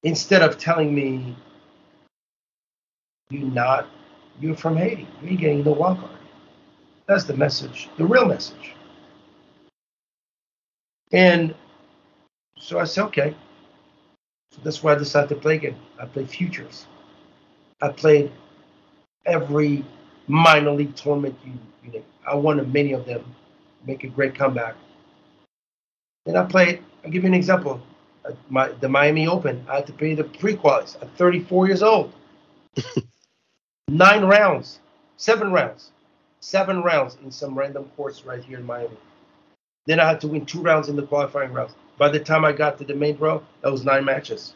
instead 0.03 0.43
of 0.43 0.59
telling 0.59 0.95
me, 0.95 1.35
you 3.31 3.41
not, 3.41 3.89
you're 4.41 4.57
from 4.57 4.77
Haiti, 4.77 5.07
you 5.23 5.31
ain't 5.31 5.41
getting 5.41 5.65
no 5.65 5.73
wild 5.73 5.99
card. 5.99 6.13
That's 7.07 7.25
the 7.25 7.35
message, 7.35 7.89
the 7.97 8.05
real 8.05 8.27
message. 8.27 8.75
And 11.13 11.55
so 12.59 12.79
I 12.79 12.85
said, 12.85 13.05
okay. 13.07 13.35
So 14.53 14.61
that's 14.63 14.83
why 14.83 14.93
I 14.93 14.95
decided 14.97 15.29
to 15.31 15.37
play 15.37 15.57
again. 15.57 15.77
I 15.99 16.07
played 16.07 16.29
futures. 16.29 16.87
I 17.81 17.89
played 17.89 18.31
every 19.27 19.85
minor 20.27 20.73
league 20.73 20.95
tournament 20.97 21.37
you, 21.45 21.53
you 21.85 21.99
know. 21.99 22.05
I 22.27 22.35
won 22.35 22.71
many 22.73 22.93
of 22.93 23.07
them 23.07 23.25
make 23.87 24.05
a 24.05 24.09
great 24.09 24.35
comeback. 24.35 24.75
And 26.27 26.37
I 26.37 26.45
played, 26.45 26.83
I'll 27.05 27.11
give 27.11 27.23
you 27.23 27.29
an 27.29 27.35
example. 27.35 27.81
Uh, 28.25 28.33
my, 28.51 28.69
the 28.69 28.89
Miami 28.89 29.27
Open, 29.27 29.65
I 29.69 29.77
had 29.77 29.87
to 29.87 29.93
play 29.93 30.15
the 30.15 30.25
pre-quals 30.25 31.01
at 31.01 31.17
34 31.17 31.69
years 31.69 31.83
old. 31.83 32.13
Nine 33.89 34.23
rounds, 34.25 34.81
seven 35.17 35.51
rounds, 35.51 35.93
seven 36.41 36.83
rounds 36.83 37.17
in 37.25 37.31
some 37.31 37.59
random 37.59 37.91
course 37.97 38.23
right 38.23 38.45
here 38.45 38.59
in 38.59 38.65
Miami. 38.65 38.99
Then 39.87 39.99
I 39.99 40.07
had 40.07 40.21
to 40.21 40.29
win 40.29 40.45
two 40.45 40.61
rounds 40.61 40.91
in 40.91 40.97
the 40.97 41.07
qualifying 41.07 41.55
rounds. 41.55 41.75
By 41.97 42.11
the 42.11 42.21
time 42.21 42.45
I 42.45 42.53
got 42.53 42.77
to 42.79 42.85
the 42.85 42.95
main 42.95 43.17
draw, 43.17 43.41
that 43.63 43.73
was 43.73 43.87
nine 43.87 44.05
matches. 44.05 44.55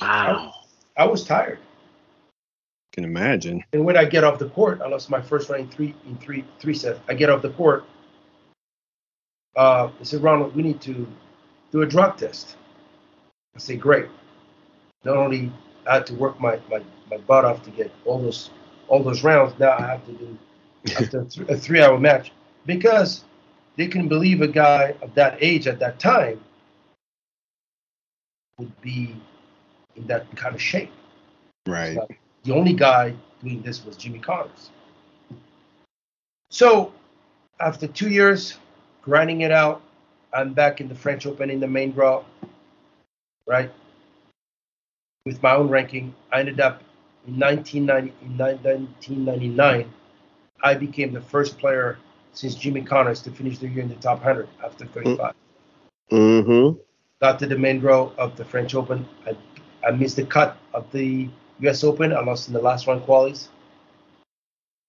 Wow. 0.00 0.54
I, 0.96 1.02
I 1.02 1.06
was 1.06 1.24
tired. 1.24 1.58
I 1.58 2.94
Can 2.94 3.02
imagine. 3.02 3.64
And 3.72 3.84
when 3.84 3.96
I 3.96 4.04
get 4.04 4.22
off 4.22 4.38
the 4.38 4.50
court, 4.50 4.80
I 4.80 4.86
lost 4.86 5.10
my 5.10 5.20
first 5.20 5.50
round 5.50 5.62
in 5.62 5.68
three 5.68 5.94
in 6.06 6.16
three 6.18 6.44
three 6.60 6.74
sets. 6.74 7.00
I 7.08 7.14
get 7.14 7.28
off 7.28 7.42
the 7.42 7.50
court. 7.50 7.84
Uh, 9.56 9.90
they 9.98 10.04
said, 10.04 10.22
Ronald, 10.22 10.54
we 10.54 10.62
need 10.62 10.80
to 10.82 11.08
do 11.72 11.82
a 11.82 11.86
drug 11.86 12.18
test. 12.18 12.56
I 13.56 13.58
say, 13.58 13.76
great. 13.76 14.06
Not 15.04 15.16
only 15.16 15.52
I 15.86 15.94
had 15.94 16.06
to 16.06 16.14
work 16.14 16.40
my, 16.40 16.58
my, 16.70 16.82
my 17.10 17.18
butt 17.18 17.44
off 17.44 17.62
to 17.64 17.70
get 17.70 17.92
all 18.04 18.18
those 18.18 18.50
all 18.88 19.02
those 19.02 19.24
rounds, 19.24 19.58
now 19.58 19.72
I 19.78 19.86
have 19.86 20.06
to 20.06 20.12
do 20.12 20.38
after 20.96 21.20
a, 21.20 21.24
th- 21.24 21.48
a 21.48 21.56
three 21.56 21.80
hour 21.82 21.98
match 21.98 22.32
because 22.66 23.24
they 23.76 23.86
can 23.86 24.08
believe 24.08 24.42
a 24.42 24.48
guy 24.48 24.94
of 25.02 25.14
that 25.14 25.38
age 25.40 25.66
at 25.66 25.78
that 25.80 25.98
time 25.98 26.40
would 28.58 28.80
be 28.80 29.16
in 29.96 30.06
that 30.06 30.34
kind 30.36 30.54
of 30.54 30.62
shape. 30.62 30.90
Right. 31.66 31.94
So 31.94 32.08
the 32.44 32.52
only 32.52 32.74
guy 32.74 33.14
doing 33.42 33.62
this 33.62 33.84
was 33.84 33.96
Jimmy 33.96 34.18
Connors. 34.18 34.70
So 36.50 36.92
after 37.60 37.86
two 37.86 38.10
years 38.10 38.58
grinding 39.02 39.40
it 39.40 39.50
out, 39.50 39.82
I'm 40.32 40.52
back 40.52 40.80
in 40.80 40.88
the 40.88 40.94
French 40.94 41.26
Open 41.26 41.50
in 41.50 41.60
the 41.60 41.68
main 41.68 41.92
draw, 41.92 42.24
right? 43.46 43.72
With 45.26 45.42
my 45.42 45.54
own 45.54 45.70
ranking, 45.70 46.14
I 46.30 46.40
ended 46.40 46.60
up 46.60 46.82
in 47.26 47.38
1990, 47.38 48.12
in 48.26 48.36
1999. 48.36 49.90
I 50.62 50.74
became 50.74 51.14
the 51.14 51.22
first 51.22 51.56
player 51.56 51.98
since 52.34 52.54
Jimmy 52.54 52.82
Connors 52.82 53.22
to 53.22 53.30
finish 53.30 53.56
the 53.56 53.68
year 53.68 53.82
in 53.82 53.88
the 53.88 53.94
top 53.94 54.18
100 54.18 54.46
after 54.62 54.84
35. 54.84 55.32
Mm-hmm. 56.12 56.78
Got 57.22 57.38
to 57.38 57.46
the 57.46 57.56
main 57.56 57.80
draw 57.80 58.12
of 58.18 58.36
the 58.36 58.44
French 58.44 58.74
Open. 58.74 59.08
I, 59.26 59.34
I 59.86 59.92
missed 59.92 60.16
the 60.16 60.26
cut 60.26 60.58
of 60.74 60.92
the 60.92 61.30
U.S. 61.60 61.84
Open. 61.84 62.12
I 62.12 62.20
lost 62.20 62.48
in 62.48 62.52
the 62.52 62.60
last 62.60 62.86
round 62.86 63.04
qualies. 63.04 63.48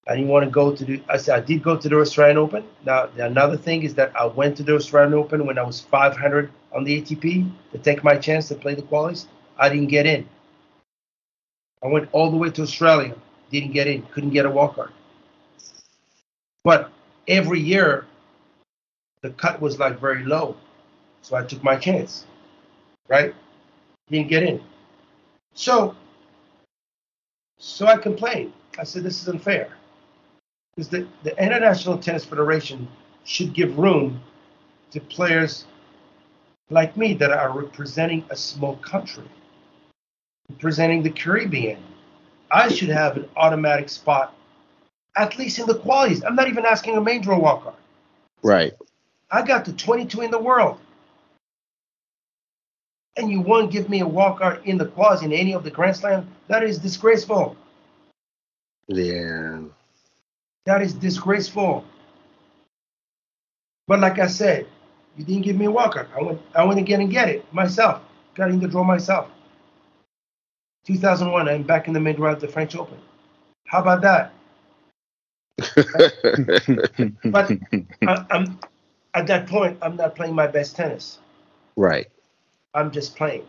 I 0.06 0.16
didn't 0.16 0.28
want 0.28 0.44
to 0.44 0.50
go 0.50 0.76
to 0.76 0.84
the. 0.84 1.02
I 1.08 1.16
said 1.16 1.38
I 1.38 1.40
did 1.40 1.62
go 1.62 1.78
to 1.78 1.88
the 1.88 1.98
Australian 1.98 2.36
Open. 2.36 2.62
Now 2.84 3.08
another 3.16 3.56
thing 3.56 3.84
is 3.84 3.94
that 3.94 4.14
I 4.14 4.26
went 4.26 4.58
to 4.58 4.62
the 4.62 4.74
Australian 4.74 5.14
Open 5.14 5.46
when 5.46 5.56
I 5.56 5.62
was 5.62 5.80
500 5.80 6.52
on 6.74 6.84
the 6.84 7.00
ATP 7.00 7.50
to 7.72 7.78
take 7.78 8.04
my 8.04 8.18
chance 8.18 8.48
to 8.48 8.54
play 8.54 8.74
the 8.74 8.82
qualies. 8.82 9.28
I 9.58 9.68
didn't 9.68 9.88
get 9.88 10.06
in. 10.06 10.28
I 11.82 11.88
went 11.88 12.08
all 12.12 12.30
the 12.30 12.36
way 12.36 12.50
to 12.50 12.62
Australia, 12.62 13.14
didn't 13.50 13.72
get 13.72 13.86
in, 13.86 14.02
couldn't 14.12 14.30
get 14.30 14.46
a 14.46 14.50
walk 14.50 14.76
card. 14.76 14.92
But 16.64 16.90
every 17.28 17.60
year, 17.60 18.06
the 19.22 19.30
cut 19.30 19.60
was 19.60 19.78
like 19.78 20.00
very 20.00 20.24
low, 20.24 20.56
so 21.22 21.36
I 21.36 21.44
took 21.44 21.62
my 21.62 21.76
chance. 21.76 22.26
Right? 23.08 23.34
Didn't 24.08 24.28
get 24.28 24.42
in. 24.42 24.60
So 25.54 25.94
so 27.58 27.86
I 27.86 27.96
complained. 27.96 28.52
I 28.78 28.84
said, 28.84 29.02
this 29.02 29.20
is 29.20 29.28
unfair. 29.28 29.70
Because 30.74 30.88
the, 30.88 31.08
the 31.22 31.36
International 31.42 31.96
Tennis 31.96 32.24
Federation 32.24 32.86
should 33.24 33.54
give 33.54 33.78
room 33.78 34.20
to 34.90 35.00
players 35.00 35.64
like 36.68 36.96
me 36.96 37.14
that 37.14 37.30
are 37.30 37.58
representing 37.58 38.24
a 38.30 38.36
small 38.36 38.76
country, 38.76 39.24
representing 40.50 41.02
the 41.02 41.10
Caribbean. 41.10 41.82
I 42.50 42.68
should 42.68 42.88
have 42.88 43.16
an 43.16 43.28
automatic 43.36 43.88
spot, 43.88 44.34
at 45.16 45.38
least 45.38 45.58
in 45.58 45.66
the 45.66 45.74
qualies. 45.74 46.22
I'm 46.24 46.36
not 46.36 46.48
even 46.48 46.64
asking 46.64 46.96
a 46.96 47.00
main 47.00 47.22
draw 47.22 47.38
walk 47.38 47.64
card. 47.64 47.74
Right. 48.42 48.72
I 49.30 49.42
got 49.42 49.64
the 49.64 49.72
22 49.72 50.20
in 50.20 50.30
the 50.30 50.38
world. 50.38 50.78
And 53.16 53.30
you 53.30 53.40
won't 53.40 53.72
give 53.72 53.88
me 53.88 54.00
a 54.00 54.06
walk 54.06 54.38
card 54.38 54.60
in 54.64 54.78
the 54.78 54.86
qualies 54.86 55.22
in 55.22 55.32
any 55.32 55.52
of 55.52 55.64
the 55.64 55.70
Grand 55.70 55.96
Slam? 55.96 56.28
That 56.48 56.62
is 56.62 56.78
disgraceful. 56.78 57.56
Yeah. 58.88 59.62
That 60.66 60.82
is 60.82 60.92
disgraceful. 60.92 61.84
But 63.88 64.00
like 64.00 64.18
I 64.18 64.26
said, 64.26 64.66
you 65.16 65.24
didn't 65.24 65.42
give 65.42 65.56
me 65.56 65.66
a 65.66 65.70
walk 65.70 65.94
card. 65.94 66.08
I 66.14 66.22
went 66.22 66.40
I 66.54 66.64
went 66.64 66.78
again 66.78 67.00
and 67.00 67.10
get 67.10 67.28
it 67.28 67.52
myself. 67.52 68.02
Got 68.34 68.50
in 68.50 68.60
the 68.60 68.68
draw 68.68 68.84
myself. 68.84 69.28
2001, 70.86 71.48
I'm 71.48 71.64
back 71.64 71.88
in 71.88 71.94
the 71.94 72.00
mid 72.00 72.20
round 72.20 72.36
of 72.36 72.40
the 72.40 72.48
French 72.48 72.76
Open. 72.76 72.98
How 73.66 73.80
about 73.80 74.02
that? 74.02 74.32
but 77.24 77.50
I, 78.06 78.26
I'm 78.30 78.60
at 79.14 79.26
that 79.26 79.48
point, 79.48 79.78
I'm 79.82 79.96
not 79.96 80.14
playing 80.14 80.34
my 80.34 80.46
best 80.46 80.76
tennis. 80.76 81.18
Right. 81.74 82.06
I'm 82.74 82.92
just 82.92 83.16
playing, 83.16 83.44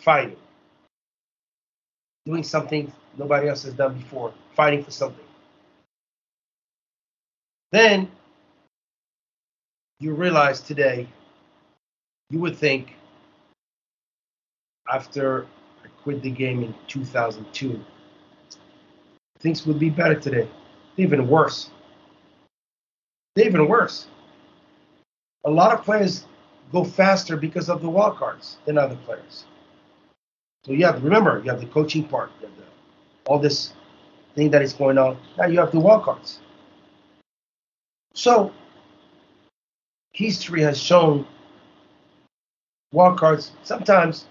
fighting, 0.00 0.36
doing 2.24 2.42
something 2.42 2.92
nobody 3.16 3.48
else 3.48 3.62
has 3.62 3.74
done 3.74 3.94
before, 3.94 4.34
fighting 4.54 4.82
for 4.82 4.90
something. 4.90 5.24
Then 7.70 8.10
you 10.00 10.14
realize 10.14 10.60
today, 10.60 11.06
you 12.30 12.40
would 12.40 12.56
think 12.56 12.96
after 14.88 15.46
quit 16.06 16.22
the 16.22 16.30
game 16.30 16.62
in 16.62 16.72
2002, 16.86 17.84
things 19.40 19.66
would 19.66 19.80
be 19.80 19.90
better 19.90 20.14
today. 20.14 20.48
Even 20.96 21.26
worse. 21.26 21.70
Even 23.36 23.66
worse. 23.66 24.06
A 25.44 25.50
lot 25.50 25.74
of 25.74 25.84
players 25.84 26.24
go 26.70 26.84
faster 26.84 27.36
because 27.36 27.68
of 27.68 27.82
the 27.82 27.88
wild 27.88 28.18
cards 28.18 28.58
than 28.66 28.78
other 28.78 28.94
players. 29.04 29.46
So 30.64 30.70
you 30.70 30.86
have 30.86 30.98
to 30.98 31.02
remember, 31.02 31.42
you 31.44 31.50
have 31.50 31.60
the 31.60 31.66
coaching 31.66 32.04
part, 32.04 32.30
the, 32.40 32.46
all 33.26 33.40
this 33.40 33.72
thing 34.36 34.48
that 34.50 34.62
is 34.62 34.74
going 34.74 34.98
on. 34.98 35.18
Now 35.36 35.46
you 35.46 35.58
have 35.58 35.72
the 35.72 35.80
wild 35.80 36.04
cards. 36.04 36.38
So 38.14 38.52
history 40.12 40.62
has 40.62 40.80
shown 40.80 41.26
wild 42.92 43.18
cards 43.18 43.50
sometimes 43.64 44.26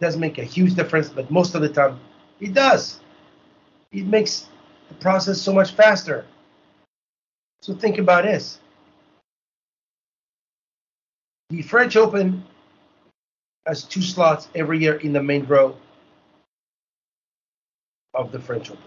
doesn't 0.00 0.20
make 0.20 0.38
a 0.38 0.44
huge 0.44 0.74
difference, 0.74 1.08
but 1.08 1.30
most 1.30 1.54
of 1.54 1.62
the 1.62 1.68
time 1.68 1.98
it 2.40 2.54
does. 2.54 3.00
It 3.92 4.06
makes 4.06 4.48
the 4.88 4.94
process 4.94 5.40
so 5.40 5.52
much 5.52 5.72
faster. 5.72 6.26
So 7.60 7.74
think 7.74 7.98
about 7.98 8.24
this. 8.24 8.60
The 11.50 11.62
French 11.62 11.96
Open 11.96 12.44
has 13.66 13.84
two 13.84 14.02
slots 14.02 14.48
every 14.54 14.78
year 14.78 14.96
in 14.96 15.12
the 15.12 15.22
main 15.22 15.44
draw 15.44 15.72
of 18.14 18.32
the 18.32 18.38
French 18.38 18.70
Open. 18.70 18.82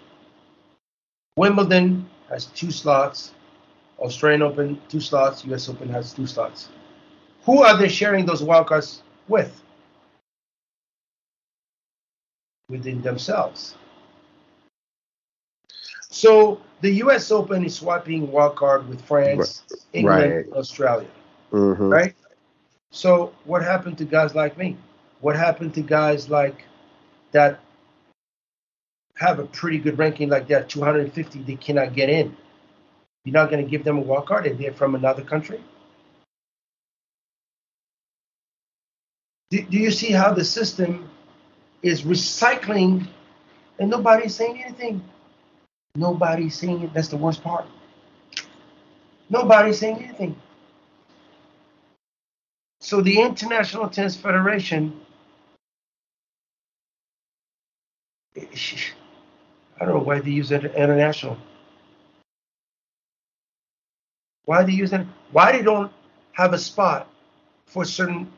Wimbledon 1.37 2.09
has 2.29 2.45
two 2.45 2.71
slots. 2.71 3.33
Australian 3.99 4.41
Open, 4.41 4.81
two 4.89 4.99
slots. 4.99 5.45
US 5.45 5.69
Open 5.69 5.89
has 5.89 6.13
two 6.13 6.27
slots. 6.27 6.69
Who 7.43 7.63
are 7.63 7.77
they 7.77 7.87
sharing 7.87 8.25
those 8.25 8.41
wildcards 8.41 9.01
with? 9.27 9.61
Within 12.71 13.01
themselves. 13.01 13.75
So 16.09 16.61
the 16.79 16.91
US 17.03 17.31
Open 17.31 17.65
is 17.65 17.75
swapping 17.75 18.29
wildcard 18.29 18.87
with 18.87 19.01
France, 19.01 19.63
England, 19.93 20.33
right. 20.33 20.53
Australia. 20.53 21.09
Mm-hmm. 21.51 21.89
Right? 21.89 22.15
So 22.91 23.33
what 23.43 23.61
happened 23.61 23.97
to 23.99 24.05
guys 24.05 24.33
like 24.33 24.57
me? 24.57 24.77
What 25.19 25.35
happened 25.35 25.73
to 25.75 25.81
guys 25.81 26.29
like 26.29 26.65
that 27.33 27.59
have 29.17 29.39
a 29.39 29.45
pretty 29.45 29.77
good 29.77 29.97
ranking 29.97 30.29
like 30.29 30.47
that, 30.47 30.69
250, 30.69 31.43
they 31.43 31.55
cannot 31.55 31.93
get 31.93 32.09
in? 32.09 32.35
You're 33.25 33.33
not 33.33 33.51
going 33.51 33.63
to 33.63 33.69
give 33.69 33.83
them 33.83 33.97
a 33.97 34.01
walk 34.01 34.27
card 34.27 34.47
if 34.47 34.57
they're 34.57 34.73
from 34.73 34.95
another 34.95 35.23
country? 35.23 35.61
Do, 39.51 39.61
do 39.61 39.77
you 39.77 39.91
see 39.91 40.11
how 40.11 40.33
the 40.33 40.45
system 40.45 41.10
is 41.83 42.03
recycling 42.03 43.07
and 43.79 43.89
nobody's 43.89 44.35
saying 44.35 44.63
anything? 44.63 45.03
Nobody's 45.95 46.55
saying 46.55 46.83
it. 46.83 46.93
That's 46.93 47.09
the 47.09 47.17
worst 47.17 47.43
part. 47.43 47.65
Nobody's 49.29 49.79
saying 49.79 50.03
anything. 50.03 50.35
So 52.79 53.01
the 53.01 53.19
International 53.19 53.87
Tennis 53.89 54.15
Federation, 54.15 54.99
I 58.35 58.45
don't 59.79 59.95
know 59.95 59.99
why 59.99 60.19
they 60.19 60.31
use 60.31 60.51
it 60.51 60.63
international. 60.63 61.37
Why 64.45 64.63
they 64.63 64.73
use 64.73 64.93
it? 64.93 65.05
Why 65.31 65.51
they 65.51 65.61
don't 65.61 65.91
have 66.33 66.53
a 66.53 66.57
spot 66.57 67.07
for 67.65 67.85
certain, 67.85 68.31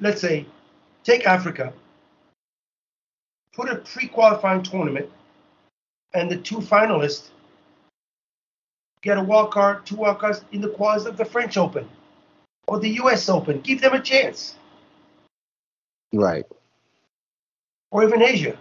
let's 0.00 0.20
say, 0.20 0.46
take 1.04 1.26
Africa, 1.26 1.72
put 3.52 3.68
a 3.68 3.76
pre-qualifying 3.76 4.62
tournament, 4.62 5.10
and 6.14 6.30
the 6.30 6.36
two 6.36 6.56
finalists 6.56 7.30
get 9.02 9.18
a 9.18 9.22
wild 9.22 9.50
card, 9.50 9.84
two 9.84 9.96
wild 9.96 10.18
cards 10.18 10.44
in 10.52 10.60
the 10.60 10.68
quals 10.68 11.06
of 11.06 11.16
the 11.16 11.24
French 11.24 11.56
Open 11.56 11.88
or 12.66 12.78
the 12.78 12.88
U.S. 12.88 13.28
Open. 13.28 13.60
Give 13.60 13.80
them 13.80 13.94
a 13.94 14.00
chance. 14.00 14.54
Right. 16.12 16.46
Or 17.90 18.04
even 18.04 18.22
Asia. 18.22 18.58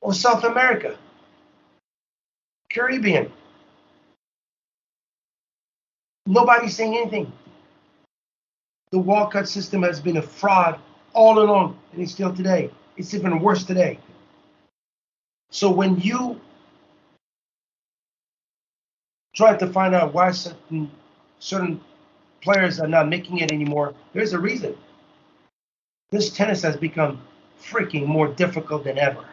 Or 0.00 0.14
South 0.14 0.44
America. 0.44 0.96
Caribbean. 2.70 3.32
Nobody's 6.26 6.76
saying 6.76 6.96
anything. 6.96 7.32
The 8.90 8.98
wildcard 8.98 9.46
system 9.46 9.82
has 9.82 10.00
been 10.00 10.16
a 10.16 10.22
fraud 10.22 10.80
all 11.14 11.38
along, 11.38 11.78
and 11.92 12.02
it's 12.02 12.12
still 12.12 12.34
today. 12.34 12.70
It's 12.96 13.14
even 13.14 13.40
worse 13.40 13.64
today. 13.64 13.98
So 15.50 15.70
when 15.70 15.98
you 16.00 16.40
try 19.34 19.56
to 19.56 19.66
find 19.68 19.94
out 19.94 20.12
why 20.12 20.30
certain 20.32 20.90
certain 21.38 21.80
players 22.40 22.80
are 22.80 22.88
not 22.88 23.08
making 23.08 23.38
it 23.38 23.52
anymore, 23.52 23.94
there's 24.12 24.32
a 24.32 24.38
reason. 24.38 24.76
This 26.10 26.30
tennis 26.30 26.62
has 26.62 26.76
become 26.76 27.20
freaking 27.60 28.06
more 28.06 28.28
difficult 28.28 28.84
than 28.84 28.98
ever. 28.98 29.24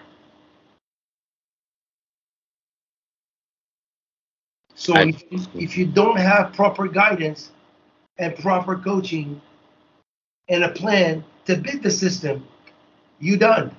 So 4.75 4.93
if, 4.95 5.23
if 5.55 5.77
you 5.77 5.85
don't 5.85 6.17
have 6.17 6.53
proper 6.53 6.87
guidance 6.87 7.51
and 8.17 8.35
proper 8.35 8.75
coaching 8.77 9.41
and 10.49 10.63
a 10.63 10.69
plan 10.69 11.23
to 11.45 11.55
beat 11.57 11.81
the 11.81 11.91
system, 11.91 12.47
you 13.19 13.37
done. 13.37 13.75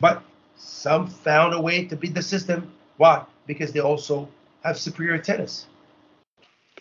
But 0.00 0.22
some 0.56 1.06
found 1.08 1.54
a 1.54 1.60
way 1.60 1.84
to 1.86 1.96
beat 1.96 2.14
the 2.14 2.22
system. 2.22 2.72
Why? 2.96 3.24
Because 3.46 3.72
they 3.72 3.80
also 3.80 4.28
have 4.64 4.78
superior 4.78 5.18
tennis. 5.18 5.66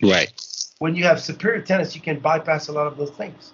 Right. 0.02 0.32
When 0.80 0.96
you 0.96 1.04
have 1.04 1.22
superior 1.22 1.62
tennis, 1.62 1.96
you 1.96 2.02
can 2.02 2.20
bypass 2.20 2.70
a 2.70 2.72
lot 2.72 2.88
of 2.88 2.98
those 2.98 3.12
things. 3.12 3.54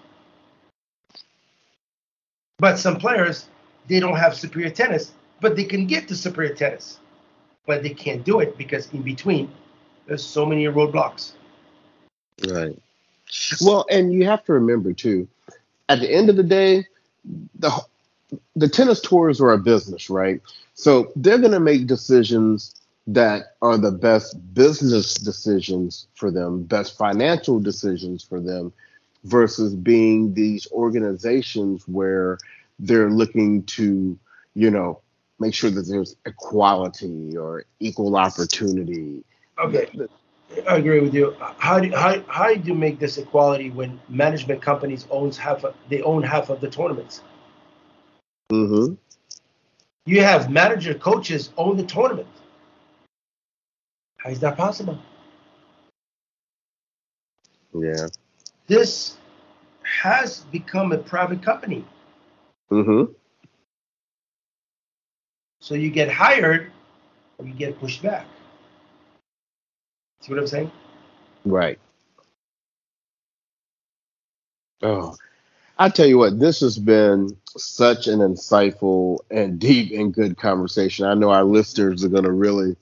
But 2.58 2.78
some 2.78 2.98
players, 2.98 3.50
they 3.88 4.00
don't 4.00 4.16
have 4.16 4.36
superior 4.36 4.70
tennis, 4.70 5.12
but 5.42 5.56
they 5.56 5.66
can 5.66 5.88
get 5.88 6.08
to 6.08 6.16
superior 6.16 6.54
tennis. 6.54 7.00
But 7.66 7.82
they 7.82 7.90
can't 7.90 8.24
do 8.24 8.40
it 8.42 8.58
because 8.58 8.94
in 8.94 9.02
between, 9.02 9.52
there's 10.06 10.24
so 10.24 10.46
many 10.46 10.66
roadblocks. 10.66 11.34
Right. 12.48 12.78
Well, 13.62 13.86
and 13.90 14.14
you 14.14 14.26
have 14.26 14.44
to 14.46 14.54
remember 14.54 14.94
too, 14.94 15.28
at 15.90 16.00
the 16.00 16.12
end 16.12 16.30
of 16.30 16.36
the 16.36 16.44
day, 16.44 16.88
the 17.60 17.72
the 18.56 18.68
tennis 18.68 19.02
tours 19.02 19.40
are 19.42 19.52
a 19.52 19.58
business, 19.58 20.10
right? 20.10 20.42
So 20.74 21.12
they're 21.16 21.38
going 21.38 21.52
to 21.52 21.60
make 21.60 21.88
decisions 21.88 22.76
that 23.08 23.56
are 23.62 23.78
the 23.78 23.92
best 23.92 24.36
business 24.54 25.14
decisions 25.16 26.08
for 26.16 26.32
them, 26.32 26.64
best 26.64 26.98
financial 26.98 27.60
decisions 27.60 28.24
for 28.24 28.40
them, 28.40 28.74
versus 29.24 29.76
being 29.76 30.34
these 30.34 30.68
organizations 30.72 31.88
where 31.88 32.38
they're 32.80 33.10
looking 33.10 33.64
to, 33.64 34.18
you 34.56 34.72
know, 34.72 35.00
make 35.40 35.54
sure 35.54 35.70
that 35.70 35.88
there's 35.88 36.16
equality 36.26 37.38
or 37.38 37.66
equal 37.80 38.16
opportunity. 38.16 39.24
Okay. 39.60 39.90
I 40.68 40.78
agree 40.78 41.00
with 41.02 41.14
you. 41.14 41.36
How 41.40 41.80
do 41.80 41.90
how, 41.92 42.22
how 42.28 42.54
do 42.54 42.62
you 42.62 42.76
make 42.76 43.00
this 43.00 43.18
equality 43.18 43.72
when 43.72 44.00
management 44.10 44.62
companies 44.62 45.08
owns 45.10 45.38
half 45.38 45.64
of, 45.64 45.76
they 45.90 46.02
own 46.02 46.24
half 46.24 46.50
of 46.50 46.62
the 46.62 46.70
tournaments? 46.70 47.22
Mm-hmm. 48.52 48.94
You 50.06 50.22
have 50.22 50.52
manager 50.52 50.94
coaches 50.94 51.50
own 51.58 51.78
the 51.78 51.84
tournament. 51.84 52.28
How 54.18 54.30
is 54.30 54.40
that 54.40 54.56
possible? 54.56 55.00
Yeah. 57.74 58.08
This 58.68 59.18
has 59.84 60.42
become 60.52 60.92
a 60.92 60.98
private 60.98 61.42
company. 61.42 61.86
Mm-hmm. 62.72 63.12
So 65.60 65.76
you 65.76 65.90
get 65.90 66.12
hired 66.12 66.72
or 67.38 67.46
you 67.46 67.54
get 67.54 67.80
pushed 67.80 68.04
back. 68.04 68.28
See 70.26 70.34
what 70.34 70.40
I'm 70.40 70.48
saying? 70.48 70.72
Right. 71.44 71.78
Oh, 74.82 75.16
I 75.78 75.90
tell 75.90 76.08
you 76.08 76.18
what, 76.18 76.40
this 76.40 76.62
has 76.62 76.80
been 76.80 77.38
such 77.56 78.08
an 78.08 78.20
insightful 78.20 79.20
and 79.30 79.60
deep 79.60 79.92
and 79.92 80.12
good 80.12 80.36
conversation. 80.36 81.06
I 81.06 81.14
know 81.14 81.30
our 81.30 81.44
listeners 81.44 82.04
are 82.04 82.10
going 82.10 82.24
to 82.24 82.32
really 82.32 82.76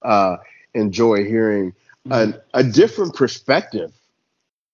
uh, 0.00 0.38
enjoy 0.72 1.24
hearing 1.24 1.74
a, 2.10 2.32
a 2.54 2.64
different 2.64 3.14
perspective, 3.14 3.92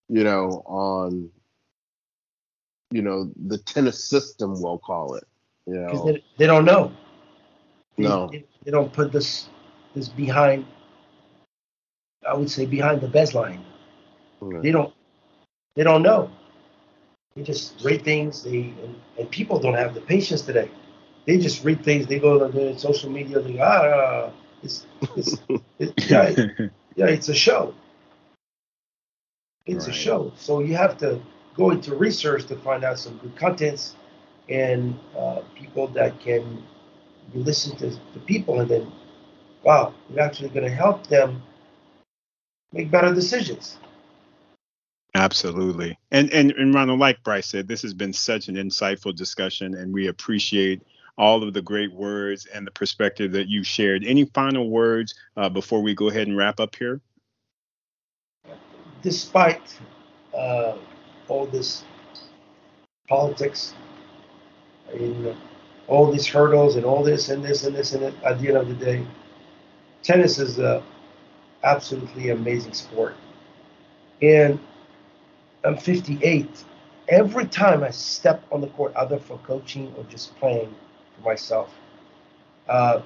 you 0.08 0.22
know, 0.22 0.62
on 0.66 1.30
you 2.92 3.02
know 3.02 3.32
the 3.46 3.58
tennis 3.58 4.04
system, 4.04 4.62
we'll 4.62 4.78
call 4.78 5.16
it. 5.16 5.24
You 5.66 5.80
know, 5.80 6.04
they, 6.12 6.24
they 6.38 6.46
don't 6.46 6.64
know. 6.64 6.92
They, 7.96 8.04
no, 8.04 8.28
they, 8.30 8.44
they, 8.64 8.70
don't 8.70 8.92
put 8.92 9.10
this 9.10 9.48
this 9.96 10.08
behind. 10.08 10.64
I 12.28 12.34
would 12.34 12.50
say 12.50 12.66
behind 12.66 13.00
the 13.00 13.08
best 13.08 13.34
line. 13.34 13.64
Right. 14.40 14.62
They 14.62 14.72
don't. 14.72 14.92
They 15.76 15.84
don't 15.84 16.02
know. 16.02 16.30
They 17.34 17.42
just 17.42 17.82
read 17.84 18.04
things. 18.04 18.42
They 18.42 18.74
and, 18.82 18.94
and, 19.18 19.30
people 19.30 19.58
don't 19.58 19.74
have 19.74 19.94
the 19.94 20.00
patience 20.00 20.42
today. 20.42 20.70
They 21.26 21.38
just 21.38 21.64
read 21.64 21.84
things. 21.84 22.06
They 22.06 22.18
go 22.18 22.48
to 22.48 22.78
social 22.78 23.10
media. 23.10 23.40
They 23.40 23.54
go, 23.54 23.62
ah, 23.62 24.30
it's, 24.62 24.86
it's, 25.16 25.36
it's 25.78 26.10
yeah, 26.10 26.30
yeah, 26.94 27.06
it's 27.06 27.28
a 27.28 27.34
show. 27.34 27.74
It's 29.66 29.86
right. 29.86 29.96
a 29.96 29.98
show. 29.98 30.32
So 30.36 30.60
you 30.60 30.76
have 30.76 30.96
to 30.98 31.20
go 31.56 31.70
into 31.70 31.94
research 31.94 32.46
to 32.46 32.56
find 32.56 32.84
out 32.84 32.98
some 32.98 33.18
good 33.18 33.36
contents 33.36 33.96
and 34.48 34.98
uh, 35.16 35.40
people 35.54 35.88
that 35.88 36.20
can 36.20 36.62
listen 37.34 37.76
to 37.78 37.88
the 38.12 38.20
people 38.26 38.60
and 38.60 38.70
then, 38.70 38.92
wow, 39.62 39.94
you're 40.10 40.20
actually 40.20 40.50
going 40.50 40.64
to 40.64 40.74
help 40.74 41.06
them 41.06 41.42
make 42.74 42.90
better 42.90 43.14
decisions. 43.14 43.78
Absolutely. 45.14 45.96
And, 46.10 46.30
and 46.32 46.50
and 46.52 46.74
Ronald, 46.74 46.98
like 46.98 47.22
Bryce 47.22 47.46
said, 47.46 47.68
this 47.68 47.82
has 47.82 47.94
been 47.94 48.12
such 48.12 48.48
an 48.48 48.56
insightful 48.56 49.14
discussion, 49.14 49.74
and 49.74 49.94
we 49.94 50.08
appreciate 50.08 50.82
all 51.16 51.44
of 51.44 51.54
the 51.54 51.62
great 51.62 51.92
words 51.92 52.46
and 52.46 52.66
the 52.66 52.72
perspective 52.72 53.30
that 53.32 53.46
you 53.48 53.62
shared. 53.62 54.02
Any 54.04 54.24
final 54.24 54.68
words 54.68 55.14
uh, 55.36 55.48
before 55.48 55.82
we 55.82 55.94
go 55.94 56.08
ahead 56.08 56.26
and 56.26 56.36
wrap 56.36 56.58
up 56.58 56.74
here? 56.74 57.00
Despite 59.02 59.78
uh, 60.36 60.76
all 61.28 61.46
this 61.46 61.84
politics, 63.08 63.74
and 64.92 65.36
all 65.86 66.10
these 66.10 66.26
hurdles, 66.26 66.74
and 66.74 66.84
all 66.84 67.04
this 67.04 67.28
and 67.28 67.44
this 67.44 67.62
and 67.62 67.76
this, 67.76 67.92
and 67.92 68.02
that, 68.02 68.14
at 68.24 68.40
the 68.40 68.48
end 68.48 68.56
of 68.56 68.66
the 68.66 68.74
day, 68.74 69.06
tennis 70.02 70.40
is 70.40 70.58
a 70.58 70.82
absolutely 71.64 72.30
amazing 72.30 72.74
sport. 72.74 73.14
And 74.22 74.58
I'm 75.64 75.76
58. 75.76 76.64
Every 77.08 77.46
time 77.46 77.82
I 77.82 77.90
step 77.90 78.44
on 78.52 78.60
the 78.60 78.68
court, 78.68 78.92
either 78.96 79.18
for 79.18 79.38
coaching 79.38 79.92
or 79.96 80.04
just 80.04 80.36
playing 80.36 80.74
for 81.16 81.22
myself, 81.22 81.74
uh, 82.68 83.02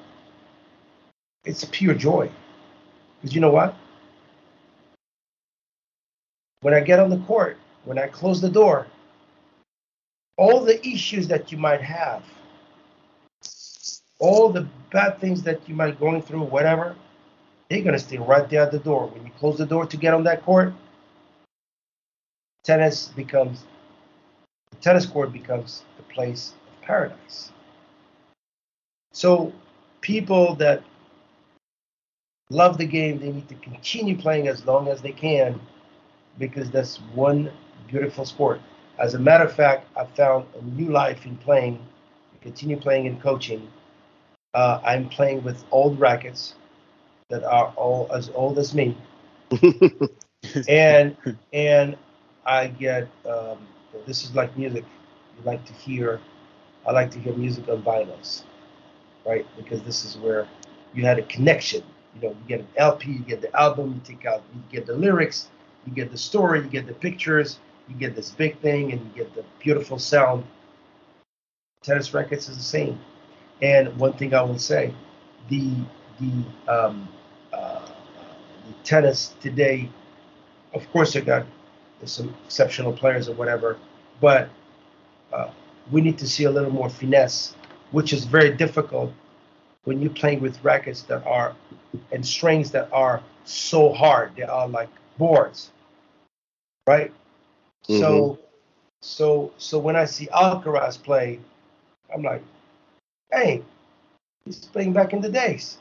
it's 1.45 1.65
pure 1.71 1.95
joy. 1.95 2.31
Because 3.21 3.35
you 3.35 3.41
know 3.41 3.51
what? 3.51 3.75
When 6.61 6.75
I 6.75 6.81
get 6.81 7.01
on 7.01 7.11
the 7.11 7.19
court, 7.19 7.57
when 7.85 7.99
I 7.99 8.09
close 8.09 8.41
the 8.41 8.51
door, 8.51 8.87
all 10.37 10.65
the 10.65 10.85
issues 10.87 11.27
that 11.29 11.51
you 11.51 11.59
might 11.59 11.81
have, 11.81 12.23
all 14.21 14.51
the 14.51 14.67
bad 14.93 15.21
things 15.21 15.43
that 15.43 15.69
you 15.69 15.75
might 15.75 15.99
going 15.99 16.23
through, 16.23 16.43
whatever, 16.43 16.97
they're 17.69 17.83
gonna 17.83 17.99
stay 17.99 18.19
right 18.19 18.49
there 18.49 18.63
at 18.63 18.73
the 18.73 18.79
door. 18.79 19.07
When 19.07 19.25
you 19.25 19.33
close 19.39 19.59
the 19.59 19.67
door 19.67 19.87
to 19.87 19.97
get 19.97 20.15
on 20.15 20.25
that 20.25 20.43
court, 20.43 20.73
tennis 22.65 23.09
becomes 23.09 23.65
the 24.71 24.77
tennis 24.77 25.07
court 25.07 25.33
becomes 25.33 25.85
the 25.97 26.03
place 26.15 26.55
of 26.69 26.83
paradise. 26.83 27.53
So 29.13 29.53
people 30.01 30.55
that 30.57 30.83
love 32.51 32.79
the 32.79 32.87
game, 32.87 33.19
they 33.19 33.33
need 33.33 33.49
to 33.49 33.55
continue 33.57 34.17
playing 34.17 34.49
as 34.49 34.65
long 34.65 34.89
as 34.89 35.03
they 35.03 35.13
can 35.13 35.61
because 36.39 36.71
that's 36.71 36.97
one 37.15 37.51
beautiful 37.89 38.25
sport. 38.25 38.61
As 38.99 39.15
a 39.15 39.19
matter 39.19 39.45
of 39.45 39.53
fact, 39.53 39.87
I 39.97 40.05
found 40.05 40.47
a 40.59 40.65
new 40.65 40.91
life 40.91 41.27
in 41.27 41.37
playing, 41.39 41.79
continue 42.41 42.79
playing 42.79 43.07
and 43.07 43.21
coaching. 43.21 43.69
Uh, 44.55 44.81
I'm 44.85 45.09
playing 45.09 45.45
with 45.45 45.65
old 45.71 46.01
rackets 46.01 46.55
that 47.29 47.45
are 47.45 47.73
all 47.77 48.09
as 48.13 48.31
old 48.35 48.59
as 48.59 48.75
me, 48.75 48.97
and 50.69 51.17
and 51.53 51.97
I 52.47 52.69
get 52.69 53.09
um, 53.29 53.59
this 54.07 54.25
is 54.25 54.35
like 54.35 54.57
music. 54.57 54.85
You 55.37 55.45
like 55.45 55.65
to 55.67 55.73
hear. 55.75 56.21
I 56.87 56.93
like 56.93 57.11
to 57.13 57.19
hear 57.19 57.35
music 57.35 57.69
on 57.69 57.83
vinyls, 57.83 58.45
right? 59.27 59.47
Because 59.57 59.83
this 59.83 60.05
is 60.05 60.17
where 60.19 60.49
you 60.95 61.05
had 61.05 61.19
a 61.19 61.23
connection. 61.23 61.83
You 62.15 62.23
know, 62.23 62.29
you 62.31 62.49
get 62.49 62.61
an 62.61 62.69
LP, 62.77 63.13
you 63.13 63.19
get 63.21 63.41
the 63.43 63.55
album, 63.61 63.95
you 63.95 64.01
take 64.17 64.25
out, 64.27 64.43
you 64.55 64.63
get 64.71 64.87
the 64.87 64.95
lyrics, 64.95 65.49
you 65.87 65.93
get 65.93 66.11
the 66.11 66.19
story, 66.19 66.61
you 66.61 66.67
get 66.69 66.87
the 66.87 66.95
pictures, 66.95 67.59
you 67.89 67.95
get 67.97 68.17
this 68.17 68.31
big 68.31 68.59
thing, 68.61 68.93
and 68.93 69.01
you 69.03 69.25
get 69.25 69.35
the 69.35 69.45
beautiful 69.61 69.99
sound. 69.99 70.45
Tennis 71.83 72.13
Records 72.15 72.49
is 72.49 72.57
the 72.57 72.63
same. 72.63 72.99
And 73.63 73.97
one 73.99 74.13
thing 74.15 74.35
I 74.35 74.43
will 74.43 74.59
say, 74.59 74.95
the 75.49 75.75
the 76.21 76.45
um, 76.69 77.09
the 77.13 77.18
tennis 78.85 79.35
today, 79.41 79.91
of 80.75 80.91
course, 80.93 81.17
I 81.17 81.21
got 81.21 81.47
some 82.05 82.35
exceptional 82.45 82.93
players 82.93 83.29
or 83.29 83.35
whatever, 83.35 83.79
but 84.21 84.49
uh, 85.33 85.51
we 85.91 86.01
need 86.01 86.19
to 86.19 86.29
see 86.29 86.45
a 86.45 86.51
little 86.51 86.71
more 86.71 86.89
finesse, 86.89 87.55
which 87.91 88.13
is 88.13 88.25
very 88.25 88.51
difficult 88.51 89.13
when 89.85 90.01
you're 90.01 90.13
playing 90.13 90.41
with 90.41 90.63
rackets 90.63 91.03
that 91.03 91.27
are 91.27 91.57
and 92.13 92.25
strings 92.25 92.71
that 92.73 92.89
are 92.93 93.23
so 93.45 93.93
hard. 93.93 94.37
They 94.37 94.43
are 94.43 94.69
like 94.69 94.91
boards 95.17 95.71
right? 96.89 97.13
Mm-hmm. 97.89 98.01
So, 98.01 98.39
so, 99.03 99.53
so 99.59 99.79
when 99.79 99.95
I 99.95 100.07
see 100.07 100.27
Alcaraz 100.29 101.01
play, 101.01 101.39
I'm 102.13 102.23
like, 102.23 102.43
hey, 103.31 103.63
he's 104.45 104.65
playing 104.65 104.95
back 104.95 105.13
in 105.13 105.21
the 105.21 105.29
days, 105.29 105.77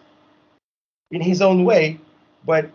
in 1.11 1.21
his 1.21 1.41
own 1.41 1.63
way, 1.63 1.99
but 2.45 2.69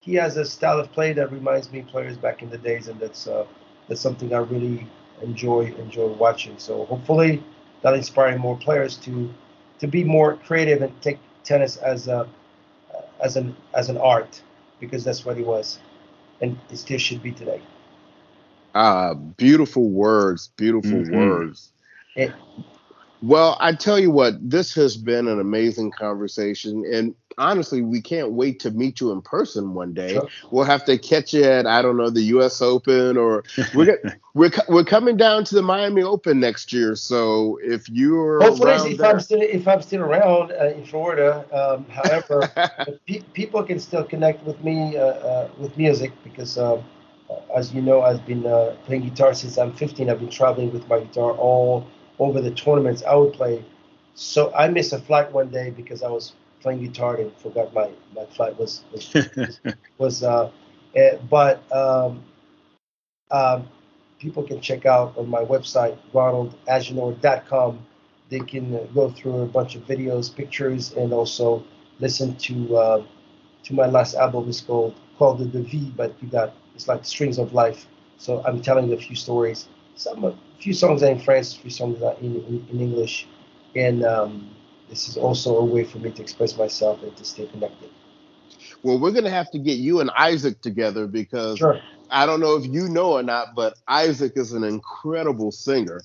he 0.00 0.14
has 0.14 0.36
a 0.36 0.44
style 0.44 0.78
of 0.78 0.92
play 0.92 1.12
that 1.14 1.32
reminds 1.32 1.70
me 1.72 1.80
of 1.80 1.86
players 1.88 2.16
back 2.16 2.42
in 2.42 2.50
the 2.50 2.58
days, 2.58 2.88
and 2.88 3.00
that's 3.00 3.26
uh, 3.26 3.46
that's 3.88 4.00
something 4.00 4.34
I 4.34 4.38
really 4.38 4.86
enjoy 5.22 5.72
enjoy 5.78 6.08
watching. 6.08 6.58
So 6.58 6.84
hopefully 6.86 7.42
that 7.82 7.94
inspiring 7.94 8.38
more 8.38 8.56
players 8.56 8.96
to 8.98 9.32
to 9.78 9.86
be 9.86 10.04
more 10.04 10.36
creative 10.36 10.82
and 10.82 11.02
take 11.02 11.18
tennis 11.42 11.76
as 11.76 12.08
a 12.08 12.28
as 13.20 13.36
an 13.36 13.56
as 13.74 13.88
an 13.88 13.96
art 13.96 14.42
because 14.80 15.04
that's 15.04 15.24
what 15.24 15.36
he 15.36 15.42
was 15.42 15.78
and 16.40 16.58
it 16.70 16.76
still 16.76 16.98
should 16.98 17.22
be 17.22 17.32
today. 17.32 17.60
Ah, 18.74 19.14
beautiful 19.14 19.88
words, 19.88 20.50
beautiful 20.56 20.90
mm-hmm. 20.90 21.16
words. 21.16 21.70
It, 22.16 22.32
well, 23.24 23.56
I 23.58 23.72
tell 23.72 23.98
you 23.98 24.10
what, 24.10 24.34
this 24.38 24.74
has 24.74 24.96
been 24.96 25.28
an 25.28 25.40
amazing 25.40 25.92
conversation, 25.92 26.84
and 26.92 27.14
honestly, 27.38 27.80
we 27.80 28.00
can't 28.00 28.32
wait 28.32 28.60
to 28.60 28.70
meet 28.70 29.00
you 29.00 29.12
in 29.12 29.22
person 29.22 29.72
one 29.72 29.94
day. 29.94 30.14
Sure. 30.14 30.28
We'll 30.50 30.64
have 30.64 30.84
to 30.84 30.98
catch 30.98 31.32
you 31.32 31.42
at 31.44 31.66
I 31.66 31.80
don't 31.80 31.96
know 31.96 32.10
the 32.10 32.22
U.S. 32.22 32.60
Open, 32.60 33.16
or 33.16 33.44
we're 33.74 33.98
we're 34.34 34.50
we're 34.68 34.84
coming 34.84 35.16
down 35.16 35.44
to 35.44 35.54
the 35.54 35.62
Miami 35.62 36.02
Open 36.02 36.38
next 36.38 36.72
year. 36.72 36.94
So 36.96 37.58
if 37.62 37.88
you're 37.88 38.42
hopefully 38.42 38.92
if 38.92 38.98
there, 38.98 39.10
I'm 39.10 39.20
still 39.20 39.40
if 39.40 39.66
I'm 39.66 39.80
still 39.80 40.02
around 40.02 40.52
uh, 40.52 40.66
in 40.66 40.84
Florida, 40.84 41.46
um, 41.52 41.86
however, 41.86 42.50
pe- 43.06 43.22
people 43.32 43.62
can 43.62 43.80
still 43.80 44.04
connect 44.04 44.44
with 44.44 44.62
me 44.62 44.96
uh, 44.96 45.02
uh, 45.02 45.48
with 45.58 45.76
music 45.76 46.12
because. 46.22 46.58
Um, 46.58 46.84
as 47.56 47.72
you 47.72 47.80
know, 47.80 48.02
I've 48.02 48.24
been 48.26 48.46
uh, 48.46 48.76
playing 48.84 49.08
guitar 49.08 49.32
since 49.32 49.56
I'm 49.56 49.72
15. 49.72 50.10
I've 50.10 50.20
been 50.20 50.28
traveling 50.28 50.72
with 50.72 50.86
my 50.88 51.00
guitar 51.00 51.32
all 51.32 51.86
over 52.18 52.40
the 52.40 52.50
tournaments 52.50 53.02
I 53.02 53.14
would 53.14 53.32
play. 53.32 53.64
So 54.14 54.52
I 54.54 54.68
missed 54.68 54.92
a 54.92 54.98
flight 54.98 55.32
one 55.32 55.48
day 55.48 55.70
because 55.70 56.02
I 56.02 56.08
was 56.08 56.34
playing 56.60 56.82
guitar 56.82 57.16
and 57.16 57.32
forgot 57.38 57.74
my, 57.74 57.90
my 58.14 58.24
flight 58.26 58.58
was 58.58 58.84
was, 58.92 59.14
was 59.98 60.22
uh, 60.22 60.50
uh, 60.96 61.16
but 61.28 61.70
um, 61.72 62.22
um, 63.30 63.68
people 64.18 64.42
can 64.42 64.60
check 64.60 64.86
out 64.86 65.16
on 65.18 65.28
my 65.28 65.42
website 65.42 65.98
ronaldagenor.com. 66.12 67.86
They 68.30 68.40
can 68.40 68.88
go 68.94 69.10
through 69.10 69.42
a 69.42 69.46
bunch 69.46 69.74
of 69.74 69.82
videos, 69.82 70.34
pictures, 70.34 70.92
and 70.92 71.12
also 71.12 71.64
listen 72.00 72.36
to 72.36 72.76
uh, 72.76 73.02
to 73.64 73.74
my 73.74 73.86
last 73.86 74.14
album. 74.14 74.48
It's 74.48 74.60
called 74.60 74.94
called 75.18 75.38
the 75.52 75.62
V, 75.62 75.92
but 75.96 76.14
you 76.22 76.28
got 76.28 76.54
it's 76.74 76.88
like 76.88 77.04
strings 77.04 77.38
of 77.38 77.52
life. 77.52 77.86
So 78.16 78.42
I'm 78.46 78.62
telling 78.62 78.92
a 78.92 78.96
few 78.96 79.16
stories. 79.16 79.68
Some 79.96 80.24
a 80.24 80.36
few 80.58 80.74
songs 80.74 81.02
are 81.02 81.10
in 81.10 81.20
French, 81.20 81.56
a 81.56 81.58
few 81.60 81.70
songs 81.70 82.02
are 82.02 82.16
in, 82.20 82.36
in, 82.44 82.66
in 82.70 82.80
English, 82.80 83.26
and 83.76 84.04
um, 84.04 84.50
this 84.88 85.08
is 85.08 85.16
also 85.16 85.56
a 85.58 85.64
way 85.64 85.84
for 85.84 85.98
me 85.98 86.10
to 86.10 86.22
express 86.22 86.56
myself 86.56 87.02
and 87.02 87.16
to 87.16 87.24
stay 87.24 87.46
connected. 87.46 87.90
Well, 88.82 88.98
we're 88.98 89.12
gonna 89.12 89.30
have 89.30 89.50
to 89.52 89.58
get 89.58 89.78
you 89.78 90.00
and 90.00 90.10
Isaac 90.16 90.60
together 90.60 91.06
because 91.06 91.58
sure. 91.58 91.80
I 92.10 92.26
don't 92.26 92.40
know 92.40 92.56
if 92.56 92.66
you 92.66 92.88
know 92.88 93.12
or 93.12 93.22
not, 93.22 93.54
but 93.54 93.78
Isaac 93.88 94.32
is 94.36 94.52
an 94.52 94.64
incredible 94.64 95.52
singer, 95.52 96.00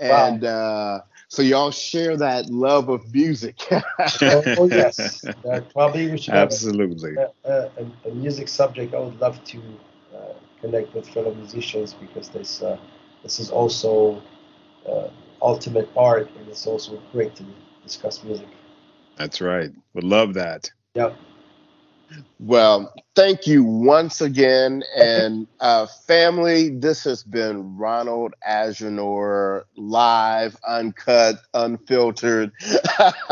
wow. 0.00 0.26
and 0.26 0.44
uh, 0.44 1.00
so 1.28 1.42
y'all 1.42 1.70
share 1.70 2.16
that 2.16 2.46
love 2.46 2.88
of 2.88 3.12
music. 3.12 3.56
oh, 3.70 3.82
oh, 4.58 4.68
yes, 4.68 5.24
uh, 5.24 5.60
probably 5.72 6.10
we 6.10 6.18
should 6.18 6.34
absolutely 6.34 7.16
a, 7.16 7.30
a, 7.44 7.70
a, 8.08 8.14
music 8.14 8.48
subject. 8.48 8.94
I 8.94 9.00
would 9.00 9.20
love 9.20 9.42
to 9.44 9.58
uh, 10.14 10.32
connect 10.60 10.94
with 10.94 11.08
fellow 11.08 11.34
musicians 11.34 11.94
because 11.94 12.28
there's 12.28 12.62
uh, 12.62 12.78
this 13.26 13.40
is 13.40 13.50
also 13.50 14.22
uh, 14.88 15.08
ultimate 15.42 15.88
art, 15.96 16.30
and 16.38 16.48
it's 16.48 16.64
also 16.64 17.02
great 17.10 17.34
to 17.34 17.44
discuss 17.82 18.22
music. 18.22 18.46
That's 19.16 19.40
right. 19.40 19.72
Would 19.94 20.04
love 20.04 20.34
that. 20.34 20.70
Yep. 20.94 21.16
Well, 22.38 22.94
thank 23.16 23.48
you 23.48 23.64
once 23.64 24.20
again. 24.20 24.84
And 24.96 25.48
uh, 25.58 25.88
family, 26.06 26.68
this 26.78 27.02
has 27.02 27.24
been 27.24 27.76
Ronald 27.76 28.34
Agenor 28.48 29.62
live, 29.76 30.56
uncut, 30.64 31.34
unfiltered 31.52 32.52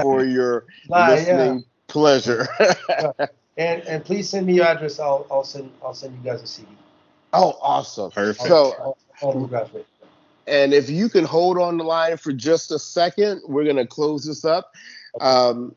for 0.00 0.24
your 0.24 0.64
listening 0.88 1.58
yeah. 1.58 1.62
pleasure. 1.88 2.48
and 3.58 3.82
and 3.82 4.02
please 4.06 4.30
send 4.30 4.46
me 4.46 4.54
your 4.54 4.64
address. 4.64 4.98
I'll 4.98 5.26
I'll 5.30 5.44
send 5.44 5.70
I'll 5.84 5.92
send 5.92 6.16
you 6.16 6.30
guys 6.30 6.40
a 6.40 6.46
CD. 6.46 6.66
Oh, 7.34 7.58
awesome. 7.60 8.12
Perfect. 8.12 8.48
So, 8.48 8.96
and 10.46 10.74
if 10.74 10.90
you 10.90 11.08
can 11.08 11.24
hold 11.24 11.58
on 11.58 11.78
the 11.78 11.84
line 11.84 12.16
for 12.16 12.32
just 12.32 12.70
a 12.70 12.78
second, 12.78 13.42
we're 13.46 13.64
going 13.64 13.76
to 13.76 13.86
close 13.86 14.24
this 14.24 14.44
up. 14.44 14.72
Um, 15.20 15.74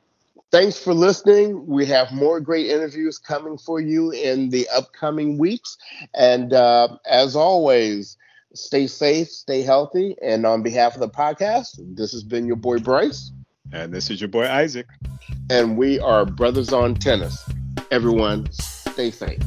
thanks 0.52 0.78
for 0.78 0.94
listening. 0.94 1.66
We 1.66 1.86
have 1.86 2.12
more 2.12 2.40
great 2.40 2.68
interviews 2.68 3.18
coming 3.18 3.58
for 3.58 3.80
you 3.80 4.12
in 4.12 4.50
the 4.50 4.68
upcoming 4.76 5.38
weeks. 5.38 5.78
And 6.14 6.54
uh, 6.54 6.98
as 7.06 7.36
always, 7.36 8.18
stay 8.54 8.88
safe, 8.88 9.30
stay 9.30 9.62
healthy. 9.62 10.16
And 10.22 10.46
on 10.46 10.64
behalf 10.64 10.96
of 10.96 11.00
the 11.00 11.10
podcast, 11.10 11.78
this 11.96 12.12
has 12.12 12.24
been 12.24 12.46
your 12.46 12.58
boy 12.58 12.80
Bryce. 12.80 13.32
And 13.72 13.94
this 13.94 14.10
is 14.10 14.20
your 14.20 14.30
boy 14.30 14.48
Isaac. 14.48 14.88
And 15.50 15.78
we 15.78 16.00
are 16.00 16.26
Brothers 16.26 16.74
on 16.74 16.96
Tennis. 16.96 17.44
Everyone, 17.92 18.50
stay 18.52 19.12
safe. 19.12 19.42